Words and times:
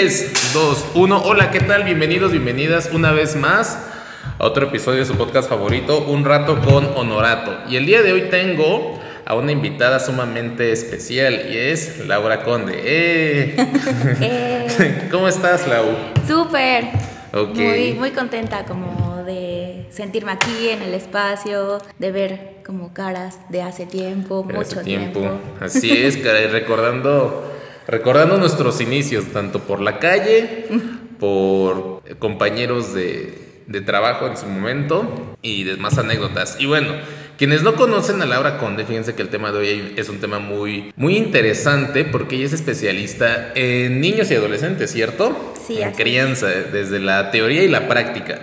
3, 0.00 0.52
2, 0.54 0.86
1. 0.94 1.22
Hola, 1.24 1.50
¿qué 1.50 1.60
tal? 1.60 1.84
Bienvenidos, 1.84 2.32
bienvenidas 2.32 2.88
una 2.94 3.12
vez 3.12 3.36
más 3.36 3.78
a 4.38 4.46
otro 4.46 4.68
episodio 4.68 5.00
de 5.00 5.04
su 5.04 5.14
podcast 5.14 5.46
favorito, 5.46 6.06
Un 6.06 6.24
Rato 6.24 6.58
con 6.62 6.86
Honorato. 6.96 7.68
Y 7.68 7.76
el 7.76 7.84
día 7.84 8.00
de 8.00 8.14
hoy 8.14 8.22
tengo 8.30 8.98
a 9.26 9.34
una 9.34 9.52
invitada 9.52 10.00
sumamente 10.00 10.72
especial 10.72 11.50
y 11.50 11.58
es 11.58 11.98
Laura 12.06 12.44
Conde. 12.44 12.80
¡Eh! 12.82 13.56
Eh. 14.22 15.08
¿Cómo 15.10 15.28
estás, 15.28 15.68
Lau? 15.68 15.88
Súper. 16.26 16.84
Muy, 17.54 17.92
muy 17.92 18.12
contenta 18.12 18.64
como 18.64 19.22
de 19.24 19.86
sentirme 19.90 20.32
aquí 20.32 20.70
en 20.70 20.80
el 20.80 20.94
espacio, 20.94 21.76
de 21.98 22.10
ver 22.10 22.62
como 22.64 22.94
caras 22.94 23.38
de 23.50 23.60
hace 23.60 23.84
tiempo, 23.84 24.44
mucho 24.44 24.60
hace 24.60 24.82
tiempo. 24.82 25.28
Así 25.60 25.92
es, 25.92 26.16
caray, 26.16 26.46
recordando, 26.50 27.50
recordando 27.86 28.38
nuestros 28.38 28.80
inicios, 28.80 29.26
tanto 29.32 29.60
por 29.60 29.80
la 29.80 29.98
calle, 29.98 30.66
por 31.18 32.02
compañeros 32.18 32.94
de, 32.94 33.62
de 33.66 33.80
trabajo 33.80 34.26
en 34.26 34.36
su 34.36 34.46
momento 34.46 35.36
y 35.42 35.64
demás 35.64 35.98
anécdotas. 35.98 36.56
Y 36.58 36.66
bueno, 36.66 36.92
quienes 37.38 37.62
no 37.62 37.74
conocen 37.74 38.20
a 38.20 38.26
Laura 38.26 38.58
Conde, 38.58 38.84
fíjense 38.84 39.14
que 39.14 39.22
el 39.22 39.28
tema 39.28 39.50
de 39.50 39.58
hoy 39.58 39.94
es 39.96 40.08
un 40.08 40.18
tema 40.18 40.40
muy, 40.40 40.92
muy 40.96 41.16
interesante 41.16 42.04
porque 42.04 42.36
ella 42.36 42.46
es 42.46 42.52
especialista 42.52 43.52
en 43.54 44.00
niños 44.00 44.30
y 44.30 44.34
adolescentes, 44.34 44.90
¿cierto? 44.92 45.54
Sí, 45.66 45.80
En 45.80 45.88
es. 45.90 45.96
crianza, 45.96 46.48
desde 46.48 46.98
la 46.98 47.30
teoría 47.30 47.62
y 47.62 47.68
la 47.68 47.88
práctica. 47.88 48.40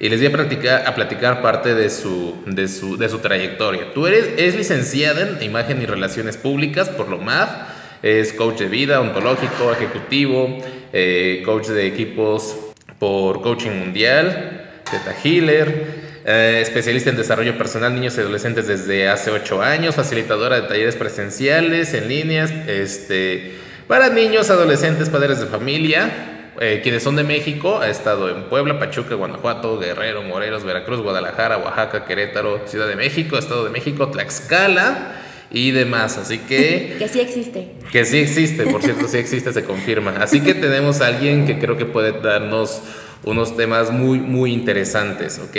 Y 0.00 0.08
les 0.08 0.18
voy 0.18 0.26
a, 0.26 0.32
practicar, 0.32 0.84
a 0.88 0.94
platicar 0.96 1.40
parte 1.40 1.76
de 1.76 1.88
su, 1.88 2.42
de, 2.46 2.66
su, 2.66 2.96
de 2.96 3.08
su 3.08 3.20
trayectoria. 3.20 3.92
Tú 3.94 4.08
eres 4.08 4.30
es 4.36 4.56
licenciada 4.56 5.20
en 5.20 5.40
Imagen 5.40 5.80
y 5.80 5.86
Relaciones 5.86 6.36
Públicas 6.36 6.88
por 6.88 7.08
lo 7.08 7.18
MAD, 7.18 7.48
es 8.02 8.32
coach 8.32 8.58
de 8.58 8.66
vida, 8.66 9.00
ontológico, 9.00 9.72
ejecutivo, 9.72 10.58
eh, 10.92 11.42
coach 11.44 11.68
de 11.68 11.86
equipos 11.86 12.56
por 12.98 13.42
Coaching 13.42 13.70
Mundial, 13.70 14.82
Teta 14.90 15.14
Healer, 15.22 16.02
eh, 16.24 16.58
especialista 16.62 17.10
en 17.10 17.16
desarrollo 17.16 17.56
personal 17.56 17.94
niños 17.94 18.16
y 18.16 18.20
adolescentes 18.20 18.66
desde 18.66 19.08
hace 19.08 19.30
8 19.30 19.62
años, 19.62 19.94
facilitadora 19.94 20.60
de 20.60 20.68
talleres 20.68 20.96
presenciales, 20.96 21.94
en 21.94 22.08
líneas, 22.08 22.50
este, 22.66 23.54
para 23.86 24.08
niños, 24.08 24.50
adolescentes, 24.50 25.08
padres 25.08 25.40
de 25.40 25.46
familia, 25.46 26.50
eh, 26.60 26.80
quienes 26.82 27.04
son 27.04 27.14
de 27.16 27.24
México, 27.24 27.78
ha 27.80 27.88
estado 27.88 28.28
en 28.30 28.44
Puebla, 28.44 28.78
Pachuca, 28.80 29.14
Guanajuato, 29.14 29.78
Guerrero, 29.78 30.22
Morelos, 30.22 30.64
Veracruz, 30.64 31.00
Guadalajara, 31.00 31.58
Oaxaca, 31.58 32.04
Querétaro, 32.04 32.66
Ciudad 32.66 32.88
de 32.88 32.96
México, 32.96 33.38
Estado 33.38 33.64
de 33.64 33.70
México, 33.70 34.08
Tlaxcala 34.08 35.22
y 35.52 35.70
demás. 35.70 36.18
Así 36.18 36.38
que, 36.38 36.96
Que 36.98 37.08
sí 37.08 37.20
existe. 37.20 37.68
que 37.90 38.04
sí 38.04 38.18
existe, 38.18 38.66
por 38.66 38.82
cierto, 38.82 39.06
sí 39.08 39.18
existe, 39.18 39.52
se 39.52 39.64
confirma. 39.64 40.16
Así 40.20 40.40
que 40.40 40.54
tenemos 40.54 41.00
a 41.00 41.06
alguien 41.08 41.46
que 41.46 41.58
creo 41.58 41.76
que 41.76 41.84
puede 41.84 42.12
darnos 42.20 42.82
unos 43.24 43.56
temas 43.56 43.90
muy, 43.92 44.18
muy 44.18 44.52
interesantes, 44.52 45.38
¿ok? 45.38 45.56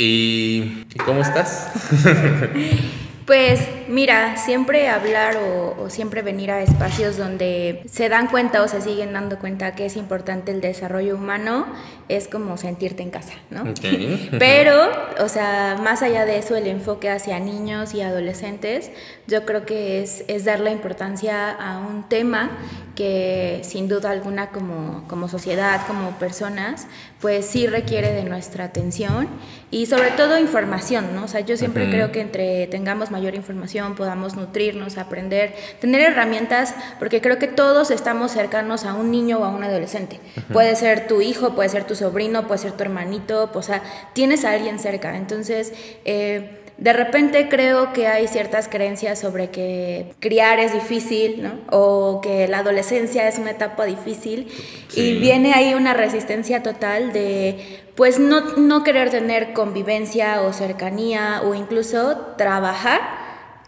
¿Y 0.00 0.84
¿y 0.94 0.98
cómo 1.04 1.22
estás? 1.22 1.70
Pues 3.28 3.60
mira, 3.88 4.38
siempre 4.38 4.88
hablar 4.88 5.36
o, 5.36 5.76
o 5.82 5.90
siempre 5.90 6.22
venir 6.22 6.50
a 6.50 6.62
espacios 6.62 7.18
donde 7.18 7.82
se 7.84 8.08
dan 8.08 8.28
cuenta 8.28 8.62
o 8.62 8.68
se 8.68 8.80
siguen 8.80 9.12
dando 9.12 9.38
cuenta 9.38 9.74
que 9.74 9.84
es 9.84 9.96
importante 9.96 10.50
el 10.50 10.62
desarrollo 10.62 11.14
humano 11.14 11.66
es 12.08 12.26
como 12.26 12.56
sentirte 12.56 13.02
en 13.02 13.10
casa, 13.10 13.34
¿no? 13.50 13.64
Pero, 14.38 14.88
o 15.20 15.28
sea, 15.28 15.78
más 15.82 16.02
allá 16.02 16.24
de 16.24 16.38
eso, 16.38 16.56
el 16.56 16.66
enfoque 16.66 17.10
hacia 17.10 17.38
niños 17.38 17.92
y 17.92 18.00
adolescentes, 18.00 18.90
yo 19.26 19.44
creo 19.44 19.66
que 19.66 20.02
es, 20.02 20.24
es 20.26 20.46
dar 20.46 20.60
la 20.60 20.70
importancia 20.70 21.50
a 21.50 21.78
un 21.80 22.08
tema 22.08 22.50
que 22.94 23.60
sin 23.62 23.88
duda 23.88 24.10
alguna 24.10 24.48
como, 24.48 25.06
como 25.06 25.28
sociedad, 25.28 25.86
como 25.86 26.12
personas, 26.12 26.86
pues 27.20 27.46
sí 27.46 27.66
requiere 27.66 28.12
de 28.12 28.24
nuestra 28.24 28.64
atención 28.64 29.28
y 29.70 29.86
sobre 29.86 30.10
todo 30.12 30.38
información, 30.38 31.14
¿no? 31.14 31.24
O 31.24 31.28
sea, 31.28 31.40
yo 31.40 31.56
siempre 31.56 31.90
creo 31.90 32.10
que 32.10 32.20
entre 32.20 32.66
tengamos 32.68 33.10
mayor 33.10 33.34
información, 33.34 33.94
podamos 33.96 34.34
nutrirnos, 34.34 34.96
aprender, 34.96 35.54
tener 35.80 36.00
herramientas, 36.00 36.74
porque 36.98 37.20
creo 37.20 37.38
que 37.38 37.48
todos 37.48 37.90
estamos 37.90 38.32
cercanos 38.32 38.84
a 38.84 38.94
un 38.94 39.10
niño 39.10 39.38
o 39.40 39.44
a 39.44 39.48
un 39.48 39.62
adolescente. 39.64 40.20
Puede 40.52 40.74
ser 40.76 41.06
tu 41.06 41.20
hijo, 41.20 41.54
puede 41.54 41.68
ser 41.68 41.84
tu 41.84 41.94
sobrino, 41.94 42.46
puede 42.46 42.58
ser 42.60 42.72
tu 42.72 42.82
hermanito, 42.82 43.50
pues, 43.52 43.66
o 43.66 43.72
sea, 43.72 43.82
tienes 44.14 44.44
a 44.44 44.52
alguien 44.52 44.78
cerca. 44.78 45.16
Entonces, 45.16 45.74
eh, 46.06 46.60
de 46.78 46.92
repente 46.92 47.48
creo 47.48 47.92
que 47.92 48.06
hay 48.06 48.28
ciertas 48.28 48.68
creencias 48.68 49.18
sobre 49.18 49.50
que 49.50 50.12
criar 50.20 50.60
es 50.60 50.72
difícil, 50.72 51.42
¿no? 51.42 51.52
O 51.70 52.20
que 52.20 52.46
la 52.46 52.58
adolescencia 52.60 53.26
es 53.26 53.38
una 53.38 53.50
etapa 53.50 53.84
difícil 53.84 54.46
Sí. 54.88 55.00
y 55.00 55.18
viene 55.18 55.52
ahí 55.54 55.74
una 55.74 55.92
resistencia 55.92 56.62
total 56.62 57.12
de 57.12 57.80
pues 57.98 58.20
no, 58.20 58.56
no 58.56 58.84
querer 58.84 59.10
tener 59.10 59.52
convivencia 59.52 60.42
o 60.42 60.52
cercanía 60.52 61.42
o 61.42 61.52
incluso 61.54 62.16
trabajar 62.36 63.00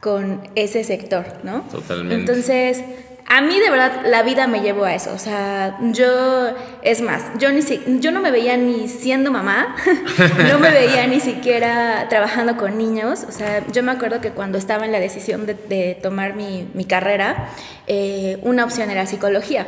con 0.01 0.49
ese 0.55 0.85
sector, 0.85 1.27
¿no? 1.43 1.63
Totalmente. 1.63 2.15
Entonces, 2.15 2.85
a 3.27 3.41
mí 3.41 3.59
de 3.59 3.71
verdad 3.71 4.03
la 4.07 4.23
vida 4.23 4.47
me 4.47 4.61
llevó 4.61 4.85
a 4.85 4.95
eso, 4.95 5.13
o 5.13 5.19
sea, 5.19 5.79
yo, 5.81 6.55
es 6.83 7.01
más, 7.03 7.23
yo, 7.39 7.51
ni 7.53 7.63
si- 7.63 7.81
yo 8.01 8.11
no 8.11 8.21
me 8.21 8.31
veía 8.31 8.57
ni 8.57 8.89
siendo 8.89 9.31
mamá, 9.31 9.77
no 10.51 10.59
me 10.59 10.71
veía 10.71 11.07
ni 11.07 11.21
siquiera 11.21 12.07
trabajando 12.09 12.57
con 12.57 12.79
niños, 12.79 13.25
o 13.29 13.33
sea, 13.33 13.65
yo 13.73 13.83
me 13.83 13.93
acuerdo 13.93 14.21
que 14.21 14.31
cuando 14.31 14.59
estaba 14.59 14.85
en 14.87 14.93
la 14.93 15.01
decisión 15.01 15.47
de, 15.47 15.55
de 15.55 15.97
tomar 16.03 16.35
mi, 16.35 16.69
mi 16.75 16.85
carrera, 16.85 17.49
eh, 17.87 18.39
una 18.43 18.65
opción 18.65 18.91
era 18.91 19.05
psicología. 19.07 19.67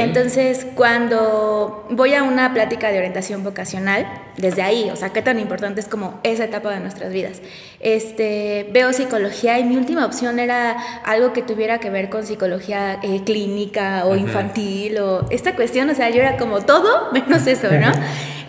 Entonces, 0.00 0.66
cuando 0.74 1.86
voy 1.90 2.14
a 2.14 2.22
una 2.22 2.52
plática 2.54 2.90
de 2.90 2.98
orientación 2.98 3.44
vocacional, 3.44 4.06
desde 4.36 4.62
ahí, 4.62 4.88
o 4.90 4.96
sea, 4.96 5.10
qué 5.10 5.20
tan 5.20 5.38
importante 5.38 5.80
es 5.80 5.86
como 5.88 6.18
esa 6.22 6.44
etapa 6.44 6.70
de 6.70 6.80
nuestras 6.80 7.12
vidas, 7.12 7.42
este, 7.80 8.68
veo 8.72 8.92
psicología 8.92 9.58
y 9.58 9.64
mi 9.64 9.76
última 9.76 10.06
opción 10.06 10.38
era 10.38 10.76
algo 11.04 11.32
que 11.32 11.42
tuviera 11.42 11.78
que 11.80 11.90
ver 11.90 12.08
con 12.08 12.24
psicología 12.24 12.98
eh, 13.02 13.22
clínica 13.24 14.04
o 14.06 14.16
infantil 14.16 14.98
o 14.98 15.26
esta 15.30 15.54
cuestión, 15.54 15.90
o 15.90 15.94
sea, 15.94 16.08
yo 16.10 16.20
era 16.22 16.36
como 16.40 16.62
todo 16.62 17.10
menos 17.12 17.46
eso, 17.46 17.68
¿no? 17.70 17.92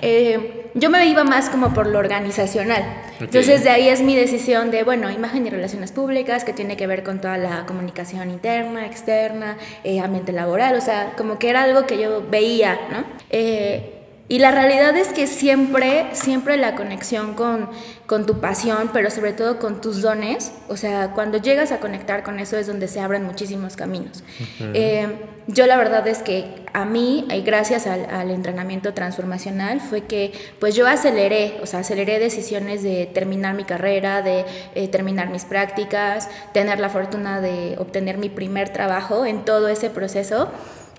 Eh, 0.02 0.70
yo 0.74 0.90
me 0.90 1.06
iba 1.06 1.24
más 1.24 1.50
como 1.50 1.74
por 1.74 1.86
lo 1.86 2.00
organizacional. 2.00 2.84
Entonces, 3.20 3.64
de 3.64 3.70
ahí 3.70 3.90
es 3.90 4.02
mi 4.02 4.16
decisión 4.16 4.72
de, 4.72 4.84
bueno, 4.84 5.12
imagen 5.12 5.46
y 5.46 5.50
relaciones 5.50 5.92
públicas, 5.92 6.44
que 6.44 6.54
tiene 6.54 6.78
que 6.78 6.88
ver 6.88 7.04
con 7.04 7.20
toda 7.20 7.38
la 7.38 7.66
comunicación 7.68 8.32
interna, 8.32 8.88
externa, 8.88 9.58
eh, 9.84 10.00
ambiente 10.00 10.32
laboral, 10.32 10.76
o 10.76 10.82
sea, 10.82 11.14
como 11.18 11.38
que 11.38 11.50
era 11.50 11.64
algo 11.64 11.86
que 11.86 12.00
yo 12.00 12.24
veía, 12.28 12.80
¿no? 12.90 13.04
Eh, 13.30 13.98
y 14.32 14.40
la 14.40 14.52
realidad 14.52 14.96
es 14.96 15.10
que 15.10 15.28
siempre, 15.28 16.06
siempre 16.14 16.56
la 16.56 16.76
conexión 16.76 17.34
con, 17.34 17.70
con 18.12 18.26
tu 18.26 18.42
pasión, 18.42 18.90
pero 18.92 19.10
sobre 19.10 19.32
todo 19.32 19.58
con 19.58 19.80
tus 19.80 20.02
dones, 20.02 20.52
o 20.68 20.76
sea, 20.76 21.12
cuando 21.16 21.38
llegas 21.38 21.72
a 21.72 21.80
conectar 21.80 22.24
con 22.24 22.42
eso 22.42 22.58
es 22.58 22.68
donde 22.68 22.90
se 22.90 23.00
abren 23.00 23.24
muchísimos 23.24 23.78
caminos. 23.78 24.22
Eh, 24.74 25.08
yo 25.48 25.66
la 25.66 25.78
verdad 25.78 26.06
es 26.10 26.18
que 26.18 26.66
a 26.74 26.84
mí, 26.84 27.26
gracias 27.46 27.88
al, 27.88 28.06
al 28.10 28.30
entrenamiento 28.32 28.94
transformacional, 28.94 29.80
fue 29.80 30.02
que 30.02 30.34
pues 30.60 30.76
yo 30.76 30.88
aceleré, 30.88 31.60
o 31.64 31.66
sea, 31.66 31.80
aceleré 31.80 32.20
decisiones 32.20 32.84
de 32.84 33.06
terminar 33.06 33.56
mi 33.56 33.64
carrera, 33.64 34.22
de 34.22 34.44
eh, 34.76 34.90
terminar 34.90 35.30
mis 35.30 35.46
prácticas, 35.46 36.28
tener 36.52 36.82
la 36.82 36.90
fortuna 36.90 37.40
de 37.40 37.78
obtener 37.80 38.18
mi 38.18 38.28
primer 38.28 38.74
trabajo 38.74 39.26
en 39.26 39.46
todo 39.46 39.70
ese 39.70 39.90
proceso. 39.90 40.52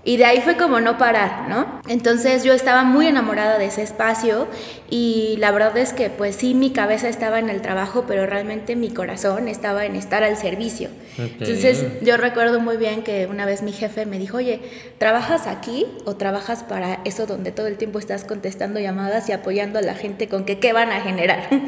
Y 0.04 0.16
de 0.16 0.24
ahí 0.24 0.40
fue 0.40 0.56
como 0.56 0.80
no 0.80 0.98
parar, 0.98 1.48
¿no? 1.48 1.80
Entonces 1.86 2.42
yo 2.42 2.52
estaba 2.52 2.82
muy 2.82 3.06
enamorada 3.06 3.56
de 3.58 3.66
ese 3.66 3.82
espacio 3.82 4.48
y 4.90 5.36
la 5.38 5.52
verdad 5.52 5.76
es 5.78 5.92
que 5.92 6.10
pues 6.10 6.34
sí, 6.34 6.54
mi 6.54 6.70
cabeza 6.70 7.08
estaba 7.08 7.38
en 7.38 7.48
el 7.48 7.62
trabajo, 7.62 8.04
pero 8.08 8.26
realmente 8.26 8.74
mi 8.74 8.90
corazón 8.90 9.46
estaba 9.46 9.86
en 9.86 9.94
estar 9.94 10.24
al 10.24 10.36
servicio. 10.36 10.88
Entonces 11.18 11.84
yo 12.02 12.16
recuerdo 12.16 12.58
muy 12.58 12.78
bien 12.78 13.02
que 13.02 13.26
una 13.26 13.46
vez 13.46 13.62
mi 13.62 13.72
jefe 13.72 14.04
me 14.04 14.18
dijo, 14.18 14.38
oye, 14.38 14.60
¿trabajas 14.98 15.46
aquí 15.46 15.86
o 16.04 16.16
trabajas 16.16 16.64
para 16.64 16.98
eso 17.04 17.26
donde 17.26 17.52
todo 17.52 17.68
el 17.68 17.76
tiempo 17.76 18.00
estás 18.00 18.24
contestando 18.24 18.80
llamadas 18.80 19.28
y 19.28 19.32
apoyando 19.32 19.78
a 19.78 19.82
la 19.82 19.94
gente 19.94 20.26
con 20.26 20.44
que 20.44 20.58
qué 20.58 20.72
van 20.72 20.90
a 20.90 21.00
generar? 21.00 21.48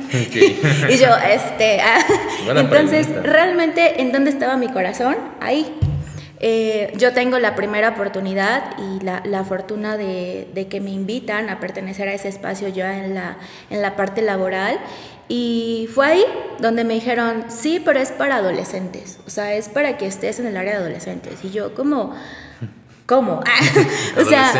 Y 0.91 0.97
yo, 0.99 1.09
este, 1.31 1.81
ah. 1.81 2.05
Entonces 2.57 3.07
pregunta. 3.07 3.31
realmente 3.31 4.01
en 4.01 4.13
dónde 4.13 4.31
estaba 4.31 4.57
mi 4.57 4.69
corazón, 4.69 5.17
ahí. 5.41 5.73
Eh, 6.46 6.93
yo 6.99 7.14
tengo 7.14 7.38
la 7.38 7.55
primera 7.55 7.88
oportunidad 7.88 8.76
y 8.76 9.02
la, 9.02 9.23
la 9.25 9.44
fortuna 9.44 9.96
de, 9.96 10.46
de 10.52 10.69
que 10.69 10.79
me 10.79 10.91
invitan 10.91 11.49
a 11.49 11.58
pertenecer 11.58 12.06
a 12.06 12.12
ese 12.12 12.29
espacio 12.29 12.69
ya 12.69 13.02
en 13.02 13.14
la, 13.14 13.38
en 13.70 13.81
la 13.81 13.96
parte 13.96 14.20
laboral. 14.20 14.79
Y 15.26 15.88
fue 15.94 16.06
ahí 16.06 16.25
donde 16.58 16.85
me 16.85 16.93
dijeron, 16.93 17.46
sí, 17.49 17.81
pero 17.82 17.99
es 17.99 18.12
para 18.12 18.37
adolescentes. 18.37 19.20
O 19.26 19.31
sea, 19.31 19.55
es 19.55 19.70
para 19.70 19.96
que 19.96 20.06
estés 20.06 20.38
en 20.38 20.44
el 20.44 20.58
área 20.58 20.73
de 20.73 20.79
adolescentes. 20.81 21.43
Y 21.44 21.50
yo, 21.50 21.75
como, 21.75 22.14
¿cómo? 23.06 23.43
o 24.17 24.25
sea, 24.25 24.53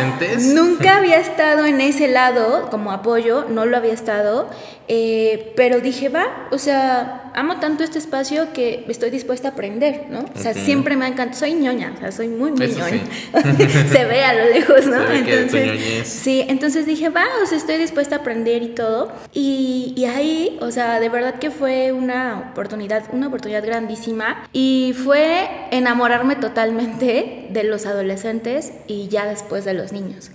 nunca 0.53 0.97
había 0.97 1.17
estado 1.19 1.65
en 1.65 1.81
ese 1.81 2.07
lado 2.07 2.69
como 2.69 2.91
apoyo, 2.91 3.45
no 3.49 3.65
lo 3.65 3.77
había 3.77 3.93
estado. 3.93 4.49
eh, 4.87 5.53
pero 5.55 5.79
dije, 5.79 6.09
va, 6.09 6.47
o 6.51 6.59
sea, 6.59 7.31
amo 7.33 7.59
tanto 7.59 7.83
este 7.83 7.97
espacio 7.97 8.53
que 8.53 8.85
estoy 8.87 9.09
dispuesta 9.09 9.49
a 9.49 9.51
aprender, 9.51 10.05
¿no? 10.09 10.19
O 10.35 10.39
sea, 10.39 10.53
siempre 10.53 10.95
me 10.95 11.05
ha 11.05 11.07
encantado, 11.07 11.39
soy 11.39 11.53
ñoña, 11.53 11.93
o 11.95 11.99
sea, 11.99 12.11
soy 12.11 12.27
muy, 12.27 12.51
muy 12.51 12.67
ñoña. 12.67 13.01
Se 13.91 14.05
ve 14.05 14.23
a 14.23 14.33
lo 14.33 14.53
lejos, 14.53 14.85
¿no? 14.85 15.11
entonces, 15.11 16.07
sí, 16.07 16.45
entonces 16.47 16.85
dije, 16.85 17.09
va, 17.09 17.25
o 17.43 17.45
sea, 17.47 17.57
estoy 17.57 17.77
dispuesta 17.77 18.17
a 18.17 18.19
aprender 18.19 18.61
y 18.61 18.69
todo. 18.69 19.11
Y, 19.33 19.93
y 19.97 20.05
ahí, 20.05 20.57
o 20.61 20.69
sea, 20.71 20.99
de 20.99 21.09
verdad 21.09 21.39
que 21.39 21.49
fue 21.51 21.91
una 21.91 22.51
oportunidad, 22.51 23.05
una 23.11 23.27
oportunidad 23.27 23.65
grandísima 23.65 24.47
y 24.53 24.93
fue 25.03 25.49
enamorarme 25.71 26.35
totalmente 26.35 27.44
de 27.55 27.63
los 27.63 27.85
adolescentes 27.85 28.73
y 28.85 29.07
ya 29.07 29.25
después 29.25 29.63
de 29.63 29.73
los 29.73 29.93
niños. 29.93 30.29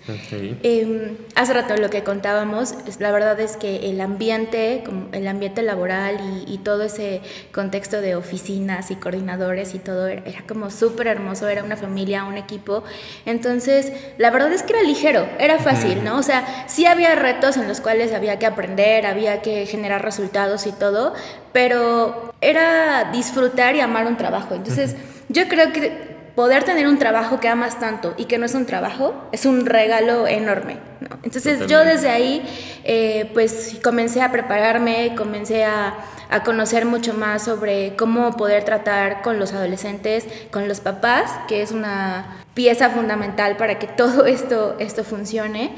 Em, 0.63 1.19
hace 1.35 1.53
rato 1.53 1.77
lo 1.77 1.91
que 1.91 2.03
contábamos, 2.03 2.75
la 2.99 3.13
verdad 3.13 3.39
es 3.39 3.59
que 3.59 3.91
el 3.91 4.01
ambiente, 4.01 4.83
el 5.13 5.29
ambiente 5.29 5.63
laboral 5.63 6.19
y, 6.47 6.59
todo 6.61 6.83
ese 6.83 7.21
contexto 7.53 8.01
de 8.01 8.17
oficinas 8.17 8.91
y 8.91 8.97
coordinadores 8.97 9.75
y 9.75 9.79
todo 9.79 10.07
era, 10.09 10.23
como 10.47 10.71
súper 10.71 11.07
hermoso, 11.07 11.49
era 11.49 11.63
una 11.63 11.77
familia, 11.77 12.25
un 12.25 12.37
equipo. 12.37 12.85
Entonces, 13.25 13.93
la 14.19 14.31
verdad 14.31 14.53
es 14.53 14.63
que 14.63 14.73
era 14.73 14.83
ligero, 14.83 15.29
era 15.39 15.59
fácil, 15.59 16.03
¿no? 16.05 16.19
O 16.19 16.23
sea, 16.23 16.65
sí 16.69 16.87
había 16.87 17.15
retos 17.15 17.57
en 17.57 17.69
los 17.69 17.81
cuales 17.81 18.13
había 18.13 18.39
que 18.39 18.47
aprender, 18.47 19.07
había 19.07 19.43
que 19.43 19.67
generar 19.67 20.03
resultados 20.03 20.67
y 20.67 20.73
todo, 20.73 21.15
pero 21.53 22.33
era 22.41 23.11
disfrutar 23.13 23.77
y 23.77 23.81
amar 23.81 24.07
un 24.07 24.17
trabajo. 24.17 24.55
Entonces, 24.55 24.97
yo 25.29 25.49
creo 25.49 25.73
que 25.73 26.10
poder 26.41 26.65
tener 26.65 26.89
un 26.89 26.99
trabajo 26.99 27.39
que 27.39 27.49
amas 27.49 27.79
tanto 27.79 28.15
y 28.17 28.25
que 28.25 28.39
no 28.39 28.47
es 28.47 28.55
un 28.55 28.65
trabajo 28.65 29.13
es 29.31 29.45
un 29.45 29.67
regalo 29.67 30.27
enorme. 30.27 30.79
Entonces 31.23 31.67
yo 31.67 31.85
desde 31.85 32.09
ahí 32.09 32.43
eh, 32.83 33.31
pues 33.35 33.79
comencé 33.85 34.23
a 34.23 34.33
prepararme, 34.33 35.15
comencé 35.19 35.67
a, 35.67 35.99
a, 36.31 36.43
conocer 36.43 36.87
mucho 36.87 37.13
más 37.13 37.45
sobre 37.45 37.95
cómo 37.95 38.39
poder 38.39 38.65
tratar 38.65 39.21
con 39.21 39.39
los 39.39 39.53
adolescentes, 39.53 40.27
con 40.51 40.67
los 40.67 40.81
papás, 40.81 41.31
que 41.47 41.61
es 41.61 41.73
una 41.73 42.39
pieza 42.55 42.89
fundamental 42.89 43.59
para 43.59 43.79
que 43.79 43.87
todo 44.03 44.25
esto, 44.25 44.77
esto 44.79 45.05
funcione. 45.05 45.75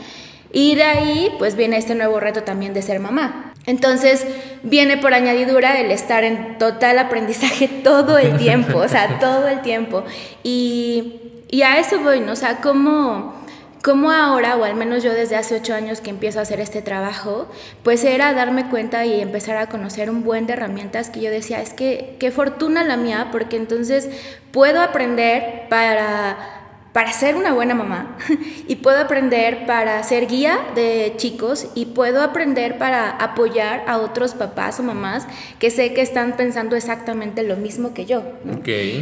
Y 0.53 0.75
de 0.75 0.85
ahí 0.85 1.35
pues 1.39 1.57
viene 1.57 1.79
este 1.79 1.95
nuevo 1.95 2.21
reto 2.21 2.43
también 2.43 2.75
de 2.75 2.83
ser 2.83 3.01
mamá. 3.01 3.53
Entonces 3.67 4.27
viene 4.63 4.97
por 4.97 5.15
añadidura 5.15 5.81
el 5.81 5.91
estar 5.91 6.25
en 6.25 6.59
total 6.59 6.99
aprendizaje 6.99 7.69
todo 7.85 8.19
el 8.19 8.37
tiempo, 8.37 8.79
o 8.79 8.89
sea, 8.89 9.19
todo 9.19 9.49
el 9.49 9.63
tiempo. 9.63 10.05
Y, 10.43 11.21
a 11.65 11.79
eso 11.79 12.01
voy, 12.01 12.21
¿no? 12.21 12.33
O 12.33 12.37
sea, 12.37 12.61
¿cómo, 12.61 13.35
¿cómo, 13.83 14.11
ahora, 14.11 14.57
o 14.57 14.65
al 14.65 14.75
menos 14.75 15.03
yo 15.03 15.13
desde 15.13 15.37
hace 15.37 15.57
ocho 15.57 15.75
años 15.75 16.01
que 16.01 16.11
empiezo 16.11 16.39
a 16.39 16.43
hacer 16.43 16.61
este 16.61 16.83
trabajo, 16.83 17.47
pues 17.83 18.05
era 18.05 18.33
darme 18.33 18.69
cuenta 18.69 19.05
y 19.05 19.21
empezar 19.21 19.57
a 19.59 19.69
conocer 19.69 20.11
un 20.11 20.25
buen 20.25 20.47
de 20.47 20.55
herramientas 20.55 21.11
que 21.11 21.21
yo 21.21 21.31
decía, 21.31 21.61
es 21.61 21.73
que 21.73 22.17
qué 22.19 22.31
fortuna 22.31 22.85
la 22.85 22.97
mía, 22.97 23.29
porque 23.31 23.57
entonces 23.57 24.09
puedo 24.51 24.81
aprender 24.81 25.69
para 25.69 26.62
para 26.93 27.13
ser 27.13 27.37
una 27.37 27.53
buena 27.53 27.75
mamá 27.75 28.19
y 28.69 28.77
puedo 28.77 28.99
aprender 28.99 29.67
para 29.67 30.03
ser 30.03 30.27
guía 30.27 30.59
de 30.75 31.15
chicos 31.17 31.69
y 31.75 31.87
puedo 31.87 32.23
aprender 32.23 32.77
para 32.77 33.11
apoyar 33.11 33.83
a 33.87 33.99
otros 33.99 34.35
papás 34.35 34.79
o 34.79 34.83
mamás 34.83 35.27
que 35.59 35.71
sé 35.71 35.95
que 35.95 36.03
están 36.03 36.37
pensando 36.37 36.77
exactamente 36.77 37.43
lo 37.43 37.57
mismo 37.57 37.95
que 37.95 38.05
yo. 38.05 38.23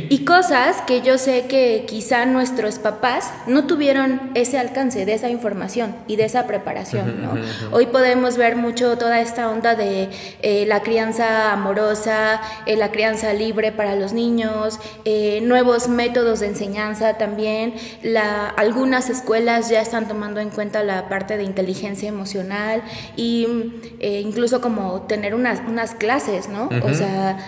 Y 0.08 0.24
cosas 0.24 0.82
que 0.82 1.00
yo 1.00 1.18
sé 1.18 1.46
que 1.46 1.84
quizá 1.86 2.26
nuestros 2.26 2.78
papás 2.78 3.32
no 3.46 3.66
tuvieron 3.66 4.30
ese 4.34 4.58
alcance 4.58 5.04
de 5.04 5.14
esa 5.14 5.28
información 5.28 5.96
y 6.06 6.16
de 6.16 6.24
esa 6.24 6.46
preparación. 6.46 7.22
¿no? 7.22 7.34
Hoy 7.72 7.86
podemos 7.86 8.36
ver 8.36 8.56
mucho 8.56 8.96
toda 8.98 9.20
esta 9.20 9.50
onda 9.50 9.74
de 9.74 10.10
eh, 10.42 10.64
la 10.66 10.82
crianza 10.82 11.52
amorosa, 11.52 12.40
eh, 12.66 12.76
la 12.76 12.90
crianza 12.90 13.32
libre 13.32 13.72
para 13.72 13.96
los 13.96 14.12
niños, 14.12 14.78
eh, 15.04 15.40
nuevos 15.42 15.88
métodos 15.88 16.40
de 16.40 16.46
enseñanza 16.46 17.18
también 17.18 17.79
la, 18.02 18.48
algunas 18.48 19.10
escuelas 19.10 19.68
ya 19.68 19.80
están 19.80 20.08
tomando 20.08 20.40
en 20.40 20.50
cuenta 20.50 20.82
la 20.82 21.08
parte 21.08 21.36
de 21.36 21.44
inteligencia 21.44 22.08
emocional 22.08 22.82
y 23.16 23.46
eh, 24.00 24.20
incluso 24.24 24.60
como 24.60 25.02
tener 25.02 25.34
unas, 25.34 25.60
unas 25.66 25.94
clases, 25.94 26.48
¿no? 26.48 26.68
O 26.82 26.94
sea, 26.94 27.38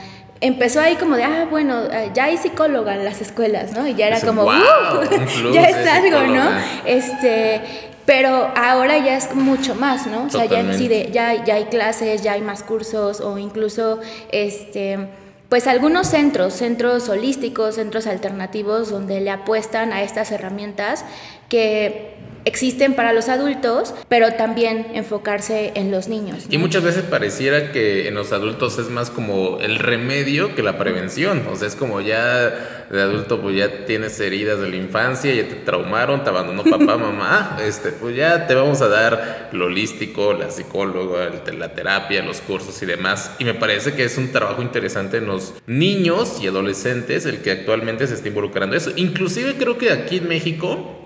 empezó 0.40 0.80
ahí 0.80 0.96
como 0.96 1.16
de, 1.16 1.24
ah, 1.24 1.46
bueno, 1.48 1.84
eh, 1.90 2.10
ya 2.14 2.24
hay 2.24 2.36
psicóloga 2.36 2.94
en 2.94 3.04
las 3.04 3.20
escuelas, 3.20 3.72
¿no? 3.72 3.86
Y 3.86 3.94
ya 3.94 4.08
era 4.08 4.20
como, 4.20 4.44
wow, 4.44 4.52
ya 5.52 5.64
es 5.64 5.86
algo, 5.86 6.32
¿no? 6.32 6.50
Este, 6.84 7.60
pero 8.04 8.50
ahora 8.56 8.98
ya 8.98 9.16
es 9.16 9.34
mucho 9.34 9.74
más, 9.74 10.06
¿no? 10.06 10.24
O 10.24 10.30
sea, 10.30 10.44
ya, 10.46 10.62
ya, 10.62 11.44
ya 11.44 11.54
hay 11.54 11.64
clases, 11.66 12.22
ya 12.22 12.32
hay 12.32 12.42
más 12.42 12.62
cursos 12.62 13.20
o 13.20 13.38
incluso, 13.38 14.00
este 14.30 15.21
pues 15.52 15.66
algunos 15.66 16.06
centros, 16.06 16.54
centros 16.54 17.10
holísticos, 17.10 17.74
centros 17.74 18.06
alternativos, 18.06 18.88
donde 18.88 19.20
le 19.20 19.28
apuestan 19.28 19.92
a 19.92 20.02
estas 20.02 20.32
herramientas 20.32 21.04
que 21.50 22.16
existen 22.44 22.94
para 22.94 23.12
los 23.12 23.28
adultos, 23.28 23.94
pero 24.08 24.32
también 24.34 24.86
enfocarse 24.94 25.72
en 25.74 25.90
los 25.90 26.08
niños. 26.08 26.46
Y 26.48 26.58
muchas 26.58 26.82
veces 26.82 27.02
pareciera 27.02 27.72
que 27.72 28.08
en 28.08 28.14
los 28.14 28.32
adultos 28.32 28.78
es 28.78 28.88
más 28.88 29.10
como 29.10 29.58
el 29.60 29.78
remedio 29.78 30.54
que 30.54 30.62
la 30.62 30.78
prevención. 30.78 31.46
O 31.50 31.56
sea, 31.56 31.68
es 31.68 31.76
como 31.76 32.00
ya 32.00 32.86
de 32.90 33.00
adulto, 33.00 33.40
pues 33.40 33.56
ya 33.56 33.86
tienes 33.86 34.18
heridas 34.20 34.60
de 34.60 34.68
la 34.68 34.76
infancia, 34.76 35.32
ya 35.32 35.48
te 35.48 35.54
traumaron, 35.54 36.24
te 36.24 36.30
abandonó 36.30 36.62
papá, 36.62 36.96
mamá, 36.98 37.58
este, 37.62 37.90
pues 37.90 38.14
ya 38.14 38.46
te 38.46 38.54
vamos 38.54 38.82
a 38.82 38.88
dar 38.88 39.48
lo 39.52 39.66
holístico, 39.66 40.34
la 40.34 40.50
psicóloga, 40.50 41.30
la 41.56 41.72
terapia, 41.72 42.22
los 42.22 42.40
cursos 42.40 42.82
y 42.82 42.86
demás. 42.86 43.32
Y 43.38 43.44
me 43.44 43.54
parece 43.54 43.94
que 43.94 44.04
es 44.04 44.18
un 44.18 44.30
trabajo 44.30 44.62
interesante 44.62 45.18
en 45.18 45.26
los 45.26 45.54
niños 45.66 46.38
y 46.42 46.48
adolescentes 46.48 47.24
el 47.26 47.40
que 47.40 47.50
actualmente 47.50 48.06
se 48.06 48.14
está 48.14 48.28
involucrando 48.28 48.76
eso. 48.76 48.90
Inclusive 48.96 49.54
creo 49.54 49.78
que 49.78 49.90
aquí 49.90 50.18
en 50.18 50.28
México 50.28 51.01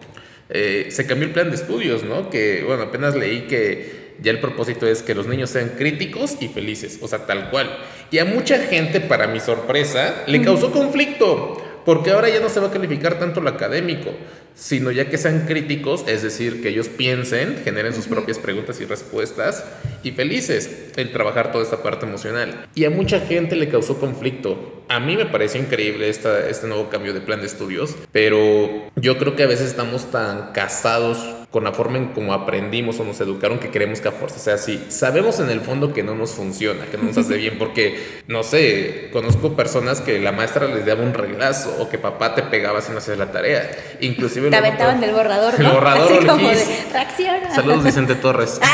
eh, 0.48 0.86
se 0.90 1.06
cambió 1.06 1.26
el 1.26 1.32
plan 1.32 1.50
de 1.50 1.56
estudios, 1.56 2.04
¿no? 2.04 2.30
Que, 2.30 2.62
bueno, 2.66 2.84
apenas 2.84 3.14
leí 3.14 3.42
que 3.42 4.14
ya 4.22 4.30
el 4.30 4.40
propósito 4.40 4.86
es 4.86 5.02
que 5.02 5.14
los 5.14 5.26
niños 5.26 5.50
sean 5.50 5.72
críticos 5.76 6.36
y 6.40 6.48
felices, 6.48 6.98
o 7.02 7.08
sea, 7.08 7.26
tal 7.26 7.50
cual. 7.50 7.76
Y 8.10 8.18
a 8.18 8.24
mucha 8.24 8.58
gente, 8.58 9.00
para 9.00 9.26
mi 9.26 9.40
sorpresa, 9.40 10.24
le 10.26 10.42
causó 10.42 10.70
conflicto, 10.72 11.62
porque 11.84 12.10
ahora 12.10 12.28
ya 12.28 12.40
no 12.40 12.48
se 12.48 12.60
va 12.60 12.68
a 12.68 12.72
calificar 12.72 13.18
tanto 13.18 13.40
lo 13.40 13.50
académico, 13.50 14.12
sino 14.56 14.90
ya 14.90 15.08
que 15.08 15.18
sean 15.18 15.44
críticos, 15.46 16.04
es 16.08 16.22
decir, 16.22 16.62
que 16.62 16.70
ellos 16.70 16.88
piensen, 16.88 17.60
generen 17.62 17.92
sus 17.92 18.06
propias 18.06 18.38
preguntas 18.38 18.80
y 18.80 18.86
respuestas 18.86 19.64
y 20.02 20.12
felices 20.12 20.92
en 20.96 21.12
trabajar 21.12 21.52
toda 21.52 21.62
esta 21.62 21.82
parte 21.82 22.06
emocional. 22.06 22.66
Y 22.74 22.86
a 22.86 22.90
mucha 22.90 23.20
gente 23.20 23.54
le 23.54 23.68
causó 23.68 24.00
conflicto. 24.00 24.82
A 24.88 24.98
mí 24.98 25.16
me 25.16 25.26
pareció 25.26 25.60
increíble 25.60 26.08
esta, 26.08 26.48
este 26.48 26.66
nuevo 26.66 26.88
cambio 26.88 27.12
de 27.12 27.20
plan 27.20 27.40
de 27.40 27.46
estudios, 27.46 27.94
pero 28.12 28.90
yo 28.96 29.18
creo 29.18 29.36
que 29.36 29.42
a 29.42 29.46
veces 29.46 29.68
estamos 29.68 30.10
tan 30.10 30.52
casados 30.52 31.18
con 31.50 31.64
la 31.64 31.72
forma 31.72 31.98
en 31.98 32.08
cómo 32.08 32.34
aprendimos 32.34 33.00
o 33.00 33.04
nos 33.04 33.20
educaron 33.20 33.58
que 33.58 33.70
queremos 33.70 34.00
que 34.00 34.08
a 34.08 34.12
fuerza 34.12 34.38
sea 34.38 34.54
así. 34.54 34.84
Sabemos 34.88 35.40
en 35.40 35.48
el 35.48 35.60
fondo 35.60 35.92
que 35.92 36.02
no 36.02 36.14
nos 36.14 36.32
funciona, 36.32 36.84
que 36.86 36.98
no 36.98 37.04
nos 37.04 37.16
hace 37.16 37.36
bien, 37.36 37.56
porque, 37.58 38.22
no 38.26 38.42
sé, 38.42 39.08
conozco 39.12 39.54
personas 39.54 40.00
que 40.00 40.18
la 40.18 40.32
maestra 40.32 40.66
les 40.66 40.84
daba 40.84 41.02
un 41.02 41.14
reglazo 41.14 41.76
o 41.80 41.88
que 41.88 41.98
papá 41.98 42.34
te 42.34 42.42
pegaba 42.42 42.80
si 42.80 42.92
no 42.92 42.98
hacías 42.98 43.18
la 43.18 43.32
tarea. 43.32 43.70
Inclusive... 44.00 44.50
Te 44.50 44.56
aventaban 44.56 45.00
del 45.00 45.12
borrador, 45.12 45.58
¿no? 45.58 45.66
El 45.68 45.74
borrador, 45.74 46.12
Así 46.12 46.26
como 46.26 46.48
de, 46.48 47.54
Saludos, 47.54 47.84
Vicente 47.84 48.14
Torres. 48.16 48.60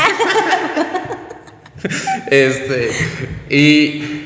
este, 2.27 2.91
y 3.49 4.22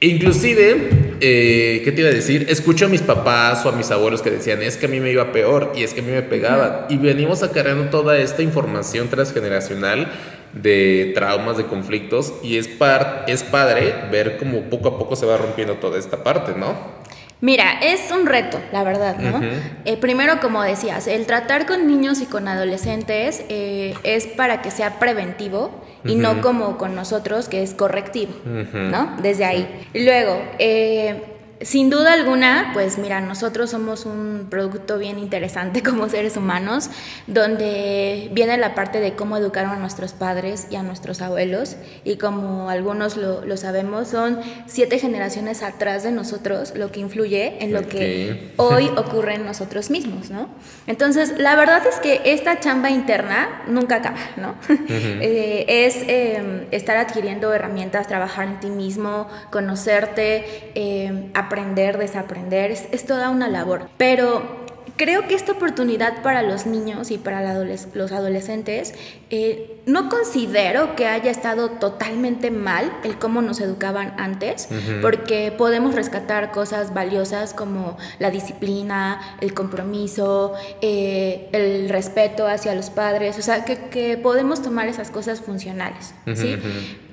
inclusive, 0.00 1.16
eh, 1.20 1.82
¿qué 1.84 1.92
te 1.92 2.00
iba 2.00 2.10
a 2.10 2.14
decir? 2.14 2.46
Escucho 2.48 2.86
a 2.86 2.88
mis 2.88 3.02
papás 3.02 3.64
o 3.66 3.68
a 3.68 3.72
mis 3.72 3.90
abuelos 3.90 4.22
que 4.22 4.30
decían, 4.30 4.62
es 4.62 4.76
que 4.76 4.86
a 4.86 4.88
mí 4.88 5.00
me 5.00 5.10
iba 5.10 5.32
peor 5.32 5.72
y 5.74 5.82
es 5.82 5.94
que 5.94 6.00
a 6.00 6.02
mí 6.02 6.10
me 6.10 6.22
pegaban. 6.22 6.86
Y 6.88 6.96
venimos 6.96 7.42
acarreando 7.42 7.90
toda 7.90 8.18
esta 8.18 8.42
información 8.42 9.08
transgeneracional 9.08 10.10
de 10.52 11.12
traumas, 11.14 11.56
de 11.56 11.66
conflictos, 11.66 12.34
y 12.42 12.56
es, 12.56 12.68
par 12.68 13.24
es 13.28 13.42
padre 13.42 13.94
ver 14.10 14.36
cómo 14.36 14.62
poco 14.62 14.88
a 14.88 14.98
poco 14.98 15.16
se 15.16 15.26
va 15.26 15.36
rompiendo 15.36 15.74
toda 15.74 15.98
esta 15.98 16.24
parte, 16.24 16.52
¿no? 16.56 16.99
Mira, 17.40 17.72
es 17.82 18.10
un 18.10 18.26
reto, 18.26 18.60
la 18.70 18.84
verdad, 18.84 19.18
¿no? 19.18 19.40
Eh, 19.86 19.96
primero, 19.96 20.40
como 20.40 20.62
decías, 20.62 21.06
el 21.06 21.24
tratar 21.26 21.66
con 21.66 21.86
niños 21.86 22.20
y 22.20 22.26
con 22.26 22.48
adolescentes 22.48 23.42
eh, 23.48 23.94
es 24.02 24.26
para 24.26 24.60
que 24.60 24.70
sea 24.70 24.98
preventivo 24.98 25.70
y 26.04 26.16
no 26.16 26.42
como 26.42 26.76
con 26.76 26.94
nosotros, 26.94 27.48
que 27.48 27.62
es 27.62 27.74
correctivo, 27.74 28.32
¿no? 28.44 29.16
Desde 29.22 29.44
ahí. 29.44 29.88
Luego, 29.94 30.42
eh, 30.58 31.29
sin 31.62 31.90
duda 31.90 32.14
alguna, 32.14 32.70
pues 32.72 32.96
mira, 32.96 33.20
nosotros 33.20 33.70
somos 33.70 34.06
un 34.06 34.46
producto 34.48 34.98
bien 34.98 35.18
interesante 35.18 35.82
como 35.84 36.08
seres 36.08 36.36
humanos, 36.36 36.90
donde 37.26 38.30
viene 38.32 38.56
la 38.56 38.74
parte 38.74 39.00
de 39.00 39.14
cómo 39.14 39.36
educaron 39.36 39.72
a 39.72 39.76
nuestros 39.76 40.12
padres 40.12 40.68
y 40.70 40.76
a 40.76 40.82
nuestros 40.82 41.20
abuelos, 41.20 41.76
y 42.04 42.16
como 42.16 42.70
algunos 42.70 43.16
lo, 43.16 43.44
lo 43.44 43.56
sabemos, 43.56 44.08
son 44.08 44.40
siete 44.66 44.98
generaciones 44.98 45.62
atrás 45.62 46.02
de 46.02 46.12
nosotros, 46.12 46.72
lo 46.74 46.90
que 46.90 47.00
influye 47.00 47.62
en 47.62 47.72
lo 47.72 47.86
que 47.86 48.52
hoy 48.56 48.88
ocurre 48.96 49.34
en 49.34 49.44
nosotros 49.44 49.90
mismos, 49.90 50.30
¿no? 50.30 50.48
Entonces, 50.86 51.34
la 51.38 51.56
verdad 51.56 51.82
es 51.86 51.96
que 51.96 52.22
esta 52.24 52.58
chamba 52.60 52.90
interna 52.90 53.62
nunca 53.68 53.96
acaba, 53.96 54.18
¿no? 54.36 54.54
Eh, 55.22 55.86
es 55.86 55.96
em, 56.06 56.66
estar 56.70 56.96
adquiriendo 56.96 57.52
herramientas, 57.52 58.06
trabajar 58.06 58.48
en 58.48 58.60
ti 58.60 58.68
mismo, 58.68 59.28
conocerte, 59.50 60.72
eh, 60.74 61.30
aprender, 61.34 61.49
desaprender, 61.50 62.70
es, 62.70 63.06
toda 63.06 63.30
una 63.30 63.48
labor. 63.48 63.88
Pero 63.96 64.60
creo 64.96 65.26
que 65.26 65.34
esta 65.34 65.52
oportunidad 65.52 66.22
para 66.22 66.42
los 66.42 66.66
niños 66.66 67.10
y 67.10 67.18
para 67.18 67.54
los 67.94 68.12
adolescentes, 68.12 68.94
eh, 69.30 69.80
no 69.86 70.08
considero 70.08 70.94
que 70.94 71.06
haya 71.06 71.30
estado 71.30 71.70
totalmente 71.70 72.50
mal 72.50 72.92
el 73.02 73.18
cómo 73.18 73.40
nos 73.40 73.60
educaban 73.60 74.14
antes, 74.18 74.68
porque 75.00 75.52
podemos 75.56 75.94
rescatar 75.94 76.52
cosas 76.52 76.92
valiosas 76.92 77.54
como 77.54 77.96
la 78.18 78.30
disciplina, 78.30 79.36
el 79.40 79.54
compromiso, 79.54 80.54
eh, 80.82 81.48
el 81.52 81.88
respeto 81.88 82.46
hacia 82.46 82.74
los 82.74 82.90
padres, 82.90 83.38
o 83.38 83.42
sea, 83.42 83.64
que, 83.64 84.18
podemos 84.22 84.62
tomar 84.62 84.88
esas 84.88 85.10
cosas 85.10 85.40
funcionales, 85.40 86.14
¿sí? 86.34 86.56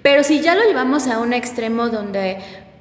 Pero 0.03 0.23
si 0.23 0.41
ya 0.41 0.55
lo 0.55 0.63
llevamos 0.63 1.07
a 1.07 1.19
un 1.19 1.33
extremo 1.33 1.89
donde 1.89 2.37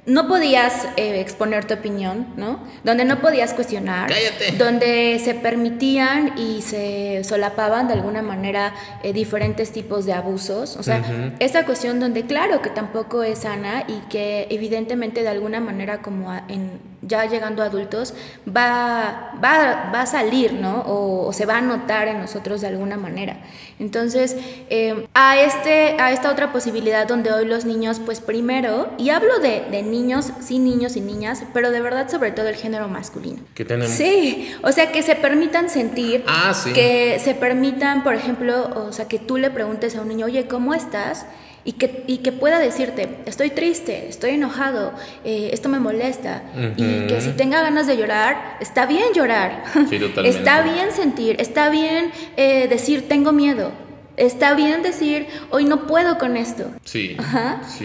no 0.07 0.25
podías 0.29 0.87
eh, 0.95 1.19
exponer 1.19 1.65
tu 1.65 1.73
opinión, 1.73 2.27
¿no? 2.37 2.61
Donde 2.85 3.03
no 3.03 3.19
podías 3.19 3.53
cuestionar, 3.53 4.09
donde 4.57 5.19
se 5.23 5.35
permitían 5.35 6.39
y 6.39 6.61
se 6.61 7.25
solapaban 7.25 7.89
de 7.89 7.93
alguna 7.95 8.21
manera 8.21 8.73
eh, 9.03 9.11
diferentes 9.11 9.73
tipos 9.73 10.05
de 10.05 10.13
abusos, 10.13 10.77
o 10.77 10.83
sea, 10.83 11.03
esa 11.39 11.65
cuestión 11.65 11.99
donde 11.99 12.25
claro 12.25 12.61
que 12.61 12.69
tampoco 12.69 13.21
es 13.21 13.39
sana 13.39 13.83
y 13.85 13.99
que 14.09 14.47
evidentemente 14.49 15.23
de 15.23 15.29
alguna 15.29 15.59
manera 15.59 16.01
como 16.01 16.33
en 16.47 16.79
ya 17.01 17.25
llegando 17.25 17.63
a 17.63 17.67
adultos, 17.67 18.13
va, 18.47 19.33
va, 19.43 19.91
va 19.93 20.01
a 20.01 20.05
salir, 20.05 20.53
¿no? 20.53 20.83
O, 20.87 21.31
se 21.33 21.45
va 21.45 21.57
a 21.57 21.61
notar 21.61 22.07
en 22.07 22.19
nosotros 22.19 22.61
de 22.61 22.67
alguna 22.67 22.97
manera. 22.97 23.37
Entonces, 23.79 24.35
eh, 24.69 25.05
a, 25.13 25.39
este, 25.39 25.95
a 25.99 26.11
esta 26.11 26.31
otra 26.31 26.51
posibilidad 26.51 27.07
donde 27.07 27.31
hoy 27.31 27.45
los 27.45 27.65
niños, 27.65 28.01
pues 28.03 28.19
primero, 28.19 28.89
y 28.97 29.09
hablo 29.09 29.39
de, 29.39 29.65
de 29.69 29.83
niños, 29.83 29.96
sí 30.41 30.59
niños 30.59 30.95
y 30.95 31.01
niñas, 31.01 31.43
pero 31.53 31.71
de 31.71 31.81
verdad 31.81 32.09
sobre 32.09 32.31
todo 32.31 32.47
el 32.47 32.55
género 32.55 32.87
masculino. 32.87 33.39
¿Qué 33.53 33.65
tenemos? 33.65 33.93
Sí, 33.93 34.51
o 34.63 34.71
sea, 34.71 34.91
que 34.91 35.03
se 35.03 35.15
permitan 35.15 35.69
sentir, 35.69 36.23
ah, 36.27 36.53
sí. 36.53 36.73
que 36.73 37.19
se 37.23 37.33
permitan, 37.33 38.03
por 38.03 38.15
ejemplo, 38.15 38.69
o 38.87 38.91
sea, 38.91 39.07
que 39.07 39.19
tú 39.19 39.37
le 39.37 39.49
preguntes 39.49 39.95
a 39.95 40.01
un 40.01 40.09
niño, 40.09 40.25
oye, 40.25 40.47
¿cómo 40.47 40.73
estás? 40.73 41.25
y 41.67 41.73
que, 41.73 42.05
y 42.07 42.19
que 42.19 42.31
pueda 42.31 42.59
decirte, 42.59 43.17
estoy 43.25 43.49
triste, 43.49 44.07
estoy 44.07 44.31
enojado, 44.31 44.93
eh, 45.25 45.49
esto 45.51 45.67
me 45.67 45.81
molesta, 45.81 46.43
y 46.77 47.07
que 47.07 47.19
si 47.19 47.31
tenga 47.31 47.61
ganas 47.61 47.87
de 47.87 47.97
llorar, 47.97 48.55
está 48.61 48.85
bien 48.85 49.11
llorar, 49.13 49.65
está 50.23 50.61
bien 50.61 50.93
sentir, 50.93 51.35
está 51.41 51.69
bien 51.69 52.11
eh, 52.37 52.69
decir, 52.69 53.09
tengo 53.09 53.33
miedo. 53.33 53.73
Está 54.17 54.55
bien 54.55 54.81
decir, 54.81 55.27
hoy 55.51 55.65
no 55.65 55.85
puedo 55.87 56.17
con 56.17 56.37
esto. 56.37 56.65
Sí, 56.83 57.15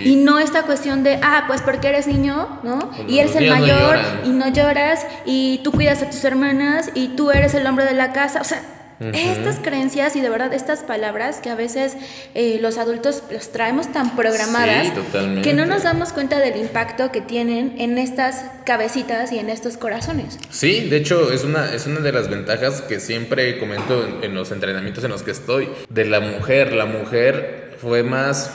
Y 0.04 0.16
no 0.16 0.38
esta 0.38 0.62
cuestión 0.62 1.02
de, 1.04 1.20
ah, 1.22 1.44
pues 1.46 1.60
porque 1.60 1.88
eres 1.88 2.06
niño, 2.06 2.60
¿no? 2.62 2.90
y 3.06 3.18
eres 3.18 3.36
el 3.36 3.50
mayor 3.50 3.98
y 4.24 4.30
no 4.30 4.48
lloras 4.48 5.06
y 5.26 5.60
tú 5.62 5.72
cuidas 5.72 6.02
a 6.02 6.08
tus 6.10 6.24
hermanas 6.24 6.90
y 6.94 7.08
tú 7.08 7.30
eres 7.30 7.54
el 7.54 7.66
hombre 7.66 7.84
de 7.84 7.92
la 7.92 8.12
casa. 8.12 8.40
O 8.40 8.44
sea, 8.44 8.62
estas 9.12 9.56
creencias 9.58 10.16
y 10.16 10.20
de 10.20 10.28
verdad 10.28 10.52
estas 10.52 10.80
palabras 10.80 11.40
que 11.40 11.50
a 11.50 11.54
veces 11.54 11.96
eh, 12.34 12.58
los 12.60 12.78
adultos 12.78 13.22
los 13.30 13.50
traemos 13.50 13.92
tan 13.92 14.16
programadas 14.16 14.92
que 15.42 15.52
no 15.54 15.66
nos 15.66 15.82
damos 15.82 16.12
cuenta 16.12 16.38
del 16.38 16.56
impacto 16.56 17.10
que 17.12 17.20
tienen 17.20 17.74
en 17.78 17.98
estas 17.98 18.44
cabecitas 18.64 19.32
y 19.32 19.38
en 19.38 19.50
estos 19.50 19.76
corazones. 19.76 20.38
Sí, 20.50 20.88
de 20.88 20.96
hecho 20.98 21.32
es 21.32 21.44
una, 21.44 21.72
es 21.72 21.86
una 21.86 22.00
de 22.00 22.12
las 22.12 22.28
ventajas 22.28 22.80
que 22.82 23.00
siempre 23.00 23.58
comento 23.58 24.20
en 24.22 24.34
los 24.34 24.50
entrenamientos 24.52 25.04
en 25.04 25.10
los 25.10 25.22
que 25.22 25.30
estoy, 25.30 25.68
de 25.88 26.04
la 26.04 26.20
mujer. 26.20 26.72
La 26.72 26.86
mujer 26.86 27.76
fue 27.80 28.02
más 28.02 28.50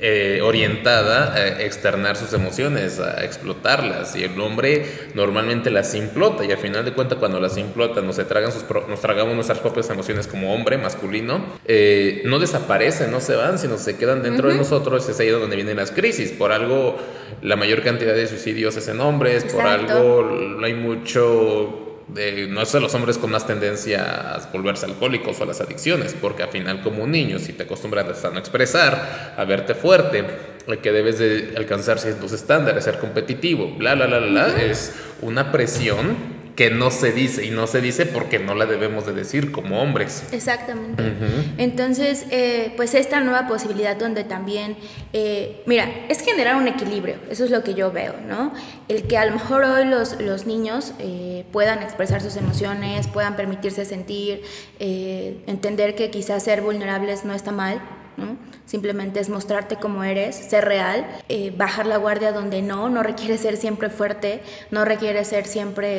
eh, 0.00 0.40
orientada 0.42 1.34
a 1.34 1.62
externar 1.62 2.16
sus 2.16 2.32
emociones, 2.32 2.98
a 2.98 3.24
explotarlas. 3.24 4.16
Y 4.16 4.24
el 4.24 4.40
hombre 4.40 4.86
normalmente 5.14 5.70
las 5.70 5.94
implota. 5.94 6.44
Y 6.44 6.52
al 6.52 6.58
final 6.58 6.84
de 6.84 6.92
cuentas, 6.92 7.18
cuando 7.18 7.40
las 7.40 7.56
implota, 7.58 8.00
nos, 8.00 8.16
tragan 8.26 8.52
sus 8.52 8.64
nos 8.88 9.00
tragamos 9.00 9.34
nuestras 9.34 9.58
propias 9.58 9.90
emociones 9.90 10.26
como 10.26 10.54
hombre 10.54 10.78
masculino, 10.78 11.44
eh, 11.66 12.22
no 12.24 12.38
desaparecen, 12.38 13.10
no 13.10 13.20
se 13.20 13.36
van, 13.36 13.58
sino 13.58 13.76
se 13.76 13.96
quedan 13.96 14.22
dentro 14.22 14.48
de 14.48 14.54
nosotros. 14.54 15.08
Es 15.08 15.20
ahí 15.20 15.28
donde 15.28 15.56
vienen 15.56 15.76
las 15.76 15.90
crisis. 15.90 16.32
Por 16.32 16.52
algo, 16.52 16.96
la 17.42 17.56
mayor 17.56 17.82
cantidad 17.82 18.14
de 18.14 18.26
suicidios 18.26 18.76
es 18.76 18.88
en 18.88 19.00
hombres. 19.00 19.44
Por 19.44 19.66
algo, 19.66 20.22
no 20.58 20.64
hay 20.64 20.74
mucho 20.74 21.81
no 22.48 22.64
sé, 22.64 22.80
los 22.80 22.94
hombres 22.94 23.18
con 23.18 23.30
más 23.30 23.46
tendencia 23.46 24.34
a 24.34 24.50
volverse 24.52 24.86
alcohólicos 24.86 25.40
o 25.40 25.44
a 25.44 25.46
las 25.46 25.60
adicciones, 25.60 26.14
porque 26.20 26.42
al 26.42 26.50
final 26.50 26.82
como 26.82 27.04
un 27.04 27.10
niño, 27.10 27.38
si 27.38 27.52
te 27.52 27.64
acostumbras 27.64 28.24
a 28.24 28.30
no 28.30 28.38
expresar, 28.38 29.34
a 29.36 29.44
verte 29.44 29.74
fuerte, 29.74 30.24
que 30.82 30.92
debes 30.92 31.18
de 31.18 31.54
alcanzar 31.56 31.98
ciertos 31.98 32.32
estándares, 32.32 32.84
ser 32.84 32.98
competitivo, 32.98 33.74
bla, 33.76 33.94
bla, 33.94 34.06
bla, 34.06 34.18
bla, 34.18 34.62
es 34.62 34.94
una 35.20 35.50
presión 35.52 36.41
que 36.56 36.70
no 36.70 36.90
se 36.90 37.12
dice 37.12 37.44
y 37.44 37.50
no 37.50 37.66
se 37.66 37.80
dice 37.80 38.04
porque 38.04 38.38
no 38.38 38.54
la 38.54 38.66
debemos 38.66 39.06
de 39.06 39.12
decir 39.12 39.52
como 39.52 39.80
hombres. 39.80 40.24
Exactamente. 40.32 41.02
Entonces, 41.56 42.26
eh, 42.30 42.72
pues 42.76 42.94
esta 42.94 43.20
nueva 43.20 43.46
posibilidad 43.46 43.96
donde 43.96 44.24
también, 44.24 44.76
eh, 45.12 45.62
mira, 45.66 45.88
es 46.08 46.20
generar 46.20 46.56
un 46.56 46.68
equilibrio, 46.68 47.16
eso 47.30 47.44
es 47.44 47.50
lo 47.50 47.64
que 47.64 47.74
yo 47.74 47.90
veo, 47.90 48.14
¿no? 48.26 48.52
El 48.88 49.04
que 49.04 49.16
a 49.16 49.24
lo 49.24 49.32
mejor 49.32 49.64
hoy 49.64 49.86
los, 49.86 50.20
los 50.20 50.46
niños 50.46 50.92
eh, 50.98 51.44
puedan 51.52 51.82
expresar 51.82 52.20
sus 52.20 52.36
emociones, 52.36 53.08
puedan 53.08 53.36
permitirse 53.36 53.84
sentir, 53.84 54.42
entender 54.78 55.94
que 55.94 56.10
quizás 56.10 56.42
ser 56.42 56.60
vulnerables 56.60 57.24
no 57.24 57.34
está 57.34 57.52
mal, 57.52 57.80
Simplemente 58.66 59.20
es 59.20 59.28
mostrarte 59.28 59.76
como 59.76 60.02
eres, 60.02 60.34
ser 60.34 60.64
real, 60.64 61.06
eh, 61.28 61.52
bajar 61.54 61.84
la 61.84 61.98
guardia 61.98 62.32
donde 62.32 62.62
no, 62.62 62.88
no 62.88 63.02
requiere 63.02 63.36
ser 63.36 63.56
siempre 63.56 63.90
fuerte, 63.90 64.40
no 64.70 64.84
requiere 64.84 65.24
ser 65.24 65.46
siempre 65.46 65.98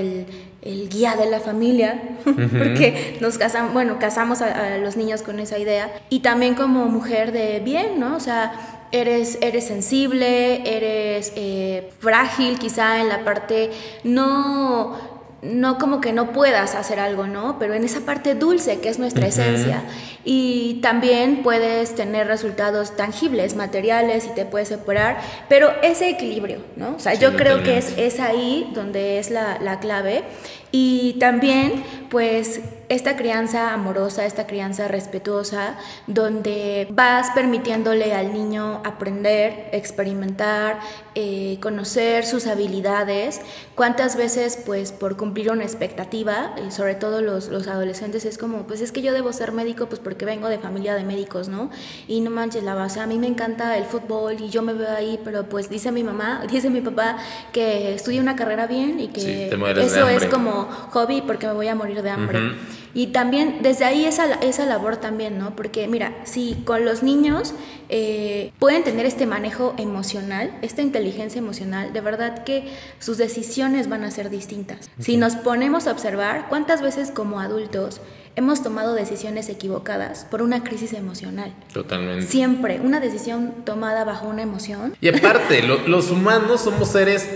el, 0.62 0.89
guía 0.89 1.15
de 1.15 1.29
la 1.29 1.39
familia, 1.39 2.01
porque 2.24 3.17
nos 3.22 3.38
casamos, 3.38 3.74
bueno, 3.74 4.00
casamos 4.00 4.41
a, 4.41 4.77
los 4.77 4.98
niños 4.98 5.22
con 5.22 5.39
esa 5.39 5.60
idea. 5.60 5.93
Y 6.10 6.22
también 6.22 6.55
como 6.55 6.86
mujer 6.86 7.32
de 7.32 7.60
bien, 7.60 8.00
¿no? 8.00 8.15
O 8.15 8.20
sea, 8.20 8.88
eres, 8.91 9.38
eres 9.41 9.67
sensible, 9.67 10.62
eres 10.65 11.34
eh, 11.36 11.91
frágil 12.00 12.58
quizá 12.58 13.01
en 13.01 13.10
la 13.10 13.24
parte 13.24 13.72
no 14.03 15.12
no 15.43 15.77
como 15.77 16.00
que 16.00 16.13
no 16.13 16.31
puedas 16.31 16.73
hacer 16.75 17.00
algo, 17.00 17.27
¿no? 17.27 17.59
Pero 17.59 17.73
en 17.73 17.83
esa 17.83 18.01
parte 18.01 18.33
dulce 18.35 18.79
que 18.79 18.89
es 18.89 19.00
nuestra 19.00 19.27
esencia. 19.27 19.83
Y 20.23 20.75
también 20.81 21.43
puedes 21.43 21.95
tener 21.95 22.27
resultados 22.27 22.95
tangibles, 22.95 23.55
materiales 23.55 24.25
y 24.25 24.29
te 24.29 24.45
puedes 24.45 24.69
separar, 24.69 25.19
pero 25.50 25.73
ese 25.81 26.09
equilibrio, 26.09 26.59
¿no? 26.77 26.95
O 26.95 27.00
sea, 27.00 27.13
yo 27.13 27.35
creo 27.35 27.62
que 27.62 27.77
es, 27.77 27.93
es 27.97 28.19
ahí 28.19 28.71
donde 28.73 29.19
es 29.19 29.31
la, 29.31 29.59
la 29.59 29.79
clave. 29.79 30.23
Y 30.71 31.13
también, 31.19 31.83
pues, 32.13 32.62
esta 32.89 33.17
crianza 33.17 33.74
amorosa, 33.74 34.27
esta 34.27 34.46
crianza 34.46 34.88
respetuosa, 34.88 35.77
donde 36.05 36.88
vas 36.91 37.32
permitiéndole 37.32 38.13
al 38.13 38.36
niño 38.36 38.84
aprender, 38.86 39.70
experimentar, 39.72 40.79
eh, 41.15 41.58
conocer 41.60 42.24
sus 42.27 42.46
habilidades. 42.46 43.41
¿Cuántas 43.74 44.15
veces, 44.15 44.60
pues, 44.63 44.91
por 44.91 45.17
cumplir 45.17 45.50
una 45.51 45.63
expectativa, 45.63 46.53
y 46.67 46.70
sobre 46.70 46.93
todo 46.93 47.22
los, 47.22 47.48
los, 47.48 47.67
adolescentes, 47.67 48.25
es 48.25 48.38
como, 48.38 48.67
pues 48.67 48.82
es 48.82 48.91
que 48.91 49.01
yo 49.01 49.12
debo 49.12 49.34
ser 49.34 49.51
médico, 49.51 49.88
pues 49.88 50.00
porque 50.00 50.24
vengo 50.25 50.50
de 50.50 50.60
familia 50.60 50.93
de 50.93 51.03
médicos, 51.03 51.48
¿no? 51.48 51.72
Y 52.08 52.22
no 52.22 52.29
manches 52.29 52.62
la 52.62 52.75
base, 52.75 53.00
a 53.00 53.08
mí 53.08 53.17
me 53.17 53.25
encanta 53.25 53.75
el 53.75 53.86
fútbol 53.86 54.39
y 54.39 54.51
yo 54.51 54.62
me 54.62 54.74
veo 54.74 54.91
ahí, 54.91 55.20
pero 55.24 55.50
pues 55.50 55.67
dice 55.67 55.91
mi 55.91 56.03
mamá, 56.03 56.43
dice 56.51 56.70
mi 56.70 56.82
papá 56.82 57.17
que 57.51 57.96
estudie 57.96 58.22
una 58.22 58.36
carrera 58.36 58.67
bien 58.67 59.00
y 59.00 59.08
que 59.08 59.48
eso 59.48 60.08
es 60.10 60.25
como 60.27 60.65
hobby 60.91 61.24
porque 61.24 61.48
me 61.48 61.53
voy 61.53 61.70
a 61.70 61.74
morir 61.74 62.02
de 62.03 62.10
hambre. 62.10 62.55
Y 62.93 63.07
también 63.07 63.59
desde 63.62 63.85
ahí 63.85 64.05
esa, 64.05 64.33
esa 64.35 64.65
labor 64.65 64.97
también, 64.97 65.38
¿no? 65.38 65.55
Porque 65.55 65.88
mira, 65.88 66.13
si 66.25 66.62
con 66.65 66.85
los 66.85 67.01
niños 67.01 67.53
eh, 67.89 68.51
pueden 68.59 68.83
tener 68.83 69.05
este 69.05 69.25
manejo 69.25 69.73
emocional, 69.77 70.51
esta 70.62 70.81
inteligencia 70.81 71.39
emocional, 71.39 71.93
de 71.93 72.01
verdad 72.01 72.43
que 72.43 72.71
sus 73.00 73.17
decisiones 73.17 73.89
van 73.89 74.03
a 74.03 74.12
ser 74.12 74.29
distintas. 74.29 74.91
Si 75.00 75.17
nos 75.17 75.35
ponemos 75.35 75.88
a 75.88 75.91
observar 75.91 76.47
cuántas 76.50 76.81
veces 76.81 77.12
como 77.12 77.39
adultos 77.39 78.01
hemos 78.35 78.63
tomado 78.63 78.95
decisiones 78.95 79.50
equivocadas 79.50 80.25
por 80.25 80.41
una 80.41 80.63
crisis 80.63 80.93
emocional. 80.93 81.53
Totalmente. 81.71 82.25
Siempre, 82.25 82.79
una 82.79 83.00
decisión 83.00 83.53
tomada 83.63 84.05
bajo 84.05 84.27
una 84.27 84.41
emoción. 84.41 84.95
Y 85.01 85.09
aparte, 85.09 85.62
los 85.62 86.09
humanos 86.09 86.62
somos 86.62 86.89
seres 86.89 87.27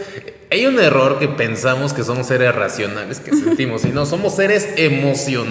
hay 0.50 0.66
un 0.66 0.80
error 0.80 1.20
que 1.20 1.28
pensamos 1.28 1.94
que 1.94 2.04
somos 2.04 2.28
seres 2.28 2.56
racionales 2.56 3.20
que 3.20 3.32
sentimos 3.32 3.84
y 3.84 3.90
no, 3.90 4.06
somos 4.06 4.36
seres 4.36 4.70
emocionales 4.78 5.47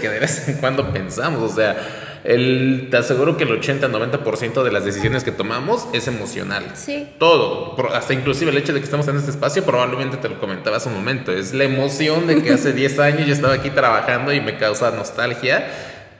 que 0.00 0.08
de 0.08 0.18
vez 0.18 0.48
en 0.48 0.56
cuando 0.56 0.92
pensamos, 0.92 1.52
o 1.52 1.54
sea, 1.54 1.76
el, 2.24 2.88
te 2.90 2.96
aseguro 2.96 3.36
que 3.36 3.44
el 3.44 3.60
80-90% 3.60 4.62
de 4.62 4.72
las 4.72 4.84
decisiones 4.84 5.24
que 5.24 5.32
tomamos 5.32 5.88
es 5.92 6.06
emocional. 6.06 6.64
Sí. 6.74 7.08
Todo, 7.18 7.76
hasta 7.92 8.14
inclusive 8.14 8.50
el 8.50 8.58
hecho 8.58 8.72
de 8.72 8.78
que 8.78 8.84
estamos 8.84 9.08
en 9.08 9.16
este 9.16 9.30
espacio, 9.30 9.64
probablemente 9.64 10.16
te 10.16 10.28
lo 10.28 10.38
comentaba 10.38 10.76
hace 10.76 10.88
un 10.88 10.94
momento, 10.94 11.32
es 11.32 11.52
la 11.52 11.64
emoción 11.64 12.26
de 12.26 12.42
que 12.42 12.52
hace 12.52 12.72
10 12.74 12.98
años 13.00 13.26
yo 13.26 13.32
estaba 13.32 13.54
aquí 13.54 13.70
trabajando 13.70 14.32
y 14.32 14.40
me 14.40 14.56
causa 14.56 14.90
nostalgia 14.90 15.66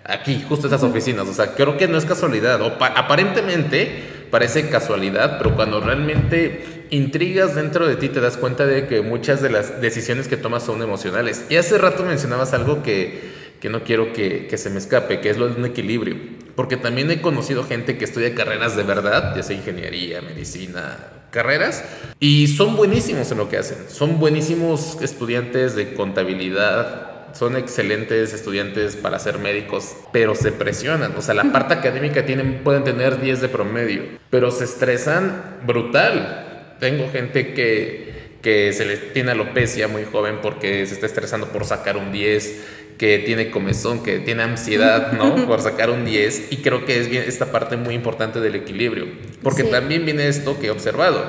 aquí, 0.04 0.44
justo 0.48 0.66
esas 0.66 0.82
oficinas. 0.82 1.28
O 1.28 1.34
sea, 1.34 1.54
creo 1.54 1.76
que 1.76 1.88
no 1.88 1.98
es 1.98 2.04
casualidad, 2.04 2.60
o 2.62 2.76
aparentemente 2.80 4.26
parece 4.30 4.68
casualidad, 4.68 5.38
pero 5.38 5.54
cuando 5.54 5.80
realmente 5.80 6.81
intrigas 6.92 7.56
dentro 7.56 7.88
de 7.88 7.96
ti 7.96 8.08
te 8.08 8.20
das 8.20 8.36
cuenta 8.36 8.66
de 8.66 8.86
que 8.86 9.02
muchas 9.02 9.42
de 9.42 9.50
las 9.50 9.80
decisiones 9.80 10.28
que 10.28 10.36
tomas 10.36 10.62
son 10.62 10.80
emocionales. 10.80 11.44
Y 11.50 11.56
hace 11.56 11.76
rato 11.76 12.04
mencionabas 12.04 12.54
algo 12.54 12.84
que 12.84 13.42
que 13.62 13.70
no 13.70 13.84
quiero 13.84 14.12
que, 14.12 14.52
se 14.56 14.70
me 14.70 14.78
escape, 14.78 15.20
que 15.20 15.30
es 15.30 15.38
lo 15.38 15.48
de 15.48 15.54
un 15.54 15.64
equilibrio. 15.64 16.16
Porque 16.56 16.76
también 16.76 17.08
he 17.12 17.22
conocido 17.22 17.62
gente 17.62 17.96
que 17.96 18.04
estudia 18.04 18.34
carreras 18.34 18.76
de 18.76 18.82
verdad, 18.82 19.36
ya 19.36 19.44
sea 19.44 19.56
ingeniería, 19.56 20.20
medicina, 20.20 20.98
carreras, 21.30 21.84
y 22.18 22.48
son 22.48 22.74
buenísimos 22.74 23.30
en 23.30 23.38
lo 23.38 23.48
que 23.48 23.58
hacen. 23.58 23.78
Son 23.88 24.18
buenísimos 24.18 25.00
estudiantes 25.00 25.76
de 25.76 25.94
contabilidad, 25.94 27.28
son 27.34 27.56
excelentes 27.56 28.34
estudiantes 28.34 28.96
para 28.96 29.20
ser 29.20 29.38
médicos, 29.38 29.94
pero 30.12 30.34
se 30.34 30.50
presionan. 30.50 31.14
O 31.16 31.22
sea, 31.22 31.34
la 31.34 31.44
parte 31.52 31.74
académica 31.74 32.26
tienen, 32.26 32.64
pueden 32.64 32.82
tener 32.82 33.20
10 33.20 33.42
de 33.42 33.48
promedio, 33.48 34.02
pero 34.28 34.50
se 34.50 34.64
estresan 34.64 35.60
brutal. 35.64 36.51
Tengo 36.82 37.08
gente 37.12 37.54
que, 37.54 38.12
que 38.42 38.72
se 38.72 38.84
les 38.84 39.12
tiene 39.12 39.30
alopecia 39.30 39.86
muy 39.86 40.02
joven 40.02 40.40
porque 40.42 40.84
se 40.84 40.94
está 40.94 41.06
estresando 41.06 41.46
por 41.50 41.64
sacar 41.64 41.96
un 41.96 42.10
10 42.10 42.60
que 42.98 43.20
tiene 43.20 43.52
comezón, 43.52 44.02
que 44.02 44.18
tiene 44.18 44.42
ansiedad, 44.42 45.12
¿no? 45.12 45.36
Por 45.46 45.60
sacar 45.60 45.90
un 45.90 46.04
10. 46.04 46.48
Y 46.50 46.56
creo 46.56 46.84
que 46.84 46.98
es 46.98 47.08
bien 47.08 47.22
esta 47.24 47.52
parte 47.52 47.76
muy 47.76 47.94
importante 47.94 48.40
del 48.40 48.56
equilibrio. 48.56 49.06
Porque 49.44 49.62
también 49.62 50.04
viene 50.04 50.26
esto 50.26 50.58
que 50.58 50.66
he 50.66 50.70
observado. 50.70 51.24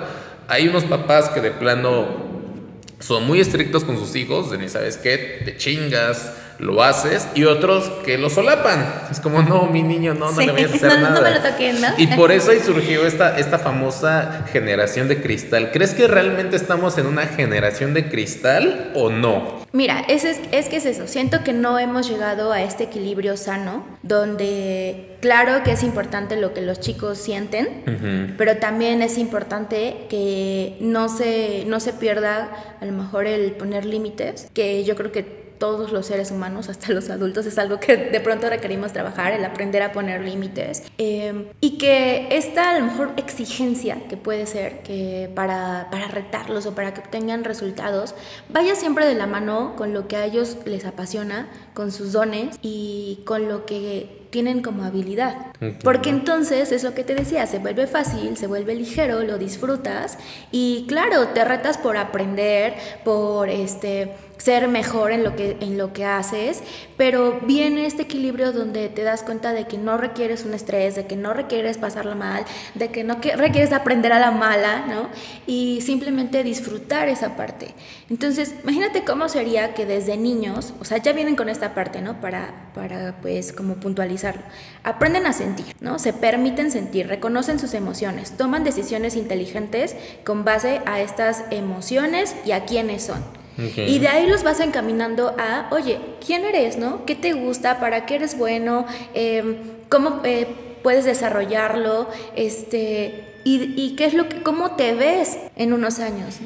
Hay 0.47 0.67
unos 0.67 0.85
papás 0.85 1.29
que 1.29 1.39
de 1.39 1.51
plano 1.51 2.49
son 2.97 3.27
muy 3.27 3.39
estrictos 3.39 3.83
con 3.83 3.99
sus 3.99 4.15
hijos, 4.15 4.49
de 4.49 4.57
ni 4.57 4.69
sabes 4.69 4.97
qué, 4.97 5.43
te 5.45 5.55
chingas, 5.55 6.33
lo 6.59 6.83
haces, 6.83 7.27
y 7.35 7.43
otros 7.45 7.89
que 8.05 8.17
lo 8.17 8.29
solapan. 8.29 8.85
Es 9.11 9.19
como, 9.19 9.41
no, 9.41 9.65
mi 9.65 9.83
niño, 9.83 10.13
no, 10.13 10.31
no 10.31 10.39
le 10.39 10.51
voy 10.51 10.63
a 10.63 10.65
hacer 10.73 10.99
nada. 10.99 11.09
No 11.09 11.21
me 11.21 11.31
lo 11.31 11.41
toquen, 11.41 11.81
¿no? 11.81 11.87
Y 11.97 12.07
por 12.07 12.31
eso 12.31 12.51
ahí 12.51 12.59
surgió 12.59 13.05
esta, 13.05 13.37
esta 13.37 13.59
famosa 13.59 14.45
generación 14.51 15.07
de 15.07 15.21
cristal. 15.21 15.71
¿Crees 15.71 15.93
que 15.93 16.07
realmente 16.07 16.55
estamos 16.55 16.97
en 16.97 17.07
una 17.07 17.25
generación 17.27 17.93
de 17.93 18.09
cristal 18.09 18.91
o 18.95 19.09
no? 19.09 19.63
Mira, 19.71 20.01
es, 20.07 20.23
es, 20.23 20.39
es 20.51 20.69
que 20.69 20.77
es 20.77 20.85
eso. 20.85 21.07
Siento 21.07 21.43
que 21.43 21.51
no 21.51 21.79
hemos 21.79 22.07
llegado 22.07 22.51
a 22.51 22.61
este 22.61 22.83
equilibrio 22.83 23.37
sano, 23.37 23.83
donde 24.03 25.17
claro 25.19 25.63
que 25.63 25.71
es 25.71 25.81
importante 25.81 26.35
lo 26.35 26.53
que 26.53 26.61
los 26.61 26.79
chicos 26.79 27.17
sienten, 27.17 28.35
pero 28.37 28.57
también 28.57 29.01
es 29.01 29.17
importante 29.17 30.05
que 30.09 30.77
no 30.79 31.09
se, 31.09 31.63
no 31.65 31.79
se 31.79 31.93
pierda 31.93 32.51
a 32.79 32.85
lo 32.85 32.91
mejor 32.91 33.25
el 33.25 33.53
poner 33.53 33.85
límites, 33.85 34.47
que 34.53 34.83
yo 34.83 34.95
creo 34.95 35.11
que 35.11 35.42
todos 35.63 35.93
los 35.93 36.07
seres 36.07 36.29
humanos, 36.29 36.67
hasta 36.67 36.91
los 36.91 37.09
adultos, 37.09 37.45
es 37.45 37.57
algo 37.57 37.79
que 37.79 37.95
de 37.95 38.19
pronto 38.19 38.49
requerimos 38.49 38.91
trabajar, 38.91 39.31
el 39.31 39.45
aprender 39.45 39.81
a 39.81 39.93
poner 39.93 40.19
límites. 40.19 40.83
Em, 40.97 41.45
y 41.61 41.77
que 41.77 42.27
esta 42.31 42.71
a 42.71 42.79
lo 42.79 42.85
mejor 42.87 43.13
exigencia 43.15 44.05
que 44.09 44.17
puede 44.17 44.45
ser 44.45 44.83
que 44.83 45.31
para, 45.33 45.87
para 45.89 46.09
retarlos 46.09 46.65
o 46.65 46.75
para 46.75 46.93
que 46.93 46.99
obtengan 46.99 47.45
resultados, 47.45 48.13
vaya 48.49 48.75
siempre 48.75 49.05
de 49.05 49.15
la 49.15 49.25
mano 49.25 49.77
con 49.77 49.93
lo 49.93 50.09
que 50.09 50.17
a 50.17 50.25
ellos 50.25 50.57
les 50.65 50.83
apasiona, 50.83 51.47
con 51.73 51.91
sus 51.91 52.11
dones 52.11 52.57
y 52.61 53.19
con 53.25 53.47
lo 53.47 53.65
que 53.65 54.23
tienen 54.33 54.63
como 54.63 54.83
habilidad. 54.83 55.53
Porque 55.83 56.09
entonces 56.09 56.71
es 56.71 56.83
lo 56.83 56.95
que 56.95 57.03
te 57.03 57.13
decía, 57.13 57.45
se 57.45 57.59
vuelve 57.59 57.85
fácil, 57.85 58.35
se 58.35 58.47
vuelve 58.47 58.73
ligero, 58.73 59.21
lo 59.21 59.37
disfrutas 59.37 60.17
y 60.51 60.85
claro, 60.87 61.27
te 61.29 61.45
retas 61.45 61.77
por 61.77 61.97
aprender, 61.97 62.73
por 63.05 63.47
este 63.47 64.11
ser 64.37 64.67
mejor 64.67 65.13
en 65.13 65.23
lo 65.23 65.37
que 65.37 65.55
en 65.61 65.77
lo 65.77 65.93
que 65.93 66.03
haces, 66.03 66.63
pero 66.97 67.39
viene 67.45 67.85
este 67.85 68.01
equilibrio 68.01 68.51
donde 68.51 68.89
te 68.89 69.03
das 69.03 69.23
cuenta 69.23 69.53
de 69.53 69.67
que 69.67 69.77
no 69.77 69.97
requieres 69.97 70.43
un 70.43 70.53
estrés, 70.53 70.95
de 70.95 71.05
que 71.05 71.15
no 71.15 71.33
requieres 71.33 71.77
pasarla 71.77 72.15
mal, 72.15 72.43
de 72.73 72.89
que 72.89 73.05
no 73.05 73.21
requieres 73.37 73.71
aprender 73.71 74.11
a 74.11 74.19
la 74.19 74.31
mala, 74.31 74.85
¿no? 74.85 75.07
Y 75.47 75.79
simplemente 75.81 76.43
disfrutar 76.43 77.07
esa 77.07 77.37
parte. 77.37 77.73
Entonces, 78.09 78.55
imagínate 78.63 79.05
cómo 79.05 79.29
sería 79.29 79.73
que 79.73 79.85
desde 79.85 80.17
niños, 80.17 80.73
o 80.81 80.83
sea, 80.83 80.97
ya 80.97 81.13
vienen 81.13 81.37
con 81.37 81.47
esta 81.47 81.62
parte, 81.69 82.01
¿no? 82.01 82.19
Para 82.21 82.71
para 82.73 83.15
pues 83.21 83.53
como 83.53 83.75
puntualizar 83.75 84.35
Aprenden 84.83 85.25
a 85.25 85.33
sentir, 85.33 85.67
¿no? 85.79 85.97
Se 85.97 86.11
permiten 86.11 86.69
sentir, 86.71 87.07
reconocen 87.07 87.59
sus 87.59 87.73
emociones, 87.73 88.35
toman 88.37 88.63
decisiones 88.63 89.15
inteligentes 89.15 89.95
con 90.25 90.43
base 90.43 90.81
a 90.85 90.99
estas 90.99 91.45
emociones 91.51 92.35
y 92.45 92.51
a 92.51 92.65
quiénes 92.65 93.03
son. 93.03 93.23
Y 93.57 93.99
de 93.99 94.07
ahí 94.07 94.27
los 94.27 94.43
vas 94.43 94.59
encaminando 94.59 95.35
a, 95.37 95.67
oye, 95.71 95.99
¿quién 96.25 96.43
eres, 96.43 96.77
no? 96.77 97.05
¿Qué 97.05 97.15
te 97.15 97.33
gusta? 97.33 97.79
¿Para 97.79 98.05
qué 98.05 98.15
eres 98.15 98.37
bueno? 98.37 98.85
Em, 99.13 99.57
¿Cómo 99.89 100.21
eh, 100.23 100.47
puedes 100.81 101.05
desarrollarlo? 101.05 102.09
Este, 102.35 103.39
y, 103.45 103.95
qué 103.95 104.05
es 104.05 104.15
lo 104.15 104.27
que, 104.27 104.41
cómo 104.41 104.71
te 104.71 104.95
ves 104.95 105.37
en 105.55 105.71
unos 105.71 105.99
años? 105.99 106.39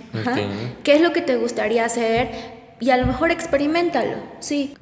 ¿Qué 0.84 0.96
es 0.96 1.02
lo 1.02 1.14
que 1.14 1.22
te 1.22 1.38
gustaría 1.38 1.86
hacer? 1.86 2.30
Y 2.80 2.90
a 2.90 2.98
lo 2.98 3.06
mejor 3.08 3.32
experimentalo, 3.32 4.18
sí. 4.40 4.76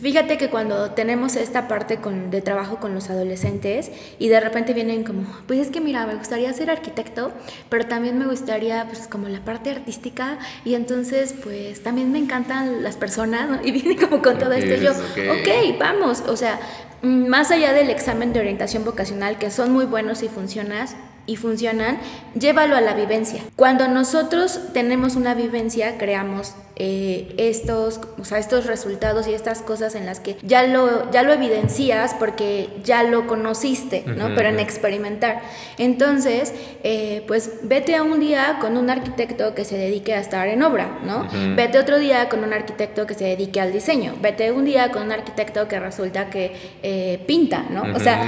Fíjate 0.00 0.38
que 0.38 0.48
cuando 0.48 0.90
tenemos 0.92 1.36
esta 1.36 1.68
parte 1.68 1.96
con, 1.96 2.30
de 2.30 2.40
trabajo 2.40 2.78
con 2.78 2.94
los 2.94 3.10
adolescentes 3.10 3.90
y 4.18 4.28
de 4.28 4.40
repente 4.40 4.74
vienen 4.74 5.04
como, 5.04 5.24
pues 5.46 5.60
es 5.60 5.68
que 5.68 5.80
mira, 5.80 6.06
me 6.06 6.14
gustaría 6.14 6.52
ser 6.52 6.70
arquitecto, 6.70 7.32
pero 7.68 7.86
también 7.86 8.18
me 8.18 8.26
gustaría 8.26 8.86
pues 8.86 9.08
como 9.08 9.28
la 9.28 9.40
parte 9.40 9.70
artística 9.70 10.38
y 10.64 10.74
entonces 10.74 11.34
pues 11.42 11.82
también 11.82 12.12
me 12.12 12.18
encantan 12.18 12.82
las 12.82 12.96
personas 12.96 13.60
y 13.64 13.70
vienen 13.72 13.96
como 13.96 14.22
con 14.22 14.38
todo 14.38 14.52
esto. 14.52 14.74
yo, 14.82 14.92
ok, 14.92 15.78
vamos, 15.78 16.22
o 16.26 16.36
sea, 16.36 16.60
mm, 17.02 17.26
más 17.26 17.50
allá 17.50 17.72
del 17.72 17.90
examen 17.90 18.32
de 18.32 18.40
orientación 18.40 18.84
vocacional 18.84 19.38
que 19.38 19.50
son 19.50 19.72
muy 19.72 19.84
buenos 19.84 20.22
y 20.22 20.28
funcionas, 20.28 20.96
y 21.28 21.36
funcionan, 21.36 21.98
llévalo 22.34 22.74
a 22.74 22.80
la 22.80 22.94
vivencia. 22.94 23.42
Cuando 23.54 23.86
nosotros 23.86 24.60
tenemos 24.72 25.14
una 25.14 25.34
vivencia, 25.34 25.98
creamos 25.98 26.54
eh, 26.80 27.34
estos, 27.38 28.00
o 28.20 28.24
sea, 28.24 28.38
estos 28.38 28.66
resultados 28.66 29.26
y 29.26 29.34
estas 29.34 29.62
cosas 29.62 29.96
en 29.96 30.06
las 30.06 30.20
que 30.20 30.36
ya 30.44 30.64
lo, 30.64 31.10
ya 31.10 31.24
lo 31.24 31.32
evidencias 31.32 32.14
porque 32.14 32.68
ya 32.84 33.02
lo 33.02 33.26
conociste, 33.26 34.04
¿no? 34.06 34.28
Pero 34.36 34.50
en 34.50 34.60
experimentar. 34.60 35.42
Entonces, 35.76 36.54
eh, 36.84 37.24
pues 37.26 37.50
vete 37.64 37.96
a 37.96 38.04
un 38.04 38.20
día 38.20 38.58
con 38.60 38.76
un 38.76 38.90
arquitecto 38.90 39.56
que 39.56 39.64
se 39.64 39.76
dedique 39.76 40.14
a 40.14 40.20
estar 40.20 40.46
en 40.46 40.62
obra, 40.62 41.00
¿no? 41.04 41.26
Vete 41.56 41.80
otro 41.80 41.98
día 41.98 42.28
con 42.28 42.44
un 42.44 42.52
arquitecto 42.52 43.08
que 43.08 43.14
se 43.14 43.24
dedique 43.24 43.60
al 43.60 43.72
diseño. 43.72 44.14
Vete 44.22 44.52
un 44.52 44.64
día 44.64 44.92
con 44.92 45.02
un 45.02 45.10
arquitecto 45.10 45.66
que 45.66 45.80
resulta 45.80 46.30
que 46.30 46.52
eh, 46.84 47.20
pinta, 47.26 47.64
¿no? 47.70 47.82
O 47.92 47.98
sea, 47.98 48.24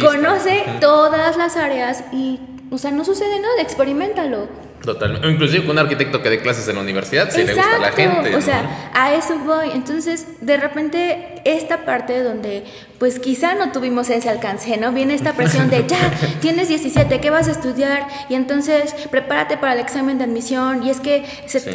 conoce 0.00 0.64
todas 0.80 1.36
las 1.36 1.56
áreas 1.56 2.04
y, 2.12 2.37
o 2.70 2.78
sea, 2.78 2.90
no 2.90 3.04
sucede 3.04 3.40
nada, 3.40 3.60
experimentalo. 3.60 4.48
Totalmente. 4.82 5.26
O 5.26 5.30
inclusive 5.30 5.64
con 5.64 5.72
un 5.72 5.80
arquitecto 5.80 6.22
que 6.22 6.30
dé 6.30 6.40
clases 6.40 6.68
en 6.68 6.76
la 6.76 6.82
universidad, 6.82 7.30
si 7.30 7.42
le 7.42 7.54
gusta 7.54 7.76
a 7.76 7.78
la 7.78 7.92
gente. 7.92 8.36
O 8.36 8.40
sea, 8.40 8.90
a 8.94 9.14
eso 9.14 9.38
voy. 9.38 9.70
Entonces, 9.74 10.26
de 10.40 10.56
repente, 10.56 11.42
esta 11.44 11.84
parte 11.84 12.22
donde, 12.22 12.64
pues 12.98 13.18
quizá 13.18 13.54
no 13.54 13.72
tuvimos 13.72 14.08
ese 14.08 14.28
alcance, 14.28 14.76
¿no? 14.76 14.92
Viene 14.92 15.14
esta 15.14 15.32
presión 15.32 15.68
de, 15.68 15.84
ya, 15.86 15.98
tienes 16.40 16.68
17, 16.68 17.20
¿qué 17.20 17.30
vas 17.30 17.48
a 17.48 17.52
estudiar? 17.52 18.06
Y 18.28 18.34
entonces, 18.34 18.94
prepárate 19.10 19.56
para 19.56 19.72
el 19.74 19.80
examen 19.80 20.18
de 20.18 20.24
admisión. 20.24 20.84
Y 20.84 20.90
es 20.90 21.00
que 21.00 21.24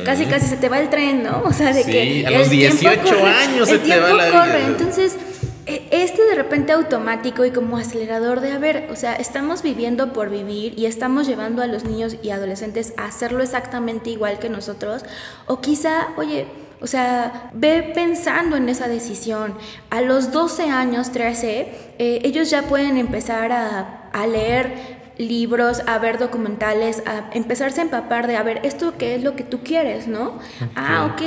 casi, 0.06 0.26
casi 0.26 0.48
se 0.48 0.58
te 0.58 0.70
va 0.70 0.80
el 0.80 0.90
tren, 0.90 1.24
¿no? 1.24 1.44
O 1.44 1.52
sea, 1.52 1.74
de 1.74 1.84
que. 1.84 2.26
a 2.26 2.32
los 2.32 2.50
18 2.50 3.26
años 3.26 3.68
se 3.68 3.80
te 3.80 4.00
va 4.00 4.14
la 4.14 4.30
corre. 4.30 4.64
Entonces 4.66 5.16
e, 5.16 5.33
este 5.66 6.24
de 6.26 6.36
repente 6.36 6.74
automático 6.74 7.46
y 7.46 7.52
como 7.52 7.78
acelerador 7.78 8.42
de, 8.42 8.52
a 8.52 8.60
ver, 8.60 8.88
o 8.92 8.96
sea, 8.96 9.16
estamos 9.16 9.64
viviendo 9.64 10.12
por 10.12 10.30
vivir 10.30 10.78
y 10.78 10.86
estamos 10.86 11.28
llevando 11.28 11.62
a 11.62 11.68
los 11.68 11.86
niños 11.86 12.18
y 12.22 12.32
adolescentes 12.32 12.94
a 12.98 13.06
hacerlo 13.06 13.42
exactamente 13.42 14.10
igual 14.10 14.40
que 14.40 14.50
nosotros, 14.50 15.04
o 15.46 15.62
quizá, 15.62 16.10
oye, 16.18 16.48
o 16.82 16.88
sea, 16.88 17.50
ve 17.54 17.92
pensando 17.96 18.58
en 18.58 18.68
esa 18.68 18.90
decisión. 18.90 19.56
A 19.90 20.02
los 20.02 20.34
12 20.34 20.64
años, 20.64 21.12
13, 21.12 21.96
eh, 21.98 22.20
ellos 22.24 22.50
ya 22.50 22.64
pueden 22.64 22.98
empezar 22.98 23.54
a, 23.54 24.10
a 24.12 24.28
leer 24.28 25.03
libros, 25.18 25.82
a 25.86 26.00
ver 26.00 26.18
documentales, 26.18 27.04
a 27.06 27.30
empezarse 27.34 27.82
a 27.82 27.84
empapar 27.84 28.28
de, 28.28 28.36
a 28.36 28.44
ver, 28.44 28.62
esto 28.64 28.96
qué 28.98 29.16
es 29.16 29.24
lo 29.24 29.36
que 29.36 29.44
tú 29.44 29.60
quieres, 29.64 30.08
¿no? 30.08 30.40
Ah, 30.76 31.12
ok, 31.14 31.22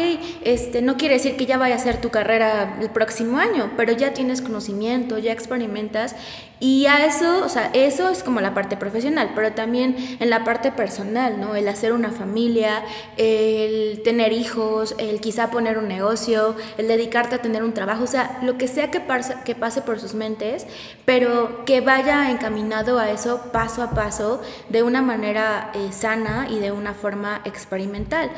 este, 0.44 0.82
no 0.82 0.96
quiere 0.96 1.14
decir 1.14 1.36
que 1.36 1.46
ya 1.46 1.56
vaya 1.58 1.76
a 1.76 1.78
ser 1.78 2.00
tu 2.00 2.10
carrera 2.10 2.78
el 2.80 2.90
próximo 2.90 3.38
año, 3.38 3.70
pero 3.76 3.92
ya 3.92 4.12
tienes 4.12 4.42
conocimiento, 4.42 5.18
ya 5.18 5.32
experimentas 5.32 6.16
y 6.58 6.86
a 6.86 7.04
eso, 7.04 7.44
o 7.44 7.48
sea, 7.50 7.70
eso 7.74 8.08
es 8.08 8.22
como 8.22 8.40
la 8.40 8.54
parte 8.54 8.78
profesional, 8.78 9.32
pero 9.34 9.52
también 9.52 10.16
en 10.20 10.30
la 10.30 10.42
parte 10.42 10.72
personal, 10.72 11.38
¿no? 11.38 11.54
El 11.54 11.68
hacer 11.68 11.92
una 11.92 12.12
familia, 12.12 12.82
el 13.18 14.00
tener 14.02 14.32
hijos, 14.32 14.94
el 14.96 15.20
quizá 15.20 15.50
poner 15.50 15.76
un 15.76 15.86
negocio, 15.86 16.56
el 16.78 16.88
dedicarte 16.88 17.34
a 17.34 17.42
tener 17.42 17.62
un 17.62 17.74
trabajo, 17.74 18.04
o 18.04 18.06
sea, 18.06 18.38
lo 18.42 18.56
que 18.56 18.68
sea 18.68 18.90
que 18.90 19.00
pase, 19.00 19.34
que 19.44 19.54
pase 19.54 19.82
por 19.82 20.00
sus 20.00 20.14
mentes, 20.14 20.66
pero 21.04 21.66
que 21.66 21.82
vaya 21.82 22.30
encaminado 22.30 22.98
a 22.98 23.10
eso 23.10 23.50
paso 23.52 23.82
a 23.82 23.90
paso, 23.90 24.40
de 24.70 24.82
una 24.82 25.02
manera 25.02 25.70
eh, 25.74 25.92
sana 25.92 26.46
y 26.50 26.58
de 26.58 26.72
una 26.72 26.94
forma 26.94 27.42
experimental. 27.44 28.30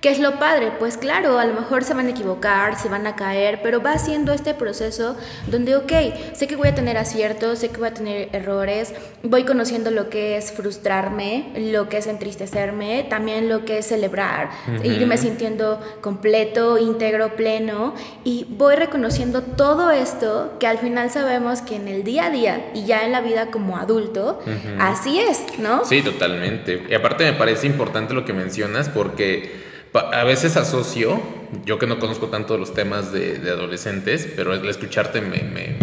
¿Qué 0.00 0.10
es 0.10 0.18
lo 0.18 0.38
padre? 0.38 0.72
Pues 0.78 0.96
claro, 0.98 1.38
a 1.38 1.44
lo 1.46 1.54
mejor 1.54 1.82
se 1.82 1.94
van 1.94 2.06
a 2.06 2.10
equivocar, 2.10 2.78
se 2.78 2.88
van 2.88 3.06
a 3.06 3.16
caer, 3.16 3.60
pero 3.62 3.82
va 3.82 3.92
haciendo 3.92 4.32
este 4.32 4.52
proceso 4.52 5.16
donde, 5.46 5.74
ok, 5.74 5.92
sé 6.34 6.46
que 6.46 6.54
voy 6.54 6.68
a 6.68 6.74
tener 6.74 6.98
aciertos, 6.98 7.60
sé 7.60 7.70
que 7.70 7.78
voy 7.78 7.88
a 7.88 7.94
tener 7.94 8.28
errores, 8.32 8.92
voy 9.22 9.44
conociendo 9.44 9.90
lo 9.90 10.10
que 10.10 10.36
es 10.36 10.52
frustrarme, 10.52 11.50
lo 11.56 11.88
que 11.88 11.98
es 11.98 12.06
entristecerme, 12.06 13.06
también 13.08 13.48
lo 13.48 13.64
que 13.64 13.78
es 13.78 13.86
celebrar, 13.86 14.50
irme 14.84 15.16
sintiendo 15.16 15.80
completo, 16.02 16.78
íntegro, 16.78 17.34
pleno, 17.34 17.94
y 18.22 18.46
voy 18.50 18.76
reconociendo 18.76 19.42
todo 19.42 19.90
esto 19.90 20.56
que 20.60 20.66
al 20.66 20.78
final 20.78 21.10
sabemos 21.10 21.62
que 21.62 21.76
en 21.76 21.88
el 21.88 22.04
día 22.04 22.26
a 22.26 22.30
día 22.30 22.70
y 22.74 22.84
ya 22.84 23.04
en 23.04 23.12
la 23.12 23.22
vida 23.22 23.46
como 23.50 23.78
adulto, 23.78 24.40
así 24.78 25.18
es, 25.18 25.58
¿no? 25.58 25.84
Sí, 25.84 26.02
totalmente. 26.02 26.84
Y 26.88 26.94
aparte 26.94 27.24
me 27.24 27.32
parece 27.32 27.66
importante 27.66 28.12
lo 28.12 28.24
que 28.24 28.34
mencionas 28.34 28.88
porque 28.88 29.64
a 29.98 30.24
veces 30.24 30.56
asocio, 30.56 31.20
yo 31.64 31.78
que 31.78 31.86
no 31.86 31.98
conozco 31.98 32.26
tanto 32.28 32.58
los 32.58 32.74
temas 32.74 33.12
de, 33.12 33.40
adolescentes, 33.50 34.28
pero 34.34 34.52
el 34.52 34.68
escucharte 34.68 35.20
me, 35.20 35.42
me, 35.42 35.76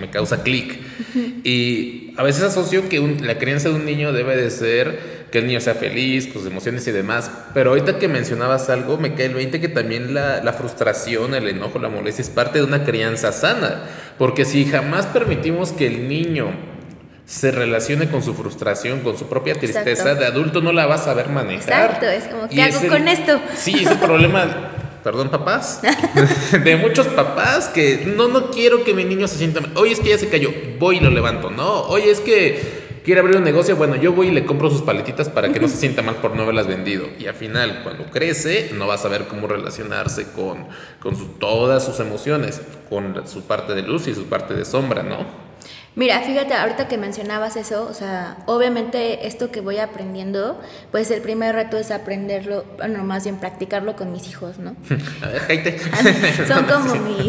me, 0.00 0.10
causa 0.10 0.42
clic. 0.42 0.78
Y 1.44 2.12
a 2.16 2.22
veces 2.22 2.42
asocio 2.42 2.88
que 2.88 3.00
la 3.00 3.38
crianza 3.38 3.68
de 3.68 3.74
un 3.74 3.84
niño 3.84 4.12
debe 4.12 4.36
de 4.36 4.50
ser 4.50 5.24
que 5.30 5.38
el 5.38 5.48
niño 5.48 5.60
sea 5.60 5.74
feliz, 5.74 6.26
con 6.28 6.42
sus 6.42 6.46
emociones 6.46 6.86
y 6.86 6.92
demás. 6.92 7.30
Pero 7.54 7.70
ahorita 7.70 7.98
que 7.98 8.06
mencionabas 8.06 8.70
algo, 8.70 8.98
me 8.98 9.14
cae 9.14 9.26
el 9.26 9.34
20 9.34 9.60
que 9.60 9.68
también 9.68 10.14
la, 10.14 10.42
la 10.44 10.52
frustración, 10.52 11.34
el 11.34 11.48
enojo, 11.48 11.80
la 11.80 11.88
molestia 11.88 12.22
es 12.22 12.30
parte 12.30 12.60
de 12.60 12.64
una 12.64 12.84
crianza 12.84 13.32
sana. 13.32 13.82
Porque 14.16 14.44
si 14.44 14.64
jamás 14.64 15.06
permitimos 15.06 15.72
que 15.72 15.88
el 15.88 16.08
niño 16.08 16.52
se 17.26 17.50
relacione 17.50 18.08
con 18.08 18.22
su 18.22 18.34
frustración, 18.34 19.00
con 19.00 19.16
su 19.16 19.26
propia 19.26 19.54
tristeza, 19.54 20.14
de 20.14 20.26
adulto 20.26 20.60
no 20.60 20.72
la 20.72 20.86
vas 20.86 21.02
a 21.02 21.04
saber 21.04 21.28
manejar. 21.30 21.60
Exacto, 21.60 22.06
es 22.06 22.24
como, 22.24 22.48
¿qué 22.48 22.62
hago 22.62 22.88
con 22.88 23.08
esto? 23.08 23.40
Sí, 23.56 23.82
es 23.82 23.90
el 23.90 23.98
problema, 23.98 24.72
perdón 25.02 25.30
papás, 25.30 25.80
de 26.64 26.76
muchos 26.76 27.06
papás 27.08 27.68
que 27.68 28.04
no, 28.04 28.28
no 28.28 28.50
quiero 28.50 28.84
que 28.84 28.92
mi 28.92 29.04
niño 29.04 29.26
se 29.26 29.38
sienta 29.38 29.60
mal. 29.60 29.72
Oye, 29.76 29.92
es 29.92 30.00
que 30.00 30.10
ya 30.10 30.18
se 30.18 30.28
cayó, 30.28 30.50
voy 30.78 30.98
y 30.98 31.00
lo 31.00 31.10
levanto, 31.10 31.50
¿no? 31.50 31.82
Oye, 31.84 32.10
es 32.10 32.20
que 32.20 32.84
quiere 33.04 33.20
abrir 33.20 33.36
un 33.38 33.44
negocio, 33.44 33.74
bueno, 33.76 33.96
yo 33.96 34.12
voy 34.12 34.28
y 34.28 34.30
le 34.30 34.44
compro 34.44 34.68
sus 34.70 34.82
paletitas 34.82 35.30
para 35.30 35.50
que 35.50 35.60
no 35.60 35.68
se 35.68 35.76
sienta 35.76 36.02
mal 36.02 36.16
por 36.16 36.36
no 36.36 36.42
haberlas 36.42 36.66
vendido. 36.66 37.06
Y 37.18 37.26
al 37.26 37.34
final, 37.34 37.80
cuando 37.82 38.04
crece, 38.10 38.70
no 38.74 38.86
va 38.86 38.94
a 38.94 38.98
saber 38.98 39.26
cómo 39.28 39.46
relacionarse 39.46 40.26
con, 40.32 40.66
con 41.00 41.38
todas 41.38 41.84
sus 41.84 42.00
emociones, 42.00 42.60
con 42.90 43.26
su 43.26 43.42
parte 43.46 43.74
de 43.74 43.82
luz 43.82 44.08
y 44.08 44.14
su 44.14 44.24
parte 44.26 44.54
de 44.54 44.64
sombra, 44.64 45.02
¿no? 45.02 45.43
Mira, 45.96 46.20
fíjate, 46.22 46.54
ahorita 46.54 46.88
que 46.88 46.98
mencionabas 46.98 47.54
eso, 47.56 47.86
o 47.88 47.94
sea, 47.94 48.38
obviamente 48.46 49.28
esto 49.28 49.52
que 49.52 49.60
voy 49.60 49.78
aprendiendo, 49.78 50.60
pues 50.90 51.08
el 51.12 51.20
primer 51.20 51.54
reto 51.54 51.78
es 51.78 51.92
aprenderlo, 51.92 52.64
bueno, 52.78 53.04
más 53.04 53.22
bien 53.22 53.36
practicarlo 53.36 53.94
con 53.94 54.10
mis 54.10 54.28
hijos, 54.28 54.58
¿no? 54.58 54.74
A 55.22 55.28
ver, 55.28 55.80
Son 56.48 56.64
como 56.70 56.96
mi, 56.96 57.28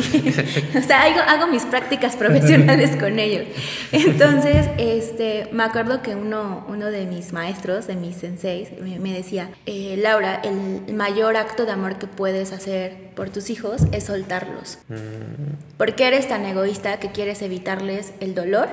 o 0.75 0.81
sea, 0.81 1.03
hago, 1.03 1.47
mis 1.47 1.63
prácticas 1.63 2.15
profesionales 2.15 2.95
con 2.95 3.19
ellos. 3.19 3.45
Entonces, 3.91 4.67
este, 4.79 5.47
me 5.51 5.63
acuerdo 5.63 6.01
que 6.01 6.15
uno, 6.15 6.65
uno 6.67 6.87
de 6.87 7.05
mis 7.05 7.33
maestros, 7.33 7.85
de 7.85 7.95
mis 7.95 8.15
senseis, 8.15 8.69
me, 8.81 9.13
decía, 9.13 9.49
eh, 9.67 9.95
Laura, 10.01 10.41
el 10.43 10.91
mayor 10.95 11.37
acto 11.37 11.65
de 11.65 11.71
amor 11.71 11.99
que 11.99 12.07
puedes 12.07 12.51
hacer 12.51 13.11
por 13.15 13.29
tus 13.29 13.49
hijos 13.49 13.83
es 13.91 14.05
soltarlos. 14.05 14.77
Mm. 14.89 15.75
Porque 15.77 16.07
eres 16.07 16.27
tan 16.27 16.45
egoísta 16.45 16.99
que 16.99 17.11
quieres 17.11 17.41
evitarles 17.41 18.13
el 18.19 18.35
dolor 18.35 18.69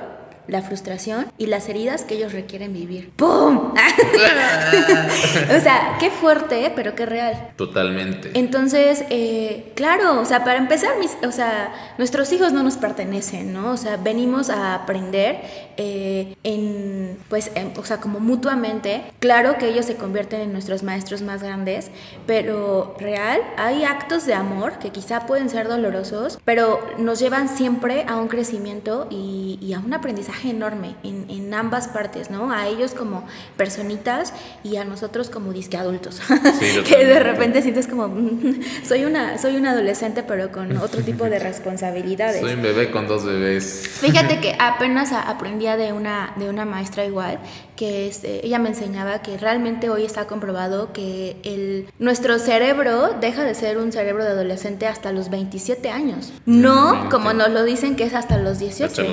la 0.47 0.61
frustración 0.61 1.31
y 1.37 1.47
las 1.47 1.69
heridas 1.69 2.03
que 2.03 2.15
ellos 2.15 2.33
requieren 2.33 2.73
vivir. 2.73 3.11
¡Pum! 3.15 3.73
o 5.57 5.59
sea, 5.61 5.97
qué 5.99 6.09
fuerte, 6.09 6.71
pero 6.75 6.95
qué 6.95 7.05
real. 7.05 7.51
Totalmente. 7.55 8.31
Entonces, 8.33 9.05
eh, 9.09 9.71
claro, 9.75 10.19
o 10.19 10.25
sea, 10.25 10.43
para 10.43 10.57
empezar, 10.57 10.97
mis, 10.99 11.15
o 11.25 11.31
sea, 11.31 11.73
nuestros 11.97 12.31
hijos 12.33 12.51
no 12.53 12.63
nos 12.63 12.77
pertenecen, 12.77 13.53
¿no? 13.53 13.71
O 13.71 13.77
sea, 13.77 13.97
venimos 13.97 14.49
a 14.49 14.75
aprender 14.75 15.41
eh, 15.77 16.35
en, 16.43 17.17
pues, 17.29 17.51
o 17.77 17.85
sea, 17.85 17.97
como 17.97 18.19
mutuamente. 18.19 19.03
Claro 19.19 19.57
que 19.57 19.69
ellos 19.69 19.85
se 19.85 19.95
convierten 19.95 20.41
en 20.41 20.51
nuestros 20.51 20.83
maestros 20.83 21.21
más 21.21 21.41
grandes, 21.41 21.89
pero 22.25 22.95
real, 22.99 23.41
hay 23.57 23.83
actos 23.85 24.25
de 24.25 24.33
amor 24.33 24.79
que 24.79 24.89
quizá 24.89 25.25
pueden 25.25 25.49
ser 25.49 25.67
dolorosos, 25.67 26.39
pero 26.43 26.79
nos 26.97 27.19
llevan 27.19 27.47
siempre 27.49 28.05
a 28.07 28.17
un 28.17 28.27
crecimiento 28.27 29.07
y, 29.09 29.57
y 29.61 29.73
a 29.73 29.79
un 29.79 29.93
aprendizaje 29.93 30.32
enorme 30.43 30.95
en, 31.03 31.25
en, 31.29 31.53
ambas 31.53 31.87
partes, 31.87 32.29
¿no? 32.29 32.51
A 32.51 32.67
ellos 32.67 32.93
como 32.93 33.25
personitas 33.57 34.33
y 34.63 34.77
a 34.77 34.85
nosotros 34.85 35.29
como 35.29 35.53
disque 35.53 35.77
adultos. 35.77 36.21
que 36.87 37.05
de 37.05 37.19
repente 37.19 37.61
sientes 37.61 37.87
como, 37.87 38.07
mm, 38.07 38.61
soy 38.83 39.05
una, 39.05 39.37
soy 39.37 39.55
un 39.55 39.65
adolescente 39.65 40.23
pero 40.23 40.51
con 40.51 40.77
otro 40.77 41.01
tipo 41.01 41.25
de 41.25 41.39
responsabilidades. 41.39 42.41
Soy 42.41 42.53
un 42.53 42.61
bebé 42.61 42.91
con 42.91 43.07
dos 43.07 43.25
bebés. 43.25 43.87
Fíjate 44.01 44.39
que 44.39 44.55
apenas 44.59 45.11
aprendía 45.11 45.77
de 45.77 45.93
una, 45.93 46.33
de 46.35 46.49
una 46.49 46.65
maestra 46.65 47.05
igual 47.05 47.39
que 47.75 48.07
este, 48.07 48.45
ella 48.45 48.59
me 48.59 48.69
enseñaba 48.69 49.21
que 49.21 49.37
realmente 49.37 49.89
hoy 49.89 50.05
está 50.05 50.27
comprobado 50.27 50.93
que 50.93 51.37
el, 51.43 51.87
nuestro 51.99 52.39
cerebro 52.39 53.15
deja 53.19 53.43
de 53.43 53.55
ser 53.55 53.77
un 53.77 53.91
cerebro 53.91 54.23
de 54.23 54.31
adolescente 54.31 54.87
hasta 54.87 55.11
los 55.11 55.29
27 55.29 55.89
años. 55.89 56.33
No 56.45 57.09
como 57.09 57.33
nos 57.33 57.49
lo 57.49 57.63
dicen 57.63 57.95
que 57.95 58.03
es 58.03 58.13
hasta 58.13 58.37
los 58.37 58.59
18. 58.59 59.03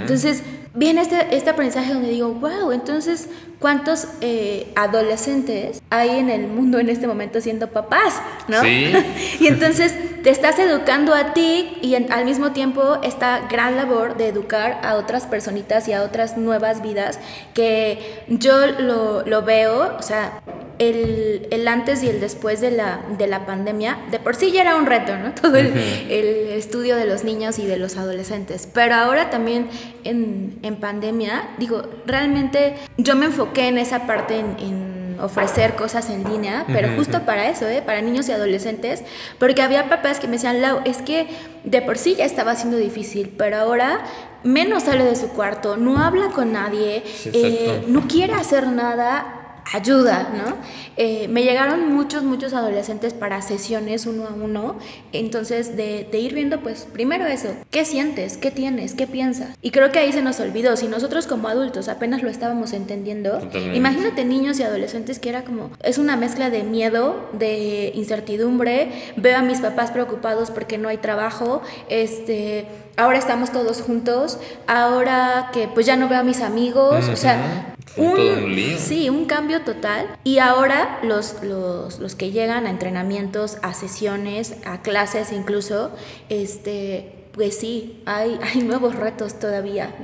Entonces, 0.00 0.42
viene 0.74 1.02
este, 1.02 1.36
este 1.36 1.50
aprendizaje 1.50 1.92
donde 1.92 2.08
digo, 2.08 2.28
wow, 2.34 2.72
entonces, 2.72 3.28
¿cuántos 3.58 4.06
eh, 4.20 4.70
adolescentes 4.76 5.82
hay 5.90 6.18
en 6.18 6.30
el 6.30 6.46
mundo 6.46 6.78
en 6.78 6.88
este 6.88 7.06
momento 7.06 7.40
siendo 7.40 7.68
papás? 7.68 8.20
¿No? 8.46 8.62
Sí. 8.62 8.92
y 9.40 9.46
entonces 9.46 9.94
te 10.22 10.30
estás 10.30 10.58
educando 10.58 11.14
a 11.14 11.32
ti 11.32 11.78
y 11.82 11.94
al 11.94 12.24
mismo 12.24 12.52
tiempo 12.52 12.98
esta 13.02 13.46
gran 13.48 13.76
labor 13.76 14.16
de 14.16 14.28
educar 14.28 14.80
a 14.82 14.94
otras 14.94 15.26
personitas 15.26 15.88
y 15.88 15.92
a 15.92 16.02
otras 16.02 16.36
nuevas 16.36 16.82
vidas 16.82 17.18
que 17.54 18.24
yo 18.28 18.66
lo, 18.66 19.24
lo 19.24 19.42
veo, 19.42 19.96
o 19.98 20.02
sea, 20.02 20.40
el, 20.78 21.48
el, 21.50 21.68
antes 21.68 22.02
y 22.02 22.08
el 22.08 22.20
después 22.20 22.60
de 22.60 22.70
la, 22.70 23.00
de 23.18 23.26
la 23.26 23.46
pandemia, 23.46 23.98
de 24.10 24.18
por 24.18 24.36
sí 24.36 24.52
ya 24.52 24.62
era 24.62 24.76
un 24.76 24.86
reto, 24.86 25.16
¿no? 25.16 25.34
Todo 25.40 25.56
el, 25.56 25.72
el, 26.08 26.48
estudio 26.58 26.96
de 26.96 27.04
los 27.04 27.24
niños 27.24 27.58
y 27.58 27.66
de 27.66 27.76
los 27.76 27.96
adolescentes. 27.96 28.68
Pero 28.72 28.94
ahora 28.94 29.30
también 29.30 29.68
en, 30.04 30.58
en 30.62 30.76
pandemia, 30.76 31.50
digo, 31.58 31.82
realmente 32.06 32.74
yo 32.96 33.16
me 33.16 33.26
enfoqué 33.26 33.68
en 33.68 33.78
esa 33.78 34.06
parte 34.06 34.38
en, 34.38 34.98
ofrecer 35.20 35.74
cosas 35.74 36.10
en 36.10 36.24
línea, 36.24 36.64
pero 36.68 36.94
justo 36.96 37.22
para 37.22 37.48
eso, 37.48 37.66
¿eh? 37.66 37.82
para 37.84 38.00
niños 38.00 38.28
y 38.28 38.32
adolescentes, 38.32 39.02
porque 39.38 39.62
había 39.62 39.88
papás 39.88 40.20
que 40.20 40.26
me 40.26 40.34
decían, 40.34 40.62
Lau, 40.62 40.80
es 40.84 40.98
que 40.98 41.26
de 41.64 41.82
por 41.82 41.98
sí 41.98 42.14
ya 42.16 42.24
estaba 42.24 42.54
siendo 42.54 42.76
difícil, 42.76 43.34
pero 43.36 43.56
ahora 43.56 44.04
menos 44.44 44.84
sale 44.84 45.04
de 45.04 45.16
su 45.16 45.28
cuarto, 45.30 45.76
no 45.76 45.98
habla 45.98 46.28
con 46.28 46.52
nadie, 46.52 47.02
eh, 47.26 47.84
no 47.88 48.06
quiere 48.06 48.34
hacer 48.34 48.68
nada, 48.68 49.37
ayuda, 49.72 50.30
¿no? 50.34 50.56
Eh, 50.96 51.28
me 51.28 51.42
llegaron 51.42 51.92
muchos, 51.92 52.22
muchos 52.22 52.54
adolescentes 52.54 53.14
para 53.14 53.42
sesiones 53.42 54.06
uno 54.06 54.26
a 54.26 54.32
uno, 54.32 54.76
entonces 55.12 55.76
de, 55.76 56.08
ir 56.12 56.34
viendo, 56.34 56.60
pues 56.60 56.88
primero 56.92 57.26
eso, 57.26 57.54
¿qué 57.70 57.84
sientes? 57.84 58.36
¿Qué 58.36 58.50
tienes? 58.50 58.94
¿Qué 58.94 59.06
piensas? 59.06 59.56
Y 59.62 59.70
creo 59.70 59.92
que 59.92 59.98
ahí 59.98 60.12
se 60.12 60.22
nos 60.22 60.40
olvidó, 60.40 60.76
si 60.76 60.88
nosotros 60.88 61.26
como 61.26 61.48
adultos 61.48 61.88
apenas 61.88 62.22
lo 62.22 62.30
estábamos 62.30 62.72
entendiendo, 62.72 63.40
imagínate 63.74 64.24
niños 64.24 64.58
y 64.58 64.62
adolescentes 64.62 65.18
que 65.18 65.28
era 65.28 65.44
como, 65.44 65.70
es 65.82 65.98
una 65.98 66.16
mezcla 66.16 66.50
de 66.50 66.64
miedo, 66.64 67.28
de 67.32 67.92
incertidumbre, 67.94 68.90
veo 69.16 69.38
a 69.38 69.42
mis 69.42 69.60
papás 69.60 69.90
preocupados 69.90 70.50
porque 70.50 70.78
no 70.78 70.88
hay 70.88 70.98
trabajo, 70.98 71.62
este 71.88 72.66
ahora 72.98 73.18
estamos 73.18 73.52
todos 73.52 73.80
juntos, 73.80 74.38
ahora 74.66 75.50
que 75.52 75.68
pues 75.68 75.86
ya 75.86 75.96
no 75.96 76.08
veo 76.08 76.18
a 76.18 76.24
mis 76.24 76.42
amigos, 76.42 77.08
o 77.08 77.16
sea, 77.16 77.74
un, 77.96 78.76
Sí, 78.78 79.08
un 79.08 79.24
cambio 79.24 79.62
total. 79.62 80.06
Y 80.24 80.38
ahora 80.38 81.00
los, 81.02 81.42
los, 81.42 81.98
los, 81.98 82.14
que 82.14 82.30
llegan 82.30 82.66
a 82.66 82.70
entrenamientos, 82.70 83.58
a 83.62 83.74
sesiones, 83.74 84.56
a 84.64 84.82
clases 84.82 85.32
incluso, 85.32 85.90
este, 86.28 87.26
pues 87.32 87.56
sí, 87.56 88.02
hay, 88.06 88.38
hay 88.54 88.62
nuevos 88.62 88.94
retos 88.94 89.38
todavía 89.38 89.96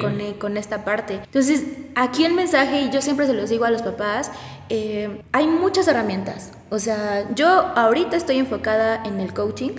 con, 0.00 0.18
con, 0.38 0.56
esta 0.56 0.84
parte. 0.84 1.20
Entonces, 1.24 1.64
aquí 1.94 2.24
el 2.24 2.34
mensaje, 2.34 2.82
y 2.82 2.90
yo 2.90 3.00
siempre 3.02 3.26
se 3.26 3.34
los 3.34 3.50
digo 3.50 3.64
a 3.64 3.70
los 3.70 3.82
papás, 3.82 4.30
eh, 4.68 5.22
hay 5.32 5.46
muchas 5.46 5.86
herramientas. 5.88 6.50
O 6.70 6.78
sea, 6.78 7.28
yo 7.34 7.48
ahorita 7.48 8.16
estoy 8.16 8.38
enfocada 8.38 9.02
en 9.04 9.20
el 9.20 9.34
coaching, 9.34 9.72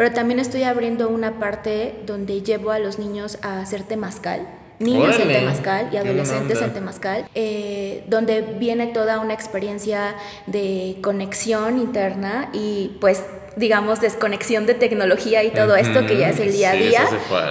pero 0.00 0.14
también 0.14 0.40
estoy 0.40 0.62
abriendo 0.62 1.10
una 1.10 1.38
parte 1.38 2.00
donde 2.06 2.40
llevo 2.40 2.70
a 2.70 2.78
los 2.78 2.98
niños 2.98 3.36
a 3.42 3.60
hacer 3.60 3.82
temazcal 3.82 4.46
niños 4.78 5.18
en 5.18 5.28
Temazcal 5.28 5.90
y 5.92 5.98
adolescentes 5.98 6.62
en 6.62 6.72
Temazcal, 6.72 7.28
eh, 7.34 8.02
donde 8.08 8.40
viene 8.40 8.86
toda 8.86 9.20
una 9.20 9.34
experiencia 9.34 10.14
de 10.46 10.96
conexión 11.02 11.78
interna 11.78 12.48
y 12.54 12.96
pues 12.98 13.22
digamos 13.56 14.00
desconexión 14.00 14.64
de 14.64 14.72
tecnología 14.72 15.44
y 15.44 15.50
todo 15.50 15.76
esto 15.76 16.06
que 16.06 16.16
ya 16.16 16.30
es 16.30 16.40
el 16.40 16.52
día 16.52 16.70
a 16.70 16.74
día, 16.74 17.04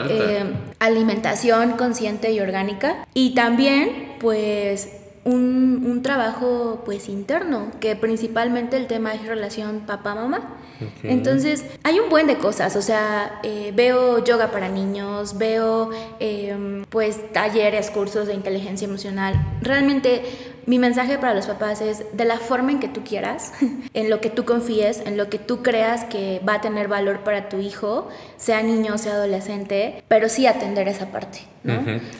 eh, 0.10 0.44
alimentación 0.80 1.74
consciente 1.74 2.32
y 2.32 2.40
orgánica. 2.40 3.06
Y 3.14 3.36
también 3.36 4.16
pues 4.20 4.90
un, 5.30 5.84
un, 5.86 6.02
trabajo 6.02 6.82
pues 6.86 7.10
interno, 7.10 7.72
que 7.80 7.96
principalmente 7.96 8.78
el 8.78 8.88
tema 8.88 9.14
es 9.14 9.26
relación 9.26 9.82
papá-mamá. 9.82 10.56
Entonces, 11.04 11.66
hay 11.84 12.00
un 12.00 12.10
buen 12.10 12.28
de 12.28 12.38
cosas, 12.38 12.76
o 12.76 12.82
sea, 12.82 13.40
eh, 13.44 13.74
veo 13.76 14.24
yoga 14.24 14.52
para 14.52 14.70
niños, 14.70 15.38
veo 15.38 15.90
em, 16.20 16.86
pues 16.86 17.34
talleres, 17.34 17.92
cursos 17.92 18.28
de 18.28 18.34
inteligencia 18.34 18.88
emocional. 18.88 19.36
Realmente 19.62 20.24
mi 20.70 20.78
mensaje 20.78 21.18
para 21.18 21.34
los 21.34 21.48
papás 21.48 21.82
es 21.82 22.06
de 22.14 22.26
la 22.26 22.38
forma 22.38 22.72
en 22.72 22.80
que 22.80 22.88
tú 22.88 23.04
quieras, 23.04 23.54
en 23.96 24.12
lo 24.12 24.22
que 24.22 24.30
tú 24.30 24.46
confíes, 24.46 25.02
en 25.04 25.18
lo 25.18 25.28
que 25.28 25.40
tú 25.40 25.64
creas 25.64 26.06
que 26.06 26.42
va 26.48 26.54
a 26.54 26.62
tener 26.62 26.88
valor 26.88 27.22
para 27.22 27.50
tu 27.50 27.58
hijo, 27.58 28.08
sea 28.38 28.62
niño, 28.62 29.00
sea 29.00 29.14
adolescente, 29.14 30.04
pero 30.08 30.30
sí 30.30 30.46
atender 30.46 30.88
esa 30.88 31.08
parte. 31.08 31.40
¿no? 31.64 31.74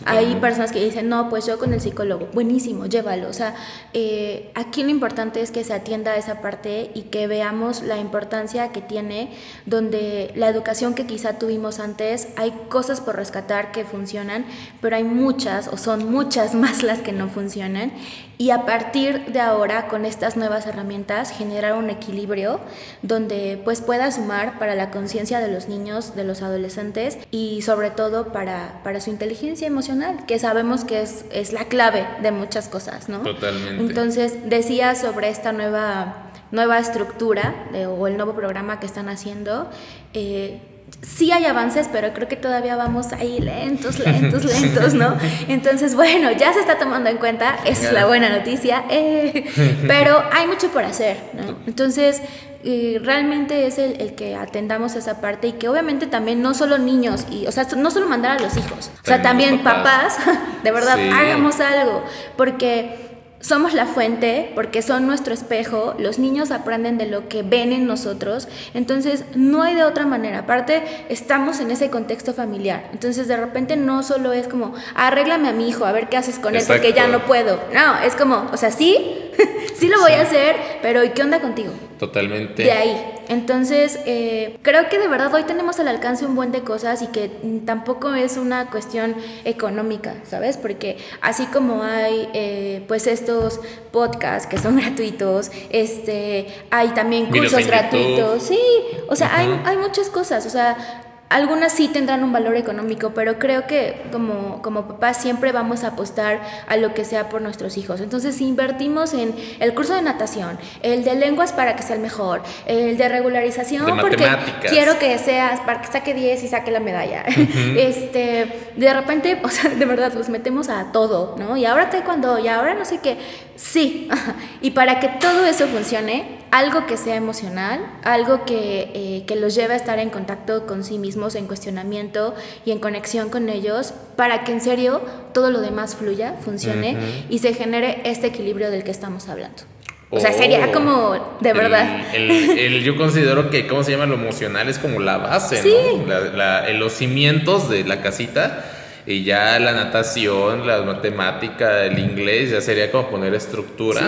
Hay 0.06 0.36
personas 0.36 0.72
que 0.72 0.84
dicen, 0.84 1.08
no, 1.08 1.30
pues 1.30 1.46
yo 1.46 1.60
con 1.60 1.74
el 1.74 1.80
psicólogo, 1.80 2.28
buenísimo, 2.34 2.88
llévalo. 2.88 3.30
O 3.30 3.34
sea, 3.34 3.56
eh, 3.94 4.52
aquí 4.54 4.84
lo 4.84 4.90
importante 4.90 5.42
es 5.42 5.52
que 5.52 5.64
se 5.64 5.74
atienda 5.74 6.18
esa 6.18 6.42
parte 6.42 6.92
y 6.94 7.04
que 7.04 7.28
veamos 7.28 7.82
la 7.84 8.00
importancia 8.00 8.72
que 8.74 8.82
tiene, 8.82 9.32
donde 9.66 10.34
la 10.36 10.50
educación 10.50 10.94
que 10.94 11.06
quizá 11.06 11.40
tuvimos 11.40 11.80
antes, 11.80 12.30
hay 12.36 12.52
cosas 12.68 13.00
por 13.00 13.16
rescatar 13.16 13.72
que 13.72 13.86
funcionan, 13.86 14.44
pero 14.82 14.98
hay 14.98 15.04
muchas 15.04 15.68
o 15.68 15.78
son 15.78 16.12
muchas 16.12 16.54
más 16.56 16.84
las 16.84 17.00
que 17.00 17.14
no 17.14 17.30
funcionan 17.30 17.94
y 18.42 18.52
a 18.52 18.66
partir 18.66 19.26
de 19.34 19.42
ahora 19.42 19.90
con 19.90 20.06
estas 20.06 20.38
nuevas 20.38 20.66
herramientas 20.66 21.30
generar 21.30 21.74
un 21.74 21.90
equilibrio 21.90 22.62
donde 23.02 23.60
pues 23.66 23.82
pueda 23.82 24.10
sumar 24.12 24.58
para 24.58 24.76
la 24.76 24.92
conciencia 24.92 25.42
de 25.42 25.52
los 25.52 25.68
niños, 25.68 26.16
de 26.16 26.24
los 26.24 26.42
adolescentes 26.42 27.18
y 27.32 27.62
sobre 27.64 27.92
todo 27.92 28.32
para, 28.32 28.80
para 28.82 29.02
su 29.02 29.10
inteligencia 29.10 29.68
emocional, 29.68 30.26
que 30.26 30.40
sabemos 30.40 30.86
que 30.86 31.02
es, 31.02 31.26
es 31.34 31.52
la 31.52 31.66
clave 31.66 32.08
de 32.22 32.32
muchas 32.32 32.70
cosas, 32.70 33.10
¿no? 33.10 33.20
Totalmente. 33.20 33.84
Entonces 33.84 34.50
decía 34.50 34.96
sobre 34.96 35.28
esta 35.28 35.52
nueva, 35.52 36.32
nueva 36.52 36.80
estructura 36.80 37.68
o 37.90 38.08
el 38.08 38.16
nuevo 38.16 38.36
programa 38.36 38.80
que 38.80 38.86
están 38.86 39.10
haciendo. 39.10 39.70
Eh, 40.14 40.62
sí 41.02 41.32
hay 41.32 41.46
avances, 41.46 41.90
pero 41.92 42.14
creo 42.14 42.28
que 42.28 42.36
todavía 42.36 42.76
vamos 42.76 43.14
ahí 43.14 43.40
lentos, 43.40 44.00
lentos, 44.00 44.44
lentos, 44.46 44.94
¿no? 44.94 45.18
Entonces, 45.48 45.96
bueno, 45.96 46.32
ya 46.32 46.54
se 46.54 46.60
está 46.60 46.78
tomando 46.78 47.10
en 47.10 47.18
cuenta, 47.18 47.56
esa 47.66 47.88
es 47.88 47.94
la 47.94 48.06
buena 48.06 48.30
noticia, 48.30 48.84
eh, 48.90 49.46
pero 49.88 50.22
hay 50.32 50.48
mucho 50.48 50.70
por 50.70 50.84
hacer, 50.84 51.18
¿no? 51.34 51.58
Entonces, 51.68 52.22
eh, 52.64 53.00
realmente 53.02 53.68
es 53.68 53.78
el, 53.78 54.16
que 54.16 54.36
atendamos 54.36 54.96
esa 54.96 55.22
parte 55.22 55.48
y 55.48 55.52
que 55.54 55.70
obviamente 55.70 56.08
también 56.08 56.42
no 56.42 56.54
solo 56.54 56.78
niños, 56.78 57.26
y, 57.32 57.48
o 57.48 57.52
sea, 57.52 57.66
no 57.78 57.92
solo 57.92 58.08
mandar 58.08 58.38
a 58.38 58.42
los 58.42 58.58
hijos, 58.58 58.92
o 59.02 59.06
sea, 59.06 59.22
también 59.22 59.64
papás, 59.64 60.18
de 60.64 60.72
verdad, 60.72 61.00
hagamos 61.14 61.60
algo, 61.62 62.04
porque 62.36 63.09
somos 63.40 63.74
la 63.74 63.86
fuente 63.86 64.52
porque 64.56 64.82
son 64.82 65.08
nuestro 65.08 65.34
espejo, 65.34 65.96
los 65.98 66.20
niños 66.20 66.52
aprenden 66.52 66.98
de 66.98 67.06
lo 67.06 67.30
que 67.30 67.42
ven 67.42 67.72
en 67.72 67.88
nosotros, 67.88 68.48
entonces 68.74 69.24
no 69.36 69.64
hay 69.64 69.76
de 69.76 69.84
otra 69.84 70.06
manera, 70.06 70.40
aparte 70.40 70.84
estamos 71.10 71.60
en 71.60 71.72
ese 71.72 71.90
contexto 71.90 72.34
familiar, 72.34 72.90
entonces 72.92 73.28
de 73.28 73.38
repente 73.38 73.78
no 73.78 74.04
solo 74.04 74.34
es 74.34 74.48
como, 74.48 74.74
arréglame 74.96 75.50
a 75.50 75.54
mi 75.54 75.70
hijo, 75.70 75.86
a 75.86 75.92
ver 75.92 76.10
qué 76.10 76.18
haces 76.18 76.40
con 76.40 76.56
él, 76.56 76.64
porque 76.68 76.94
ya 76.94 77.08
no 77.08 77.26
puedo, 77.26 77.60
no, 77.74 78.00
es 78.00 78.16
como, 78.16 78.50
o 78.52 78.58
sea, 78.58 78.72
sí, 78.72 78.96
sí 79.76 79.88
lo 79.88 80.00
voy 80.02 80.14
a 80.14 80.22
hacer, 80.22 80.56
pero 80.82 81.04
¿y 81.04 81.10
qué 81.10 81.24
onda 81.24 81.40
contigo? 81.40 81.72
Totalmente. 82.00 82.64
De 82.64 82.72
ahí. 82.72 83.16
Entonces, 83.28 84.00
eh, 84.06 84.58
creo 84.64 84.90
que 84.90 84.98
de 84.98 85.08
verdad 85.08 85.32
hoy 85.34 85.44
tenemos 85.44 85.80
al 85.80 85.88
alcance 85.90 86.26
un 86.26 86.34
buen 86.34 86.52
de 86.52 86.62
cosas 86.62 87.02
y 87.02 87.08
que 87.08 87.30
tampoco 87.66 88.16
es 88.16 88.38
una 88.38 88.72
cuestión 88.72 89.16
económica, 89.44 90.16
¿sabes? 90.24 90.58
Porque 90.58 90.98
así 91.22 91.46
como 91.48 91.84
hay 91.84 92.28
eh, 92.34 92.86
pues 92.88 93.06
estos 93.30 93.60
podcasts 93.92 94.48
que 94.48 94.58
son 94.58 94.78
gratuitos, 94.82 95.52
este, 95.70 96.48
hay 96.72 96.90
también 96.90 97.28
cursos 97.28 97.66
gratuitos, 97.66 98.44
sí, 98.44 98.60
o 99.08 99.16
sea, 99.16 99.36
hay, 99.36 99.62
hay 99.66 99.78
muchas 99.78 100.10
cosas, 100.10 100.46
o 100.46 100.50
sea, 100.50 101.06
algunas 101.30 101.74
sí 101.74 101.88
tendrán 101.88 102.24
un 102.24 102.34
valor 102.34 102.56
económico, 102.56 103.12
pero 103.14 103.38
creo 103.38 103.68
que 103.68 104.02
como, 104.12 104.62
como 104.64 104.88
papás 104.88 105.18
siempre 105.18 105.52
vamos 105.52 105.84
a 105.84 105.90
apostar 105.90 106.42
a 106.68 106.76
lo 106.76 106.94
que 106.96 107.06
sea 107.06 107.30
por 107.30 107.42
nuestros 107.42 107.78
hijos. 107.78 108.02
Entonces, 108.02 108.36
si 108.36 108.48
invertimos 108.48 109.14
en 109.14 109.36
el 109.60 109.74
curso 109.76 109.94
de 109.94 110.02
natación, 110.02 110.58
el 110.82 111.04
de 111.04 111.16
lenguas 111.16 111.54
para 111.54 111.76
que 111.76 111.84
sea 111.84 111.96
el 111.96 112.02
mejor, 112.02 112.42
el 112.66 112.98
de 112.98 113.10
regularización 113.10 114.00
porque 114.00 114.28
quiero 114.70 114.98
que 114.98 115.18
seas, 115.20 115.60
para 115.62 115.82
que 115.82 115.92
saque 115.92 116.16
10 116.16 116.44
y 116.44 116.48
saque 116.48 116.72
la 116.72 116.80
medalla. 116.80 117.24
este, 117.78 118.72
de 118.76 118.94
repente, 118.94 119.40
o 119.44 119.50
sea, 119.50 119.70
de 119.70 119.86
verdad, 119.86 120.12
los 120.14 120.30
metemos 120.30 120.70
a 120.70 120.92
todo, 120.92 121.36
¿no? 121.38 121.56
Y 121.58 121.66
ahora 121.66 121.90
cuando 122.04 122.40
y 122.40 122.48
ahora 122.48 122.74
no 122.74 122.86
sé 122.86 123.00
qué. 123.00 123.18
Sí, 123.62 124.08
y 124.62 124.72
para 124.72 125.00
que 125.00 125.10
todo 125.20 125.46
eso 125.46 125.68
funcione, 125.68 126.40
algo 126.52 126.88
que 126.88 126.98
sea 126.98 127.16
emocional, 127.16 127.86
algo 128.04 128.46
que, 128.46 128.90
eh, 128.94 129.24
que, 129.28 129.36
los 129.36 129.54
lleve 129.54 129.74
a 129.74 129.78
estar 129.78 130.00
en 130.00 130.10
contacto 130.10 130.66
con 130.66 130.84
sí 130.84 130.98
mismos, 130.98 131.36
en 131.36 131.46
cuestionamiento 131.46 132.34
y 132.66 132.72
en 132.72 132.80
conexión 132.80 133.30
con 133.30 133.50
ellos, 133.50 133.94
para 134.16 134.44
que 134.44 134.54
en 134.54 134.62
serio 134.62 135.02
todo 135.34 135.52
lo 135.52 135.60
demás 135.60 135.96
fluya, 135.96 136.36
funcione 136.40 136.98
y 137.30 137.40
se 137.40 137.54
genere 137.54 138.02
este 138.06 138.28
equilibrio 138.28 138.72
del 138.72 138.84
que 138.84 138.92
estamos 138.92 139.28
hablando. 139.28 139.64
O 140.12 140.20
sea, 140.20 140.34
sería 140.34 140.68
oh, 140.70 140.72
como 140.72 141.38
de 141.40 141.54
verdad. 141.54 142.16
El, 142.16 142.82
yo 142.84 142.96
considero 142.96 143.52
que, 143.52 143.68
¿cómo 143.68 143.84
se 143.84 143.92
llama? 143.92 144.08
Lo 144.08 144.16
emocional 144.16 144.68
es 144.68 144.80
como 144.80 145.00
la 145.00 145.18
base, 145.18 145.62
¿no? 146.08 146.74
los 146.74 146.94
cimientos 146.94 147.70
de 147.70 147.84
la 147.84 148.02
casita 148.02 148.79
y 149.10 149.24
ya 149.24 149.58
la 149.58 149.72
natación, 149.72 150.68
la 150.68 150.84
matemática, 150.84 151.84
el 151.84 151.98
inglés, 151.98 152.52
ya 152.52 152.62
sería 152.62 152.92
como 152.92 153.10
poner 153.10 153.34
estructura 153.34 154.02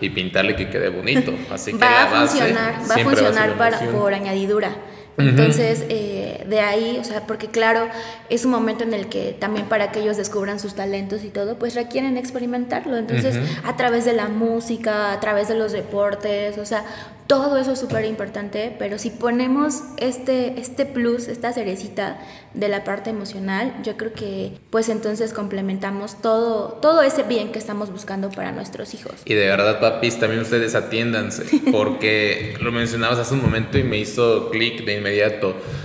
y 0.00 0.10
pintarle 0.10 0.56
que 0.56 0.68
quede 0.68 0.88
bonito. 0.88 1.32
Así 1.48 1.70
que 1.70 1.78
va 1.78 2.02
a 2.02 2.06
funcionar, 2.08 2.74
va 2.90 2.94
a 2.96 2.98
funcionar 2.98 3.56
para, 3.56 3.78
por 3.78 4.12
añadidura. 4.12 4.74
Entonces, 5.18 5.84
eh, 5.88 6.44
de 6.48 6.60
ahí, 6.60 6.98
o 7.00 7.04
sea, 7.04 7.26
porque 7.26 7.48
claro, 7.48 7.88
es 8.30 8.44
un 8.44 8.50
momento 8.50 8.84
en 8.84 8.94
el 8.94 9.08
que 9.08 9.36
también 9.38 9.66
para 9.66 9.92
que 9.92 10.00
ellos 10.00 10.16
descubran 10.16 10.60
sus 10.60 10.74
talentos 10.74 11.24
y 11.24 11.28
todo, 11.28 11.58
pues 11.58 11.74
requieren 11.74 12.16
experimentarlo. 12.16 12.96
Entonces, 12.96 13.38
a 13.64 13.76
través 13.76 14.04
de 14.04 14.12
la 14.12 14.28
música, 14.28 15.12
a 15.12 15.20
través 15.20 15.48
de 15.48 15.56
los 15.56 15.72
deportes, 15.72 16.58
o 16.58 16.64
sea, 16.64 16.84
todo 17.28 17.58
eso 17.58 17.72
es 17.72 17.78
súper 17.78 18.06
importante, 18.06 18.74
pero 18.78 18.98
si 18.98 19.10
ponemos 19.10 19.82
este, 19.98 20.58
este 20.58 20.86
plus, 20.86 21.28
esta 21.28 21.52
cerecita 21.52 22.18
de 22.54 22.68
la 22.68 22.84
parte 22.84 23.10
emocional, 23.10 23.74
yo 23.84 23.98
creo 23.98 24.14
que 24.14 24.52
pues 24.70 24.88
entonces 24.88 25.34
complementamos 25.34 26.22
todo, 26.22 26.78
todo 26.80 27.02
ese 27.02 27.24
bien 27.24 27.52
que 27.52 27.58
estamos 27.58 27.92
buscando 27.92 28.30
para 28.30 28.50
nuestros 28.50 28.94
hijos. 28.94 29.12
Y 29.26 29.34
de 29.34 29.46
verdad, 29.46 29.78
papis, 29.78 30.18
también 30.18 30.40
ustedes 30.40 30.74
atiéndanse, 30.74 31.44
porque 31.70 32.56
lo 32.62 32.72
mencionabas 32.72 33.18
hace 33.18 33.34
un 33.34 33.42
momento 33.42 33.76
y 33.76 33.82
me 33.82 33.98
hizo 33.98 34.48
clic 34.48 34.86
de 34.86 34.96
inmediato. 34.96 35.07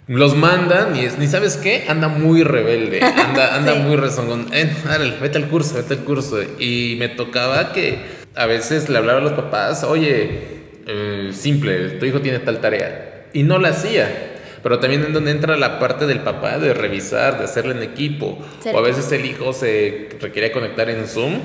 Los 0.07 0.35
mandan 0.35 0.95
y 0.95 1.05
es, 1.05 1.17
ni 1.17 1.27
sabes 1.27 1.57
qué, 1.57 1.85
anda 1.87 2.07
muy 2.07 2.43
rebelde, 2.43 3.01
anda, 3.03 3.55
anda 3.55 3.75
muy 3.75 3.95
rezongón. 3.95 4.47
Eh, 4.53 4.71
vete 5.21 5.37
al 5.37 5.47
curso, 5.47 5.75
vete 5.75 5.95
al 5.95 6.03
curso. 6.03 6.39
Y 6.59 6.95
me 6.99 7.09
tocaba 7.09 7.73
que 7.73 7.99
a 8.35 8.45
veces 8.45 8.89
le 8.89 8.97
hablaba 8.97 9.19
a 9.19 9.23
los 9.23 9.33
papás, 9.33 9.83
oye, 9.83 10.39
eh, 10.87 11.31
simple, 11.33 11.91
tu 11.91 12.05
hijo 12.05 12.21
tiene 12.21 12.39
tal 12.39 12.59
tarea. 12.59 13.27
Y 13.33 13.43
no 13.43 13.59
la 13.59 13.69
hacía. 13.69 14.31
Pero 14.61 14.79
también 14.79 15.03
en 15.03 15.11
donde 15.11 15.31
entra 15.31 15.57
la 15.57 15.77
parte 15.77 16.07
del 16.07 16.21
papá 16.21 16.57
de 16.57 16.73
revisar, 16.73 17.37
de 17.37 17.43
hacerlo 17.43 17.73
en 17.73 17.83
equipo. 17.83 18.39
O 18.71 18.77
a 18.77 18.81
veces 18.81 19.11
el 19.11 19.25
hijo 19.25 19.51
se 19.51 20.09
requería 20.21 20.53
conectar 20.53 20.89
en 20.89 21.05
Zoom 21.05 21.39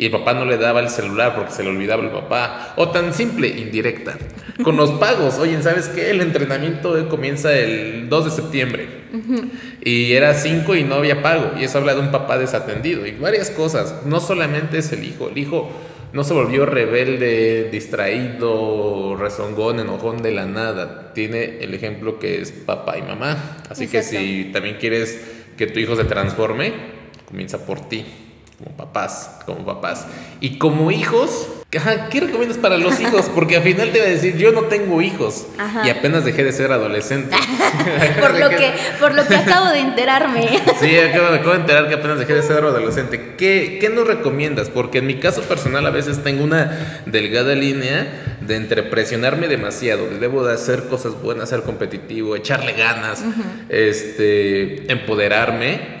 y 0.00 0.06
el 0.06 0.12
papá 0.12 0.32
no 0.32 0.46
le 0.46 0.56
daba 0.56 0.80
el 0.80 0.88
celular 0.88 1.34
porque 1.34 1.52
se 1.52 1.62
le 1.62 1.68
olvidaba 1.68 2.02
el 2.02 2.08
papá. 2.08 2.72
O 2.76 2.88
tan 2.88 3.12
simple, 3.12 3.48
indirecta. 3.48 4.16
Con 4.64 4.78
los 4.78 4.92
pagos, 4.92 5.38
oye, 5.38 5.62
¿sabes 5.62 5.88
qué? 5.88 6.08
El 6.08 6.22
entrenamiento 6.22 7.06
comienza 7.10 7.52
el 7.52 8.08
2 8.08 8.24
de 8.24 8.30
septiembre. 8.30 8.88
Y 9.82 10.14
era 10.14 10.32
5 10.32 10.74
y 10.74 10.84
no 10.84 10.94
había 10.94 11.20
pago. 11.20 11.52
Y 11.60 11.64
eso 11.64 11.76
habla 11.76 11.92
de 11.92 12.00
un 12.00 12.10
papá 12.10 12.38
desatendido. 12.38 13.06
Y 13.06 13.12
varias 13.12 13.50
cosas. 13.50 14.06
No 14.06 14.20
solamente 14.20 14.78
es 14.78 14.90
el 14.92 15.04
hijo. 15.04 15.28
El 15.28 15.36
hijo 15.36 15.70
no 16.14 16.24
se 16.24 16.32
volvió 16.32 16.64
rebelde, 16.64 17.68
distraído, 17.70 19.16
rezongón, 19.16 19.80
enojón 19.80 20.22
de 20.22 20.30
la 20.30 20.46
nada. 20.46 21.12
Tiene 21.12 21.58
el 21.60 21.74
ejemplo 21.74 22.18
que 22.18 22.40
es 22.40 22.52
papá 22.52 22.96
y 22.96 23.02
mamá. 23.02 23.58
Así 23.68 23.86
que 23.86 24.02
si 24.02 24.48
también 24.50 24.78
quieres 24.80 25.20
que 25.58 25.66
tu 25.66 25.78
hijo 25.78 25.94
se 25.94 26.04
transforme, 26.04 26.72
comienza 27.26 27.66
por 27.66 27.86
ti 27.86 28.06
como 28.62 28.76
papás, 28.76 29.38
como 29.46 29.64
papás. 29.64 30.06
Y 30.40 30.58
como 30.58 30.90
hijos, 30.90 31.48
¿qué 31.70 31.80
recomiendas 32.20 32.58
para 32.58 32.76
los 32.76 33.00
hijos? 33.00 33.30
Porque 33.34 33.56
al 33.56 33.62
final 33.62 33.90
te 33.90 34.00
va 34.00 34.04
a 34.04 34.10
decir, 34.10 34.36
yo 34.36 34.52
no 34.52 34.62
tengo 34.64 35.00
hijos 35.00 35.46
y 35.82 35.88
apenas 35.88 36.26
dejé 36.26 36.44
de 36.44 36.52
ser 36.52 36.70
adolescente. 36.70 37.34
por, 38.20 38.38
lo 38.38 38.50
que, 38.50 38.72
por 38.98 39.14
lo 39.14 39.26
que 39.26 39.36
acabo 39.36 39.70
de 39.70 39.80
enterarme. 39.80 40.46
sí, 40.78 40.98
acabo, 40.98 41.28
acabo, 41.28 41.52
de 41.52 41.60
enterar 41.60 41.88
que 41.88 41.94
apenas 41.94 42.18
dejé 42.18 42.34
de 42.34 42.42
ser 42.42 42.58
adolescente. 42.58 43.34
¿Qué, 43.38 43.78
¿Qué 43.80 43.88
nos 43.88 44.06
recomiendas? 44.06 44.68
Porque 44.68 44.98
en 44.98 45.06
mi 45.06 45.14
caso 45.14 45.40
personal 45.42 45.86
a 45.86 45.90
veces 45.90 46.22
tengo 46.22 46.44
una 46.44 47.02
delgada 47.06 47.54
línea 47.54 48.36
de 48.42 48.56
entre 48.56 48.82
presionarme 48.82 49.48
demasiado, 49.48 50.06
de 50.06 50.18
debo 50.18 50.44
de 50.44 50.52
hacer 50.52 50.84
cosas 50.88 51.14
buenas, 51.22 51.48
ser 51.48 51.62
competitivo, 51.62 52.36
echarle 52.36 52.74
ganas, 52.74 53.24
este, 53.70 54.92
empoderarme 54.92 55.99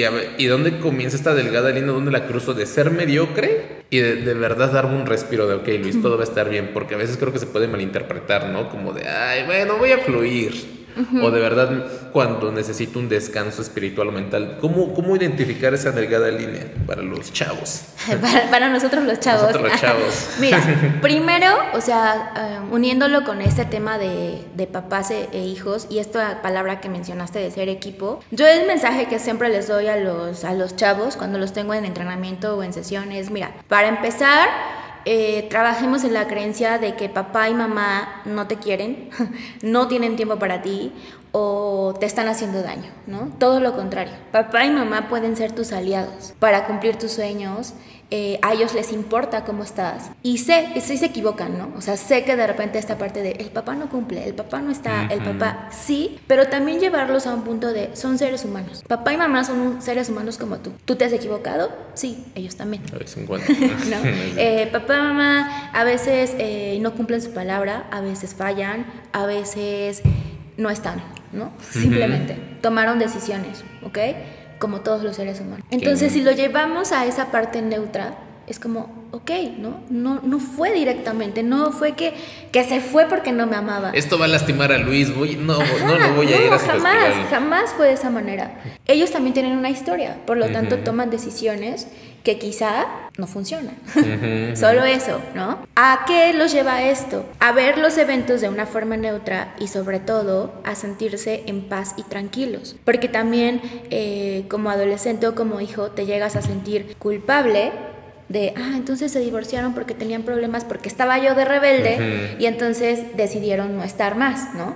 y, 0.00 0.04
¿Y 0.38 0.46
dónde 0.46 0.78
comienza 0.78 1.16
esta 1.16 1.34
delgada 1.34 1.70
línea? 1.70 1.92
¿Dónde 1.92 2.10
la 2.10 2.26
cruzo 2.26 2.54
de 2.54 2.66
ser 2.66 2.90
mediocre 2.90 3.84
y 3.90 3.98
de, 3.98 4.34
verdad 4.34 4.72
darme 4.72 4.96
un 4.96 5.06
respiro 5.06 5.46
de, 5.46 5.54
ok, 5.54 5.68
Luis, 5.80 6.00
todo 6.00 6.16
va 6.16 6.22
a 6.22 6.26
estar 6.26 6.48
bien? 6.48 6.70
Porque 6.72 6.94
a 6.94 6.98
veces 6.98 7.16
creo 7.16 7.32
que 7.32 7.38
se 7.38 7.46
puede 7.46 7.68
malinterpretar, 7.68 8.48
¿no? 8.48 8.68
Como 8.70 8.92
de, 8.92 9.06
ay, 9.08 9.44
bueno, 9.44 9.76
voy 9.78 9.92
a 9.92 9.98
fluir. 9.98 10.73
O 11.22 11.30
de 11.30 11.40
verdad, 11.40 11.86
cuando 12.12 12.52
necesito 12.52 12.98
un 12.98 13.08
descanso 13.08 13.62
espiritual 13.62 14.08
o 14.08 14.12
mental, 14.12 14.58
¿cómo, 14.60 14.94
cómo 14.94 15.16
identificar 15.16 15.74
esa 15.74 15.90
delgada 15.90 16.28
línea 16.30 16.66
para 16.86 17.02
los 17.02 17.32
chavos? 17.32 17.86
para, 18.50 18.68
nosotros 18.68 19.04
los 19.04 19.18
chavos. 19.18 19.42
Nosotros 19.42 19.70
los 19.70 19.80
chavos. 19.80 20.30
Mira, 20.40 20.60
primero, 21.02 21.48
o 21.72 21.80
sea, 21.80 22.32
eh, 22.36 22.72
uniéndolo 22.72 23.24
con 23.24 23.40
este 23.40 23.64
tema 23.64 23.98
de, 23.98 24.44
de 24.54 24.66
papás 24.66 25.10
e, 25.10 25.28
e, 25.32 25.38
hijos 25.40 25.86
y 25.90 25.98
esta 25.98 26.42
palabra 26.42 26.80
que 26.80 26.88
mencionaste 26.88 27.40
de 27.40 27.50
ser 27.50 27.68
equipo, 27.68 28.20
yo 28.30 28.46
el 28.46 28.66
mensaje 28.66 29.06
que 29.06 29.18
siempre 29.18 29.48
les 29.48 29.66
doy 29.66 29.88
a 29.88 29.96
los, 29.96 30.44
a 30.44 30.54
los 30.54 30.76
chavos 30.76 31.16
cuando 31.16 31.38
los 31.38 31.52
tengo 31.52 31.74
en 31.74 31.84
entrenamiento 31.84 32.56
o 32.56 32.62
en 32.62 32.72
sesiones, 32.72 33.30
mira, 33.30 33.52
para 33.68 33.88
empezar, 33.88 34.48
eh, 35.04 35.46
trabajemos 35.50 36.04
en 36.04 36.14
la 36.14 36.26
creencia 36.26 36.78
de 36.78 36.96
que 36.96 37.08
papá 37.08 37.48
y 37.48 37.54
mamá 37.54 38.22
no 38.24 38.46
te 38.46 38.56
quieren, 38.56 39.10
no 39.62 39.88
tienen 39.88 40.16
tiempo 40.16 40.38
para 40.38 40.62
ti 40.62 40.92
o 41.32 41.94
te 41.98 42.06
están 42.06 42.28
haciendo 42.28 42.62
daño, 42.62 42.92
¿no? 43.06 43.32
Todo 43.38 43.58
lo 43.58 43.74
contrario. 43.74 44.14
Papá 44.30 44.64
y 44.64 44.70
mamá 44.70 45.08
pueden 45.08 45.36
ser 45.36 45.52
tus 45.52 45.72
aliados 45.72 46.32
para 46.38 46.66
cumplir 46.66 46.96
tus 46.96 47.12
sueños 47.12 47.74
eh, 48.10 48.38
a 48.42 48.52
ellos 48.52 48.74
les 48.74 48.92
importa 48.92 49.44
cómo 49.44 49.62
estás. 49.62 50.10
Y 50.22 50.38
sé, 50.38 50.68
sí 50.80 50.96
se 50.96 51.06
equivocan, 51.06 51.58
¿no? 51.58 51.72
O 51.76 51.80
sea, 51.80 51.96
sé 51.96 52.24
que 52.24 52.36
de 52.36 52.46
repente 52.46 52.78
esta 52.78 52.98
parte 52.98 53.22
de 53.22 53.32
el 53.32 53.50
papá 53.50 53.74
no 53.74 53.88
cumple, 53.88 54.26
el 54.26 54.34
papá 54.34 54.60
no 54.60 54.70
está, 54.70 55.06
el 55.06 55.22
papá 55.22 55.68
sí, 55.70 56.18
pero 56.26 56.46
también 56.46 56.80
llevarlos 56.80 57.26
a 57.26 57.34
un 57.34 57.42
punto 57.42 57.72
de 57.72 57.94
son 57.96 58.18
seres 58.18 58.44
humanos. 58.44 58.84
Papá 58.86 59.12
y 59.12 59.16
mamá 59.16 59.44
son 59.44 59.80
seres 59.80 60.08
humanos 60.08 60.38
como 60.38 60.58
tú. 60.58 60.72
¿Tú 60.84 60.96
te 60.96 61.04
has 61.04 61.12
equivocado? 61.12 61.70
Sí, 61.94 62.24
ellos 62.34 62.56
también. 62.56 62.82
A 62.92 62.98
veces 62.98 63.16
en 63.16 63.26
¿No? 63.90 63.96
eh, 64.36 64.68
papá 64.70 64.96
y 64.96 65.00
mamá 65.00 65.70
a 65.72 65.84
veces 65.84 66.34
eh, 66.38 66.78
no 66.80 66.94
cumplen 66.94 67.22
su 67.22 67.32
palabra, 67.32 67.86
a 67.90 68.00
veces 68.00 68.34
fallan, 68.34 68.86
a 69.12 69.26
veces 69.26 70.02
no 70.56 70.70
están, 70.70 71.02
¿no? 71.32 71.52
Simplemente 71.70 72.36
tomaron 72.60 72.98
decisiones, 72.98 73.64
¿ok? 73.82 73.98
Como 74.58 74.80
todos 74.80 75.02
los 75.02 75.16
seres 75.16 75.40
humanos. 75.40 75.66
Entonces, 75.70 76.12
si 76.12 76.22
lo 76.22 76.32
llevamos 76.32 76.92
a 76.92 77.06
esa 77.06 77.30
parte 77.30 77.62
neutra, 77.62 78.16
es 78.46 78.58
como, 78.58 78.90
ok, 79.12 79.30
¿no? 79.58 79.80
No, 79.88 80.20
no 80.22 80.38
fue 80.38 80.72
directamente, 80.72 81.42
no 81.42 81.72
fue 81.72 81.92
que, 81.92 82.12
que 82.52 82.64
se 82.64 82.80
fue 82.80 83.06
porque 83.06 83.32
no 83.32 83.46
me 83.46 83.56
amaba. 83.56 83.90
Esto 83.94 84.18
va 84.18 84.26
a 84.26 84.28
lastimar 84.28 84.70
a 84.70 84.78
Luis, 84.78 85.14
voy, 85.14 85.36
no, 85.36 85.58
no 85.58 85.98
lo 85.98 86.14
voy 86.14 86.32
a 86.32 86.46
ir 86.46 86.52
a 86.52 86.58
su 86.58 86.66
jamás, 86.66 87.14
jamás 87.30 87.70
fue 87.70 87.86
de 87.86 87.92
esa 87.94 88.10
manera. 88.10 88.60
Ellos 88.86 89.10
también 89.10 89.32
tienen 89.32 89.56
una 89.56 89.70
historia, 89.70 90.18
por 90.26 90.36
lo 90.36 90.50
tanto 90.50 90.78
toman 90.78 91.10
decisiones 91.10 91.88
que 92.24 92.38
quizá 92.38 92.86
no 93.18 93.26
funcionan. 93.26 93.76
Solo 94.56 94.82
eso, 94.84 95.20
¿no? 95.34 95.58
¿A 95.76 96.04
qué 96.06 96.32
los 96.32 96.52
lleva 96.52 96.82
esto? 96.82 97.26
A 97.38 97.52
ver 97.52 97.78
los 97.78 97.96
eventos 97.98 98.40
de 98.40 98.48
una 98.48 98.66
forma 98.66 98.96
neutra 98.96 99.54
y 99.60 99.68
sobre 99.68 100.00
todo 100.00 100.54
a 100.64 100.74
sentirse 100.74 101.44
en 101.46 101.68
paz 101.68 101.94
y 101.98 102.02
tranquilos. 102.02 102.76
Porque 102.84 103.08
también 103.08 103.60
eh, 103.90 104.46
como 104.48 104.70
adolescente 104.70 105.28
o 105.28 105.34
como 105.34 105.60
hijo 105.60 105.90
te 105.90 106.06
llegas 106.06 106.34
a 106.34 106.42
sentir 106.42 106.96
culpable 106.98 107.72
de, 108.30 108.54
ah, 108.56 108.72
entonces 108.74 109.12
se 109.12 109.20
divorciaron 109.20 109.74
porque 109.74 109.92
tenían 109.92 110.22
problemas, 110.22 110.64
porque 110.64 110.88
estaba 110.88 111.18
yo 111.18 111.34
de 111.34 111.44
rebelde 111.44 112.36
y 112.38 112.46
entonces 112.46 113.16
decidieron 113.16 113.76
no 113.76 113.84
estar 113.84 114.16
más, 114.16 114.54
¿no? 114.54 114.72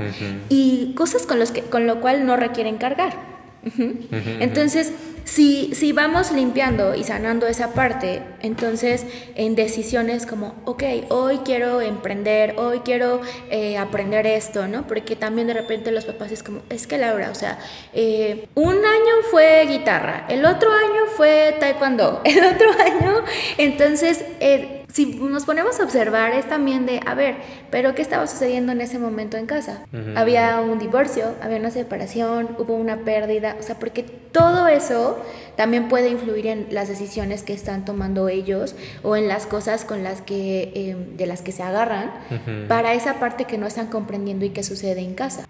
Y 0.50 0.92
cosas 0.94 1.26
con, 1.26 1.38
los 1.38 1.50
que, 1.50 1.62
con 1.62 1.86
lo 1.86 2.02
cual 2.02 2.26
no 2.26 2.36
requieren 2.36 2.76
cargar. 2.76 3.37
Entonces, 4.40 4.92
si, 5.28 5.74
si 5.74 5.92
vamos 5.92 6.32
limpiando 6.32 6.94
y 6.94 7.04
sanando 7.04 7.46
esa 7.46 7.74
parte, 7.74 8.22
entonces 8.40 9.04
en 9.34 9.54
decisiones 9.54 10.24
como, 10.24 10.54
ok, 10.64 10.82
hoy 11.10 11.40
quiero 11.44 11.82
emprender, 11.82 12.54
hoy 12.56 12.80
quiero 12.80 13.20
eh, 13.50 13.76
aprender 13.76 14.26
esto, 14.26 14.66
¿no? 14.68 14.86
Porque 14.86 15.16
también 15.16 15.46
de 15.46 15.54
repente 15.54 15.90
los 15.90 16.06
papás 16.06 16.32
es 16.32 16.42
como, 16.42 16.62
es 16.70 16.86
que 16.86 16.96
Laura, 16.96 17.30
o 17.30 17.34
sea, 17.34 17.58
eh, 17.92 18.48
un 18.54 18.74
año 18.74 19.14
fue 19.30 19.66
guitarra, 19.68 20.24
el 20.30 20.46
otro 20.46 20.70
año 20.72 21.02
fue 21.14 21.56
taekwondo, 21.60 22.22
el 22.24 22.44
otro 22.44 22.70
año, 22.72 23.22
entonces... 23.58 24.24
Eh, 24.40 24.77
si 24.98 25.06
nos 25.06 25.44
ponemos 25.44 25.78
a 25.78 25.84
observar 25.84 26.32
es 26.32 26.48
también 26.48 26.84
de, 26.84 27.00
a 27.06 27.14
ver, 27.14 27.36
pero 27.70 27.94
¿qué 27.94 28.02
estaba 28.02 28.26
sucediendo 28.26 28.72
en 28.72 28.80
ese 28.80 28.98
momento 28.98 29.36
en 29.36 29.46
casa? 29.46 29.86
Había 30.16 30.60
un 30.60 30.80
divorcio, 30.80 31.36
había 31.40 31.58
una 31.58 31.70
separación, 31.70 32.56
hubo 32.58 32.74
una 32.74 32.96
pérdida, 33.04 33.54
o 33.60 33.62
sea, 33.62 33.78
porque 33.78 34.02
todo 34.32 34.68
eso 34.68 35.18
también 35.58 35.88
puede 35.88 36.08
influir 36.08 36.46
en 36.46 36.68
las 36.70 36.86
decisiones 36.86 37.42
que 37.42 37.52
están 37.52 37.84
tomando 37.84 38.28
ellos 38.28 38.76
o 39.02 39.16
en 39.16 39.26
las 39.26 39.44
cosas 39.44 39.84
con 39.84 40.04
las 40.04 40.20
que, 40.20 40.70
em, 40.76 41.16
de 41.16 41.26
las 41.26 41.42
que 41.42 41.50
se 41.50 41.64
agarran 41.64 42.12
para 42.68 42.94
esa 42.94 43.18
parte 43.18 43.44
que 43.44 43.58
no 43.58 43.66
están 43.66 43.88
comprendiendo 43.88 44.44
y 44.44 44.50
que 44.50 44.62
sucede 44.62 45.00
en 45.00 45.14
casa. 45.14 45.48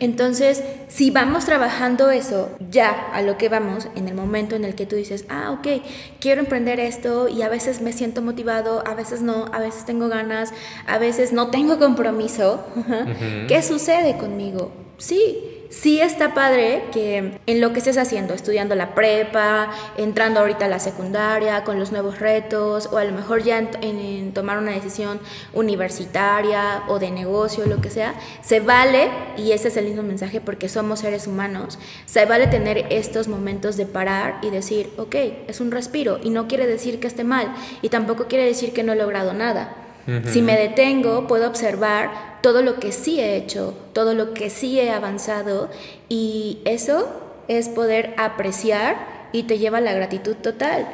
Entonces, 0.00 0.64
si 0.88 1.12
vamos 1.12 1.44
trabajando 1.44 2.10
eso 2.10 2.50
ya 2.72 2.90
a 3.12 3.22
lo 3.22 3.38
que 3.38 3.48
vamos, 3.48 3.86
en 3.94 4.08
el 4.08 4.14
momento 4.14 4.56
en 4.56 4.64
el 4.64 4.74
que 4.74 4.84
tú 4.84 4.96
dices, 4.96 5.24
ah, 5.28 5.52
ok, 5.52 5.80
quiero 6.18 6.40
emprender 6.40 6.80
esto 6.80 7.28
y 7.28 7.42
a 7.42 7.48
veces 7.48 7.80
me 7.80 7.92
siento 7.92 8.22
motivado, 8.22 8.82
a 8.84 8.94
veces 8.94 9.22
no, 9.22 9.46
a 9.52 9.60
veces 9.60 9.84
tengo 9.84 10.08
ganas, 10.08 10.52
a 10.88 10.98
veces 10.98 11.32
no 11.32 11.50
tengo 11.52 11.78
compromiso, 11.78 12.64
¿qué 13.46 13.62
sucede 13.62 14.18
conmigo? 14.18 14.72
Sí, 14.98 15.59
sí 15.70 16.00
está 16.00 16.34
padre 16.34 16.84
que 16.92 17.38
en 17.46 17.60
lo 17.60 17.72
que 17.72 17.78
estés 17.78 17.96
haciendo, 17.96 18.34
estudiando 18.34 18.74
la 18.74 18.94
prepa, 18.94 19.70
entrando 19.96 20.40
ahorita 20.40 20.66
a 20.66 20.68
la 20.68 20.80
secundaria, 20.80 21.64
con 21.64 21.78
los 21.78 21.92
nuevos 21.92 22.18
retos, 22.18 22.88
o 22.92 22.98
a 22.98 23.04
lo 23.04 23.12
mejor 23.12 23.42
ya 23.42 23.58
en, 23.58 24.32
tomar 24.32 24.58
una 24.58 24.72
decisión 24.72 25.20
universitaria 25.54 26.82
o 26.88 26.98
de 26.98 27.10
negocio, 27.10 27.66
lo 27.66 27.80
que 27.80 27.90
sea, 27.90 28.14
se 28.42 28.60
vale, 28.60 29.10
y 29.36 29.52
ese 29.52 29.68
es 29.68 29.76
el 29.76 29.86
mismo 29.86 30.02
mensaje 30.02 30.40
porque 30.40 30.68
somos 30.68 31.00
seres 31.00 31.26
humanos, 31.26 31.78
se 32.04 32.26
vale 32.26 32.48
tener 32.48 32.86
estos 32.90 33.28
momentos 33.28 33.76
de 33.76 33.86
parar 33.86 34.38
y 34.42 34.50
decir, 34.50 34.90
ok, 34.98 35.14
es 35.46 35.60
un 35.60 35.70
respiro, 35.70 36.18
y 36.22 36.30
no 36.30 36.48
quiere 36.48 36.66
decir 36.66 37.00
que 37.00 37.06
esté 37.06 37.24
mal, 37.24 37.54
y 37.80 37.88
tampoco 37.88 38.26
quiere 38.26 38.44
decir 38.44 38.72
que 38.72 38.82
no 38.82 38.92
he 38.92 38.96
logrado 38.96 39.32
nada. 39.32 39.79
Si 40.24 40.42
me 40.42 40.56
detengo, 40.56 41.26
puedo 41.26 41.46
observar 41.48 42.40
todo 42.42 42.62
lo 42.62 42.80
que 42.80 42.92
sí 42.92 43.20
he 43.20 43.36
hecho, 43.36 43.74
todo 43.92 44.14
lo 44.14 44.34
que 44.34 44.50
sí 44.50 44.80
he 44.80 44.90
avanzado 44.90 45.68
y 46.08 46.58
eso 46.64 47.08
es 47.48 47.68
poder 47.68 48.14
apreciar 48.16 49.28
y 49.32 49.44
te 49.44 49.58
lleva 49.58 49.78
a 49.78 49.80
la 49.80 49.92
gratitud 49.92 50.34
total. 50.36 50.86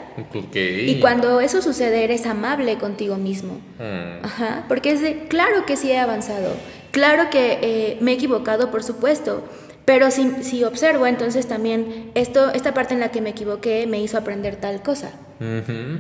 Y 0.55 1.01
cuando 1.01 1.41
eso 1.41 1.63
sucede 1.63 2.05
eres 2.05 2.27
amable 2.27 2.77
contigo 2.79 3.17
mismo. 3.17 3.61
Hmm. 3.79 4.25
Ajá, 4.25 4.65
porque 4.69 4.91
es 4.91 5.01
de, 5.01 5.29
claro 5.29 5.65
que 5.67 5.77
sí 5.77 5.91
he 5.91 5.99
avanzado, 5.99 6.55
claro 6.91 7.31
que 7.31 7.59
eh, 7.63 7.99
me 8.01 8.13
he 8.13 8.15
equivocado, 8.15 8.71
por 8.71 8.83
supuesto, 8.83 9.45
pero 9.85 10.11
si, 10.11 10.31
si, 10.43 10.65
observo, 10.65 11.07
entonces 11.07 11.47
también 11.47 12.11
esto, 12.15 12.51
esta 12.53 12.75
parte 12.75 12.95
en 12.95 13.01
la 13.01 13.11
que 13.13 13.21
me 13.21 13.31
equivoqué 13.31 13.87
me 13.87 14.01
hizo 14.01 14.19
aprender 14.19 14.57
tal 14.57 14.83
cosa. 14.83 15.13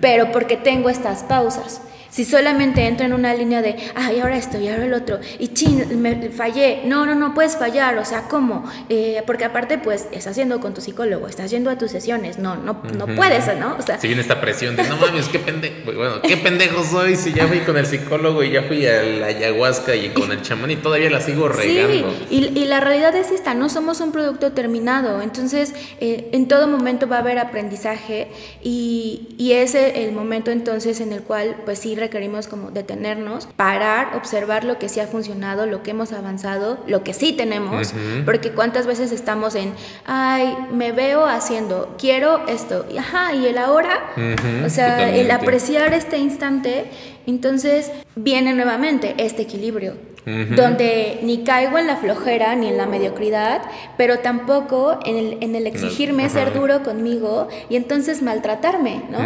Pero 0.01 0.33
porque 0.33 0.57
tengo 0.57 0.89
estas 0.89 1.23
pausas. 1.23 1.83
Si 2.17 2.25
solamente 2.25 2.87
entro 2.87 3.05
en 3.05 3.13
una 3.13 3.35
línea 3.35 3.61
de, 3.61 3.77
ay, 3.95 4.21
ahora 4.21 4.39
esto 4.39 4.59
y 4.59 4.69
ahora 4.69 4.87
el 4.87 4.95
otro, 4.95 5.19
y 5.39 5.49
chin, 5.49 6.01
me 6.01 6.31
fallé. 6.31 6.81
No, 6.87 7.05
no, 7.05 7.15
no 7.15 7.35
puedes 7.35 7.59
fallar. 7.59 7.99
O 7.99 8.07
sea, 8.07 8.23
¿cómo? 8.23 8.65
Eh, 8.89 9.23
porque 9.27 9.45
aparte, 9.45 9.77
pues, 9.77 10.09
estás 10.13 10.35
yendo 10.35 10.59
con 10.59 10.73
tu 10.73 10.81
psicólogo, 10.81 11.29
estás 11.29 11.51
yendo 11.51 11.69
a 11.69 11.77
tus 11.77 11.91
sesiones. 11.91 12.39
No, 12.39 12.57
no, 12.57 12.81
no 12.97 13.07
puedes, 13.15 13.55
¿no? 13.59 13.77
O 13.79 13.83
sea, 13.83 14.01
si 14.01 14.07
viene 14.07 14.23
esta 14.23 14.41
presión 14.41 14.77
de, 14.77 14.85
no 14.85 14.97
mames, 14.97 15.29
qué 15.29 15.39
pendejo, 15.39 15.75
bueno, 15.85 16.23
qué 16.23 16.39
pendejo 16.39 16.83
soy 16.85 17.17
si 17.17 17.35
ya 17.35 17.47
fui 17.49 17.59
con 17.59 17.77
el 17.77 17.85
psicólogo 17.85 18.43
y 18.43 18.51
ya 18.51 18.63
fui 18.63 18.87
a 18.87 19.03
la 19.03 19.27
ayahuasca 19.27 19.95
y 19.95 20.09
con 20.09 20.33
el 20.33 20.41
chamán 20.41 20.71
y 20.71 20.77
todavía 20.77 21.11
la 21.11 21.21
sigo 21.21 21.49
regando. 21.51 22.15
Sí, 22.31 22.51
y, 22.55 22.59
y 22.59 22.65
la 22.65 22.81
realidad 22.81 23.15
es 23.15 23.31
esta, 23.31 23.53
no 23.53 23.69
somos 23.69 24.01
un 24.01 24.13
producto 24.13 24.53
terminado. 24.53 25.21
Entonces, 25.21 25.75
eh, 26.01 26.31
en 26.33 26.49
todo 26.49 26.67
momento 26.67 27.09
va 27.09 27.17
a 27.17 27.21
haber 27.21 27.39
aprendizaje 27.39 28.29
y, 28.63 29.35
y 29.37 29.53
es 29.53 29.75
el 29.75 30.13
momento 30.13 30.51
entonces 30.51 31.03
en 31.03 31.13
el 31.13 31.21
cual, 31.21 31.57
pues 31.67 31.81
sí, 31.81 31.95
requerimos 32.07 32.47
como 32.47 32.71
detenernos, 32.71 33.47
parar, 33.57 34.17
observar 34.17 34.65
lo 34.65 34.79
que 34.79 34.89
sí 34.89 35.01
ha 35.01 35.07
funcionado, 35.07 35.67
lo 35.67 35.83
que 35.83 35.91
hemos 35.91 36.13
avanzado, 36.13 36.79
lo 36.87 37.03
que 37.03 37.13
sí 37.13 37.33
tenemos, 37.33 37.93
porque 38.25 38.53
cuántas 38.53 38.87
veces 38.87 39.13
estamos 39.13 39.55
en, 39.55 39.73
ay, 40.07 40.57
me 40.73 40.93
veo 40.93 41.27
haciendo, 41.27 41.97
quiero 41.99 42.47
esto, 42.47 42.87
y 42.91 42.99
ajá, 42.99 43.35
y 43.35 43.47
el 43.47 43.59
ahora, 43.59 44.13
o 44.65 44.69
sea, 44.69 45.15
el 45.15 45.31
apreciar 45.31 45.93
este 45.95 46.19
instante, 46.19 46.87
entonces 47.27 47.91
viene 48.15 48.55
nuevamente 48.55 49.15
este 49.19 49.43
equilibrio 49.43 49.95
donde 50.27 51.21
ni 51.23 51.45
caigo 51.45 51.79
en 51.79 51.87
la 51.87 51.97
flojera 51.97 52.57
ni 52.57 52.69
en 52.69 52.77
la 52.77 52.87
mediocridad, 52.87 53.63
pero 53.97 54.19
tampoco 54.19 54.99
en 55.05 55.17
el, 55.17 55.39
en 55.41 55.55
el 55.55 55.69
exigirme 55.69 56.29
ser 56.29 56.53
duro 56.53 56.83
conmigo 56.83 57.47
y 57.69 57.77
entonces 57.77 58.23
maltratarme, 58.23 59.03
¿no? 59.09 59.19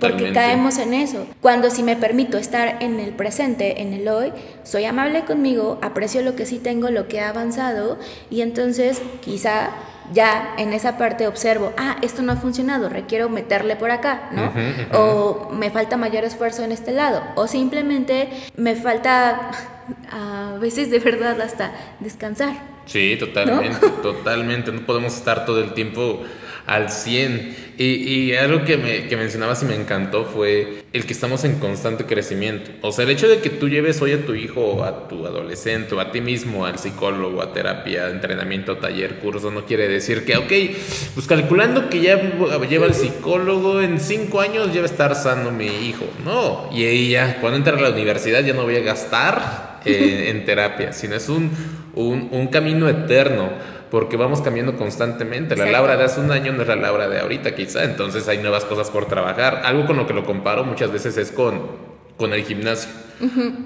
Porque 0.00 0.32
caemos 0.32 0.78
en 0.78 0.94
eso. 0.94 1.26
Cuando 1.42 1.68
si 1.68 1.82
me 1.82 1.94
permito 1.96 2.38
estar 2.38 2.82
en 2.82 3.00
el 3.00 3.10
presente, 3.10 3.82
en 3.82 3.92
el 3.92 4.08
hoy, 4.08 4.32
soy 4.62 4.86
amable 4.86 5.24
conmigo, 5.26 5.78
aprecio 5.82 6.22
lo 6.22 6.34
que 6.36 6.46
sí 6.46 6.58
tengo, 6.58 6.88
lo 6.88 7.06
que 7.06 7.18
he 7.18 7.20
avanzado 7.20 7.98
y 8.30 8.40
entonces 8.40 9.02
quizá 9.20 9.70
ya 10.12 10.54
en 10.58 10.72
esa 10.72 10.98
parte 10.98 11.26
observo, 11.26 11.72
ah, 11.76 11.96
esto 12.02 12.22
no 12.22 12.32
ha 12.32 12.36
funcionado, 12.36 12.88
requiero 12.88 13.28
meterle 13.28 13.76
por 13.76 13.90
acá, 13.90 14.30
¿no? 14.32 14.52
O 14.98 15.50
me 15.52 15.70
falta 15.70 15.96
mayor 15.96 16.24
esfuerzo 16.24 16.64
en 16.64 16.72
este 16.72 16.92
lado, 16.92 17.22
o 17.36 17.46
simplemente 17.46 18.28
me 18.56 18.74
falta 18.74 19.50
a 20.12 20.56
veces 20.60 20.90
de 20.90 20.98
verdad 20.98 21.40
hasta 21.40 21.72
descansar. 22.00 22.54
Sí, 22.86 23.16
totalmente, 23.18 23.88
totalmente. 24.02 24.72
No 24.72 24.80
podemos 24.80 25.14
estar 25.16 25.46
todo 25.46 25.60
el 25.62 25.74
tiempo 25.74 26.20
al 26.66 26.90
100. 26.90 27.70
Y, 27.78 27.84
y 27.84 28.36
algo 28.36 28.64
que, 28.64 28.76
me, 28.76 29.08
que 29.08 29.16
mencionabas 29.16 29.62
y 29.62 29.66
me 29.66 29.74
encantó 29.74 30.24
fue 30.26 30.84
el 30.92 31.06
que 31.06 31.12
estamos 31.12 31.44
en 31.44 31.58
constante 31.58 32.04
crecimiento. 32.04 32.70
O 32.82 32.92
sea, 32.92 33.04
el 33.04 33.10
hecho 33.10 33.28
de 33.28 33.38
que 33.38 33.48
tú 33.48 33.68
lleves 33.68 34.02
hoy 34.02 34.12
a 34.12 34.26
tu 34.26 34.34
hijo 34.34 34.84
a 34.84 35.08
tu 35.08 35.26
adolescente 35.26 35.94
o 35.94 36.00
a 36.00 36.10
ti 36.10 36.20
mismo 36.20 36.66
al 36.66 36.78
psicólogo, 36.78 37.42
a 37.42 37.52
terapia, 37.52 38.08
entrenamiento, 38.08 38.76
taller, 38.76 39.16
curso, 39.16 39.50
no 39.50 39.64
quiere 39.64 39.88
decir 39.88 40.24
que, 40.24 40.36
ok, 40.36 40.52
pues 41.14 41.26
calculando 41.26 41.88
que 41.88 42.00
ya 42.00 42.20
lleva 42.68 42.86
el 42.86 42.94
psicólogo 42.94 43.80
en 43.80 44.00
cinco 44.00 44.40
años 44.40 44.72
ya 44.72 44.80
va 44.80 44.86
a 44.86 44.90
estar 44.90 45.14
sano 45.14 45.50
mi 45.50 45.66
hijo. 45.66 46.04
No, 46.24 46.68
y 46.72 46.84
ella, 46.84 47.38
cuando 47.40 47.56
entra 47.56 47.76
a 47.76 47.80
la 47.80 47.90
universidad 47.90 48.44
ya 48.44 48.52
no 48.52 48.64
voy 48.64 48.76
a 48.76 48.80
gastar 48.80 49.80
eh, 49.84 50.26
en 50.30 50.44
terapia, 50.44 50.92
sino 50.92 51.14
es 51.14 51.28
un, 51.28 51.50
un, 51.94 52.28
un 52.30 52.48
camino 52.48 52.88
eterno 52.88 53.48
porque 53.90 54.16
vamos 54.16 54.40
cambiando 54.40 54.76
constantemente. 54.76 55.56
La 55.56 55.66
Laura 55.66 55.96
de 55.96 56.04
hace 56.04 56.20
un 56.20 56.30
año 56.30 56.52
no 56.52 56.62
es 56.62 56.68
la 56.68 56.76
Laura 56.76 57.08
de 57.08 57.20
ahorita 57.20 57.54
quizá, 57.54 57.84
entonces 57.84 58.28
hay 58.28 58.38
nuevas 58.38 58.64
cosas 58.64 58.90
por 58.90 59.06
trabajar. 59.06 59.62
Algo 59.64 59.86
con 59.86 59.96
lo 59.96 60.06
que 60.06 60.14
lo 60.14 60.24
comparo 60.24 60.64
muchas 60.64 60.92
veces 60.92 61.16
es 61.16 61.32
con, 61.32 61.60
con 62.16 62.32
el 62.32 62.44
gimnasio. 62.44 62.90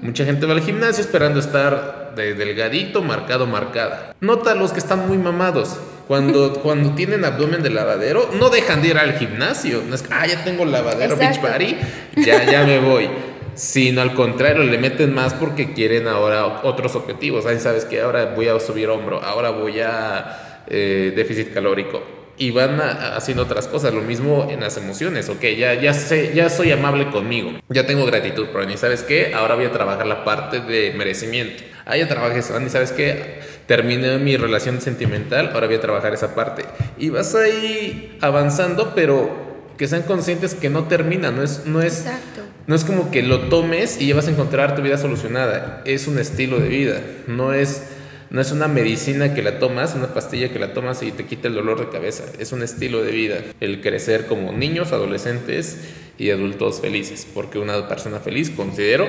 Mucha 0.01 0.25
gente 0.25 0.45
va 0.45 0.53
al 0.53 0.61
gimnasio 0.61 1.01
esperando 1.01 1.39
estar 1.39 2.13
de 2.15 2.33
delgadito, 2.33 3.01
marcado, 3.01 3.45
marcada. 3.45 4.15
Nota 4.19 4.55
los 4.55 4.73
que 4.73 4.79
están 4.79 5.07
muy 5.07 5.17
mamados. 5.17 5.77
Cuando, 6.07 6.53
cuando 6.63 6.91
tienen 6.91 7.23
abdomen 7.23 7.63
de 7.63 7.69
lavadero, 7.69 8.29
no 8.37 8.49
dejan 8.49 8.81
de 8.81 8.89
ir 8.89 8.97
al 8.97 9.13
gimnasio. 9.13 9.81
No 9.87 9.95
es 9.95 10.01
que, 10.01 10.13
ah, 10.13 10.27
ya 10.27 10.43
tengo 10.43 10.65
lavadero, 10.65 11.15
beach 11.15 11.39
party, 11.39 11.77
ya, 12.17 12.43
ya 12.43 12.63
me 12.65 12.79
voy 12.79 13.09
sino 13.55 14.01
al 14.01 14.13
contrario, 14.13 14.63
le 14.63 14.77
meten 14.77 15.13
más 15.13 15.33
porque 15.33 15.73
quieren 15.73 16.07
ahora 16.07 16.61
otros 16.63 16.95
objetivos. 16.95 17.45
Ahí 17.45 17.59
sabes 17.59 17.85
que 17.85 18.01
ahora 18.01 18.33
voy 18.35 18.47
a 18.47 18.59
subir 18.59 18.89
hombro, 18.89 19.21
ahora 19.21 19.49
voy 19.49 19.79
a 19.79 20.63
eh, 20.67 21.13
déficit 21.15 21.53
calórico. 21.53 22.03
Y 22.37 22.51
van 22.51 22.81
haciendo 22.81 23.43
otras 23.43 23.65
cosas, 23.67 23.93
lo 23.93 24.01
mismo 24.01 24.47
en 24.51 24.59
las 24.59 24.75
emociones, 24.75 25.29
ok, 25.29 25.41
ya, 25.57 25.73
ya, 25.75 25.93
sé, 25.93 26.33
ya 26.35 26.49
soy 26.49 26.69
amable 26.69 27.09
conmigo, 27.09 27.51
ya 27.69 27.87
tengo 27.87 28.05
gratitud 28.05 28.47
por 28.47 28.67
mí, 28.67 28.75
¿sabes 28.75 29.03
qué? 29.03 29.33
Ahora 29.33 29.55
voy 29.55 29.63
a 29.63 29.71
trabajar 29.71 30.05
la 30.05 30.25
parte 30.25 30.59
de 30.59 30.93
merecimiento. 30.97 31.63
Ah, 31.85 31.95
ya 31.95 32.09
trabajé 32.09 32.39
eso, 32.39 32.59
y 32.59 32.69
¿sabes 32.69 32.91
qué? 32.91 33.39
Terminé 33.67 34.17
mi 34.17 34.35
relación 34.35 34.81
sentimental, 34.81 35.51
ahora 35.53 35.67
voy 35.67 35.77
a 35.77 35.79
trabajar 35.79 36.13
esa 36.13 36.35
parte. 36.35 36.65
Y 36.97 37.09
vas 37.09 37.33
ahí 37.35 38.17
avanzando, 38.19 38.93
pero 38.95 39.45
que 39.77 39.87
sean 39.87 40.03
conscientes 40.03 40.55
que 40.55 40.69
no 40.69 40.89
termina, 40.89 41.31
no 41.31 41.41
es, 41.41 41.65
no 41.65 41.81
es, 41.81 41.99
Exacto. 41.99 42.34
No 42.67 42.75
es 42.75 42.83
como 42.83 43.11
que 43.11 43.21
lo 43.21 43.41
tomes 43.41 44.01
y 44.01 44.07
ya 44.07 44.15
vas 44.15 44.27
a 44.27 44.31
encontrar 44.31 44.75
tu 44.75 44.81
vida 44.81 44.97
solucionada. 44.97 45.83
Es 45.85 46.07
un 46.07 46.17
estilo 46.17 46.59
de 46.59 46.67
vida. 46.67 47.01
No 47.27 47.53
es, 47.53 47.83
no 48.31 48.41
es 48.41 48.51
una 48.51 48.67
medicina 48.67 49.35
que 49.35 49.43
la 49.43 49.59
tomas, 49.59 49.93
una 49.93 50.13
pastilla 50.13 50.49
que 50.49 50.57
la 50.57 50.73
tomas 50.73 51.03
y 51.03 51.11
te 51.11 51.25
quita 51.25 51.47
el 51.47 51.53
dolor 51.53 51.79
de 51.79 51.89
cabeza. 51.89 52.23
Es 52.39 52.51
un 52.51 52.63
estilo 52.63 53.03
de 53.03 53.11
vida. 53.11 53.37
El 53.59 53.81
crecer 53.81 54.25
como 54.25 54.51
niños, 54.51 54.93
adolescentes 54.93 55.79
y 56.17 56.31
adultos 56.31 56.81
felices. 56.81 57.27
Porque 57.31 57.59
una 57.59 57.87
persona 57.87 58.19
feliz 58.19 58.49
considero 58.49 59.07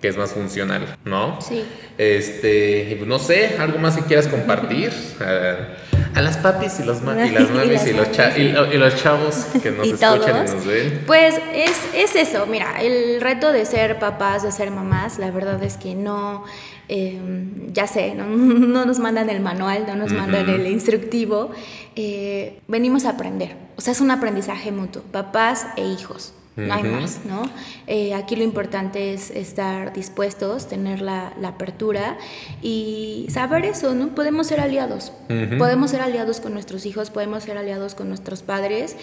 que 0.00 0.08
es 0.08 0.16
más 0.16 0.32
funcional, 0.32 0.96
¿no? 1.04 1.40
Sí. 1.40 1.64
Este, 1.98 2.94
pues, 2.96 3.08
no 3.08 3.18
sé, 3.18 3.56
algo 3.58 3.78
más 3.78 3.96
que 3.96 4.02
quieras 4.02 4.28
compartir. 4.28 4.90
A, 6.16 6.22
las 6.22 6.38
papis 6.38 6.80
y, 6.80 6.84
los 6.84 7.02
y 7.02 7.30
las 7.30 7.50
mamis 7.52 7.86
y, 7.86 7.92
los 7.92 8.08
y, 8.38 8.78
los 8.78 8.96
chavos 8.96 9.46
que 9.62 9.70
nos 9.70 9.86
escuchan 9.86 10.48
y 10.48 10.50
nos 10.50 10.66
ven. 10.66 11.04
Pues 11.06 11.36
es, 11.52 11.78
es, 11.94 12.16
eso, 12.16 12.46
mira, 12.46 12.80
el 12.80 13.20
reto 13.20 13.52
de 13.52 13.66
ser 13.66 13.98
papás, 13.98 14.42
de 14.42 14.50
ser 14.50 14.70
mamás, 14.70 15.18
la 15.18 15.30
verdad 15.30 15.62
es 15.62 15.76
que 15.76 15.94
no, 15.94 16.44
em, 16.88 17.72
ya 17.72 17.86
sé, 17.86 18.14
no, 18.14 18.26
nos 18.86 18.98
mandan 18.98 19.30
el 19.30 19.40
manual, 19.40 19.84
no 19.86 19.94
nos 19.94 20.12
mandan 20.12 20.48
el 20.48 20.66
instructivo, 20.66 21.50
eh, 21.94 22.60
venimos 22.66 23.04
a 23.04 23.10
aprender, 23.10 23.54
o 23.76 23.80
sea, 23.80 23.92
es 23.92 24.00
un 24.00 24.10
aprendizaje 24.10 24.72
mutuo, 24.72 25.02
papás 25.12 25.66
e 25.76 25.84
hijos 25.84 26.32
no 26.56 26.72
hay 26.72 26.82
más, 26.84 27.20
¿no? 27.26 27.42
Eh, 27.86 28.14
aquí 28.14 28.34
lo 28.34 28.42
importante 28.42 29.12
es 29.12 29.30
estar 29.30 29.92
dispuestos, 29.92 30.68
tener 30.68 31.02
la, 31.02 31.34
apertura 31.44 32.16
y 32.62 33.26
saber 33.30 33.66
eso, 33.66 33.94
¿no? 33.94 34.14
Podemos 34.14 34.46
ser 34.46 34.60
aliados, 34.60 35.12
podemos 35.58 35.90
ser 35.90 36.00
aliados 36.00 36.40
con 36.40 36.54
nuestros 36.54 36.86
hijos, 36.86 37.10
podemos 37.10 37.44
ser 37.44 37.58
aliados 37.58 37.94
con 37.94 38.08
nuestros 38.08 38.42
padres 38.42 38.96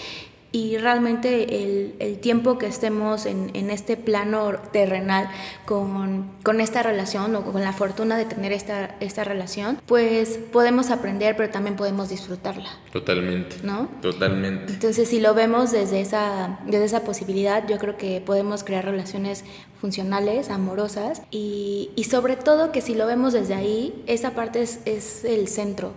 y 0.54 0.78
realmente 0.78 1.64
el, 1.64 1.96
el, 1.98 2.20
tiempo 2.20 2.60
que 2.60 2.68
estemos 2.68 3.26
en, 3.26 3.50
en 3.56 3.72
este 3.72 3.98
plano 3.98 4.54
terrenal 4.72 5.28
con, 5.66 6.30
con, 6.44 6.62
esta 6.62 6.84
relación 6.84 7.36
o 7.36 7.42
con 7.44 7.64
la 7.64 7.74
fortuna 7.74 8.18
de 8.18 8.26
tener 8.26 8.52
esta, 8.52 8.96
esta 9.00 9.24
relación, 9.24 9.82
pues 9.88 10.40
podemos 10.52 10.92
aprender, 10.92 11.36
pero 11.36 11.50
también 11.50 11.76
podemos 11.76 12.10
disfrutarla. 12.10 12.70
Totalmente. 12.92 13.56
¿No? 13.64 13.90
Totalmente. 14.04 14.74
Entonces, 14.74 15.10
si 15.10 15.20
lo 15.20 15.34
vemos 15.34 15.72
desde 15.72 16.02
esa, 16.02 16.60
desde 16.68 16.86
esa 16.86 17.04
posibilidad, 17.04 17.68
yo 17.68 17.80
creo 17.80 17.98
que 17.98 18.22
podemos 18.22 18.64
crear 18.64 18.86
relaciones 18.86 19.44
funcionales, 19.82 20.52
amorosas 20.52 21.24
y, 21.32 21.90
y 21.96 22.04
sobre 22.04 22.36
todo 22.36 22.72
que 22.72 22.82
si 22.82 22.94
lo 22.94 23.08
vemos 23.08 23.34
desde 23.34 23.56
ahí, 23.56 24.04
esa 24.06 24.36
parte 24.36 24.62
es, 24.62 24.82
es 24.86 25.26
el 25.26 25.48
centro. 25.48 25.94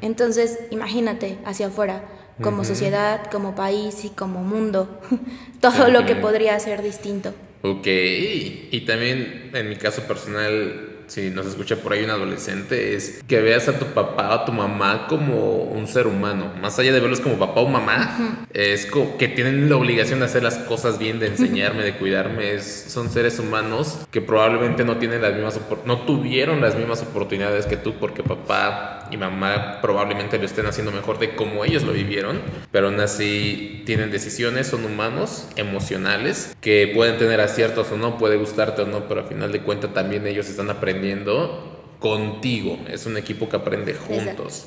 Entonces, 0.00 0.60
imagínate 0.70 1.38
hacia 1.44 1.66
afuera 1.66 2.04
como 2.42 2.64
sociedad, 2.64 3.30
como 3.30 3.54
país 3.54 4.04
y 4.04 4.10
como 4.10 4.42
mundo, 4.42 5.00
todo 5.60 5.88
lo 5.88 6.04
que 6.06 6.16
podría 6.16 6.58
ser 6.60 6.82
distinto. 6.82 7.34
Ok, 7.62 7.86
y 7.86 8.84
también 8.86 9.50
en 9.52 9.68
mi 9.68 9.76
caso 9.76 10.02
personal, 10.02 10.96
si 11.06 11.30
nos 11.30 11.46
escucha 11.46 11.76
por 11.76 11.92
ahí 11.92 12.04
un 12.04 12.10
adolescente, 12.10 12.94
es 12.94 13.22
que 13.26 13.40
veas 13.40 13.68
a 13.68 13.78
tu 13.78 13.86
papá 13.86 14.30
o 14.30 14.32
a 14.32 14.44
tu 14.44 14.52
mamá 14.52 15.06
como 15.08 15.62
un 15.62 15.86
ser 15.86 16.06
humano. 16.06 16.52
Más 16.60 16.78
allá 16.78 16.92
de 16.92 17.00
verlos 17.00 17.20
como 17.20 17.38
papá 17.38 17.60
o 17.60 17.68
mamá, 17.68 18.46
es 18.52 18.86
como 18.86 19.16
que 19.16 19.28
tienen 19.28 19.68
la 19.68 19.76
obligación 19.76 20.18
de 20.20 20.26
hacer 20.26 20.42
las 20.42 20.58
cosas 20.58 20.98
bien, 20.98 21.18
de 21.18 21.28
enseñarme, 21.28 21.84
de 21.84 21.96
cuidarme. 21.96 22.60
son 22.60 23.10
seres 23.10 23.38
humanos 23.38 23.98
que 24.10 24.20
probablemente 24.20 24.84
no 24.84 24.98
tienen 24.98 25.22
las 25.22 25.34
mismas 25.34 25.60
no 25.84 26.00
tuvieron 26.00 26.60
las 26.60 26.76
mismas 26.76 27.02
oportunidades 27.02 27.66
que 27.66 27.76
tú 27.76 27.94
porque 27.98 28.22
papá 28.22 29.05
y 29.10 29.16
mamá 29.16 29.80
probablemente 29.80 30.38
lo 30.38 30.46
estén 30.46 30.66
haciendo 30.66 30.92
mejor 30.92 31.18
de 31.18 31.34
como 31.34 31.64
ellos 31.64 31.82
lo 31.82 31.92
vivieron, 31.92 32.40
pero 32.72 32.88
aún 32.88 33.00
así 33.00 33.82
tienen 33.86 34.10
decisiones, 34.10 34.66
son 34.66 34.84
humanos, 34.84 35.48
emocionales, 35.56 36.56
que 36.60 36.92
pueden 36.94 37.18
tener 37.18 37.40
aciertos 37.40 37.90
o 37.92 37.96
no, 37.96 38.18
puede 38.18 38.36
gustarte 38.36 38.82
o 38.82 38.86
no, 38.86 39.08
pero 39.08 39.22
al 39.22 39.26
final 39.26 39.52
de 39.52 39.60
cuentas 39.60 39.92
también 39.94 40.26
ellos 40.26 40.48
están 40.48 40.70
aprendiendo 40.70 41.76
contigo. 41.98 42.78
Es 42.88 43.06
un 43.06 43.16
equipo 43.16 43.48
que 43.48 43.56
aprende 43.56 43.94
juntos. 43.94 44.66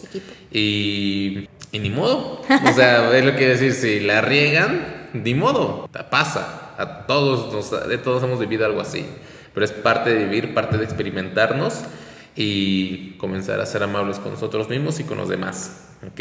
Y 0.51 1.47
Y 1.71 1.79
ni 1.79 1.89
modo. 1.89 2.41
O 2.65 2.73
sea, 2.73 3.15
es 3.17 3.25
lo 3.25 3.35
que 3.35 3.47
decir, 3.47 3.73
si 3.73 3.99
la 3.99 4.21
riegan, 4.21 5.09
ni 5.13 5.33
modo, 5.33 5.89
pasa. 6.09 6.73
A 6.77 7.05
todos, 7.05 7.53
nos, 7.53 7.89
de 7.89 7.97
todos 7.97 8.23
hemos 8.23 8.39
vivido 8.39 8.65
algo 8.65 8.81
así. 8.81 9.05
Pero 9.53 9.65
es 9.65 9.71
parte 9.71 10.13
de 10.13 10.25
vivir, 10.25 10.53
parte 10.53 10.77
de 10.77 10.85
experimentarnos 10.85 11.81
y 12.35 13.11
comenzar 13.17 13.59
a 13.59 13.65
ser 13.65 13.83
amables 13.83 14.17
con 14.19 14.33
nosotros 14.33 14.69
mismos 14.69 14.99
y 14.99 15.03
con 15.03 15.17
los 15.17 15.29
demás. 15.29 15.85
¿Ok? 16.07 16.19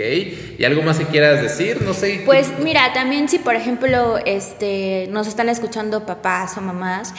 ¿Y 0.58 0.64
algo 0.64 0.82
más 0.82 0.98
que 0.98 1.04
quieras 1.04 1.40
decir? 1.40 1.80
No 1.82 1.94
sé. 1.94 2.22
Pues 2.26 2.52
mira, 2.58 2.92
también 2.92 3.28
si 3.28 3.38
por 3.38 3.54
ejemplo 3.54 4.18
este, 4.24 5.06
nos 5.10 5.28
están 5.28 5.48
escuchando 5.48 6.04
papás 6.04 6.56
o 6.56 6.60
mamás 6.60 7.14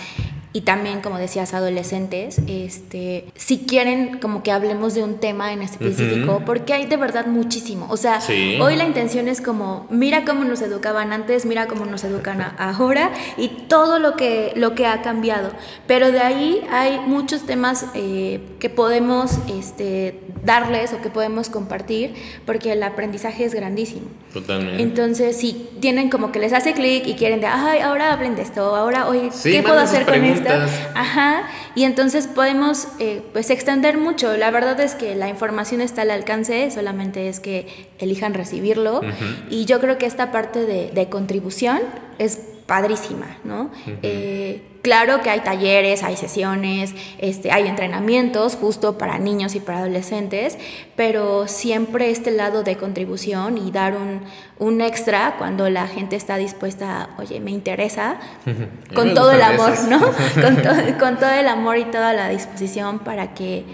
y 0.52 0.62
también, 0.62 1.02
como 1.02 1.20
decías, 1.20 1.54
adolescentes, 1.54 2.41
este, 2.47 3.26
si 3.36 3.60
quieren 3.60 4.18
como 4.18 4.41
que 4.41 4.52
hablemos 4.52 4.95
de 4.95 5.04
un 5.04 5.20
tema 5.20 5.54
en 5.54 5.62
específico, 5.62 6.41
porque 6.43 6.74
hay 6.74 6.88
de 6.88 6.97
verdad 6.97 7.28
muchísimo. 7.28 7.86
O 7.89 7.97
sea, 7.97 8.20
hoy 8.60 8.76
la 8.76 8.86
intención 8.86 9.28
es 9.28 9.41
como, 9.41 9.86
mira 9.91 10.26
cómo 10.26 10.43
nos 10.45 10.62
educaban 10.62 11.14
antes, 11.14 11.45
mira 11.45 11.68
cómo 11.68 11.86
nos 11.86 12.04
educan 12.04 12.41
ahora 12.58 13.12
y 13.38 13.50
todo 13.68 14.00
lo 14.00 14.16
que, 14.16 14.54
lo 14.56 14.74
que 14.74 14.88
ha 14.88 15.04
cambiado. 15.04 15.52
Pero 15.86 16.12
de 16.12 16.20
ahí 16.20 16.66
hay 16.72 17.00
muchos 17.00 17.45
temas 17.45 17.86
eh, 17.93 18.41
que 18.60 18.72
podemos 18.72 19.38
este, 19.54 20.20
darles 20.43 20.93
o 20.93 21.01
que 21.01 21.09
podemos 21.09 21.49
compartir, 21.49 22.13
porque 22.45 22.71
el 22.73 22.83
aprendizaje 22.83 23.45
es 23.45 23.53
grandísimo. 23.53 24.07
Totalmente. 24.33 24.81
Entonces, 24.81 25.37
si 25.37 25.69
tienen 25.79 26.09
como 26.09 26.31
que 26.31 26.39
les 26.39 26.53
hace 26.53 26.73
clic 26.73 27.07
y 27.07 27.15
quieren 27.15 27.41
de, 27.41 27.47
ay, 27.47 27.79
ahora 27.79 28.13
hablen 28.13 28.35
de 28.35 28.41
esto, 28.41 28.75
ahora, 28.75 29.07
hoy 29.07 29.29
¿qué 29.43 29.61
puedo 29.61 29.79
hacer 29.79 30.05
con 30.05 30.23
esto? 30.23 30.49
Ajá, 30.95 31.43
y 31.75 31.83
entonces 31.83 32.27
podemos 32.27 32.87
eh, 32.99 33.21
pues 33.33 33.49
extender 33.49 33.97
mucho. 33.97 34.35
La 34.37 34.51
verdad 34.51 34.79
es 34.79 34.95
que 34.95 35.15
la 35.15 35.29
información 35.29 35.81
está 35.81 36.03
al 36.03 36.11
alcance, 36.11 36.71
solamente 36.71 37.29
es 37.29 37.39
que 37.39 37.89
elijan 37.99 38.33
recibirlo. 38.33 39.01
Y 39.49 39.65
yo 39.65 39.79
creo 39.79 39.97
que 39.97 40.05
esta 40.05 40.31
parte 40.31 40.65
de, 40.65 40.91
de 40.91 41.09
contribución 41.09 41.79
es 42.17 42.39
padrísima, 42.69 43.37
¿no? 43.43 43.71
Eh, 44.03 44.61
claro 44.89 45.21
que 45.21 45.29
hay 45.29 45.41
talleres, 45.41 46.01
hay 46.01 46.17
sesiones, 46.17 46.95
este, 47.19 47.51
hay 47.51 47.67
entrenamientos 47.67 48.55
justo 48.55 48.97
para 48.97 49.19
niños 49.19 49.53
y 49.53 49.59
para 49.59 49.77
adolescentes, 49.81 50.57
pero 50.95 51.47
siempre 51.47 52.09
este 52.09 52.31
lado 52.31 52.63
de 52.63 52.75
contribución 52.75 53.59
y 53.59 53.69
dar 53.69 53.95
un, 53.95 54.21
un 54.57 54.81
extra 54.81 55.35
cuando 55.37 55.69
la 55.69 55.85
gente 55.85 56.15
está 56.15 56.37
dispuesta, 56.37 57.09
oye, 57.19 57.39
me 57.39 57.51
interesa, 57.51 58.19
con 58.95 59.13
todo 59.13 59.31
el 59.31 59.43
amor, 59.43 59.73
¿no? 59.87 59.99
con, 60.33 60.55
con 60.99 61.19
todo 61.19 61.33
el 61.33 61.47
amor 61.47 61.77
y 61.77 61.85
toda 61.85 62.13
la 62.13 62.27
disposición 62.29 62.97
para 62.97 63.35
que 63.35 63.65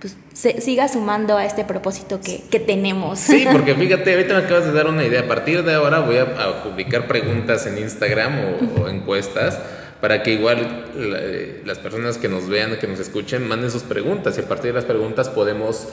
pues, 0.00 0.16
se 0.34 0.60
siga 0.60 0.88
sumando 0.88 1.36
a 1.36 1.44
este 1.44 1.64
propósito 1.64 2.20
que, 2.20 2.42
que, 2.50 2.58
tenemos. 2.58 3.20
Sí, 3.20 3.46
porque 3.52 3.76
fíjate, 3.76 4.14
ahorita 4.14 4.34
me 4.34 4.40
acabas 4.40 4.66
de 4.66 4.72
dar 4.72 4.88
una 4.88 5.04
idea. 5.04 5.20
A 5.20 5.28
partir 5.28 5.62
de 5.62 5.74
ahora 5.74 6.00
voy 6.00 6.18
a, 6.18 6.62
publicar 6.64 7.06
preguntas 7.06 7.66
en 7.66 7.78
Instagram 7.78 8.32
o, 8.80 8.88
encuestas 8.88 9.58
para 10.06 10.22
que 10.22 10.34
igual 10.34 10.84
eh, 10.94 11.62
las 11.64 11.78
personas 11.78 12.16
que 12.16 12.28
nos 12.28 12.48
vean, 12.48 12.78
que 12.78 12.86
nos 12.86 13.00
escuchen, 13.00 13.48
manden 13.48 13.72
sus 13.72 13.82
preguntas 13.82 14.38
y 14.38 14.40
a 14.40 14.46
partir 14.46 14.66
de 14.66 14.74
las 14.74 14.84
preguntas 14.84 15.28
podemos 15.28 15.88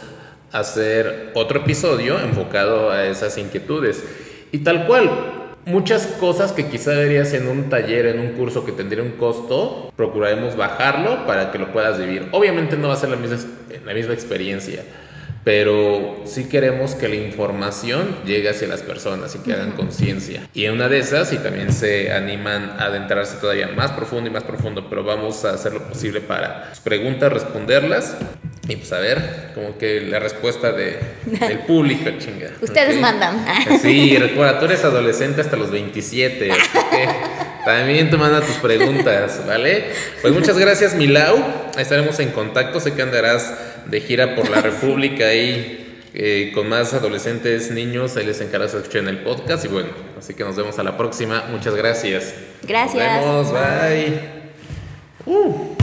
hacer 0.51 1.31
otro 1.33 1.61
episodio 1.61 2.19
enfocado 2.19 2.91
a 2.91 3.07
esas 3.07 3.39
inquietudes. 3.39 4.03
Y 4.51 4.59
tal 4.59 4.85
cual, 4.85 5.09
Muchas 5.65 6.07
cosas 6.19 6.51
que 6.51 6.67
quizá 6.67 6.91
verías 6.91 7.31
en 7.31 7.47
un 7.47 7.69
taller, 7.69 8.05
en 8.07 8.19
un 8.19 8.33
curso 8.33 8.65
que 8.65 8.73
tendría 8.73 9.01
un 9.01 9.11
costo, 9.11 9.93
procuraremos 9.95 10.57
bajarlo 10.57 11.25
para 11.25 11.53
que 11.53 11.57
lo 11.57 11.71
puedas 11.71 11.97
vivir. 11.97 12.27
Obviamente 12.33 12.75
no 12.75 12.89
va 12.89 12.95
a 12.95 12.97
ser 12.97 13.09
la 13.09 13.15
misma, 13.15 13.37
la 13.85 13.93
misma 13.93 14.13
experiencia, 14.13 14.83
pero 15.43 16.21
sí 16.25 16.45
queremos 16.45 16.95
que 16.95 17.07
la 17.07 17.15
información 17.15 18.17
llegue 18.25 18.49
hacia 18.49 18.67
las 18.67 18.81
personas 18.81 19.35
y 19.35 19.39
que 19.39 19.53
hagan 19.53 19.71
conciencia. 19.71 20.47
Y 20.53 20.65
en 20.65 20.73
una 20.73 20.89
de 20.89 20.99
esas, 20.99 21.33
y 21.33 21.37
también 21.37 21.73
se 21.73 22.11
animan 22.11 22.75
a 22.79 22.85
adentrarse 22.85 23.37
todavía 23.37 23.67
más 23.67 23.91
profundo 23.91 24.29
y 24.29 24.33
más 24.33 24.43
profundo, 24.43 24.87
pero 24.89 25.03
vamos 25.03 25.43
a 25.45 25.51
hacer 25.51 25.73
lo 25.73 25.83
posible 25.83 26.21
para 26.21 26.69
sus 26.73 26.79
preguntas, 26.79 27.31
responderlas 27.31 28.15
y 28.67 28.77
pues 28.77 28.93
a 28.93 28.99
ver, 28.99 29.51
como 29.53 29.77
que 29.77 29.99
la 30.01 30.19
respuesta 30.19 30.71
de, 30.71 30.97
del 31.25 31.59
público, 31.67 32.09
chinga. 32.17 32.51
Ustedes 32.61 32.97
mandan. 32.97 33.45
Sí, 33.81 34.17
recuerda, 34.19 34.57
tú 34.57 34.65
eres 34.65 34.85
adolescente 34.85 35.41
hasta 35.41 35.57
los 35.57 35.69
27, 35.69 36.49
también 37.65 38.09
tú 38.09 38.17
manda 38.17 38.39
tus 38.39 38.55
preguntas, 38.55 39.41
¿vale? 39.45 39.87
Pues 40.21 40.33
muchas 40.33 40.57
gracias, 40.57 40.95
Milau. 40.95 41.43
Estaremos 41.77 42.17
en 42.19 42.31
contacto, 42.31 42.79
sé 42.79 42.93
que 42.93 43.01
andarás 43.01 43.53
de 43.87 44.01
gira 44.01 44.35
por 44.35 44.49
la 44.49 44.61
República 44.61 45.25
ahí 45.25 45.83
eh, 46.15 46.51
con 46.53 46.69
más 46.69 46.93
adolescentes, 46.93 47.71
niños, 47.71 48.15
ahí 48.17 48.25
les 48.25 48.39
encargas 48.39 48.73
escuchen 48.75 49.07
el 49.07 49.19
podcast 49.19 49.65
y 49.65 49.67
bueno, 49.67 49.89
así 50.17 50.35
que 50.35 50.43
nos 50.43 50.55
vemos 50.55 50.77
a 50.77 50.83
la 50.83 50.95
próxima. 50.95 51.45
Muchas 51.49 51.73
gracias. 51.75 52.35
Gracias. 52.67 53.25
Nos 53.25 53.51
vemos, 53.51 53.53
bye. 53.53 54.19
Uh. 55.25 55.73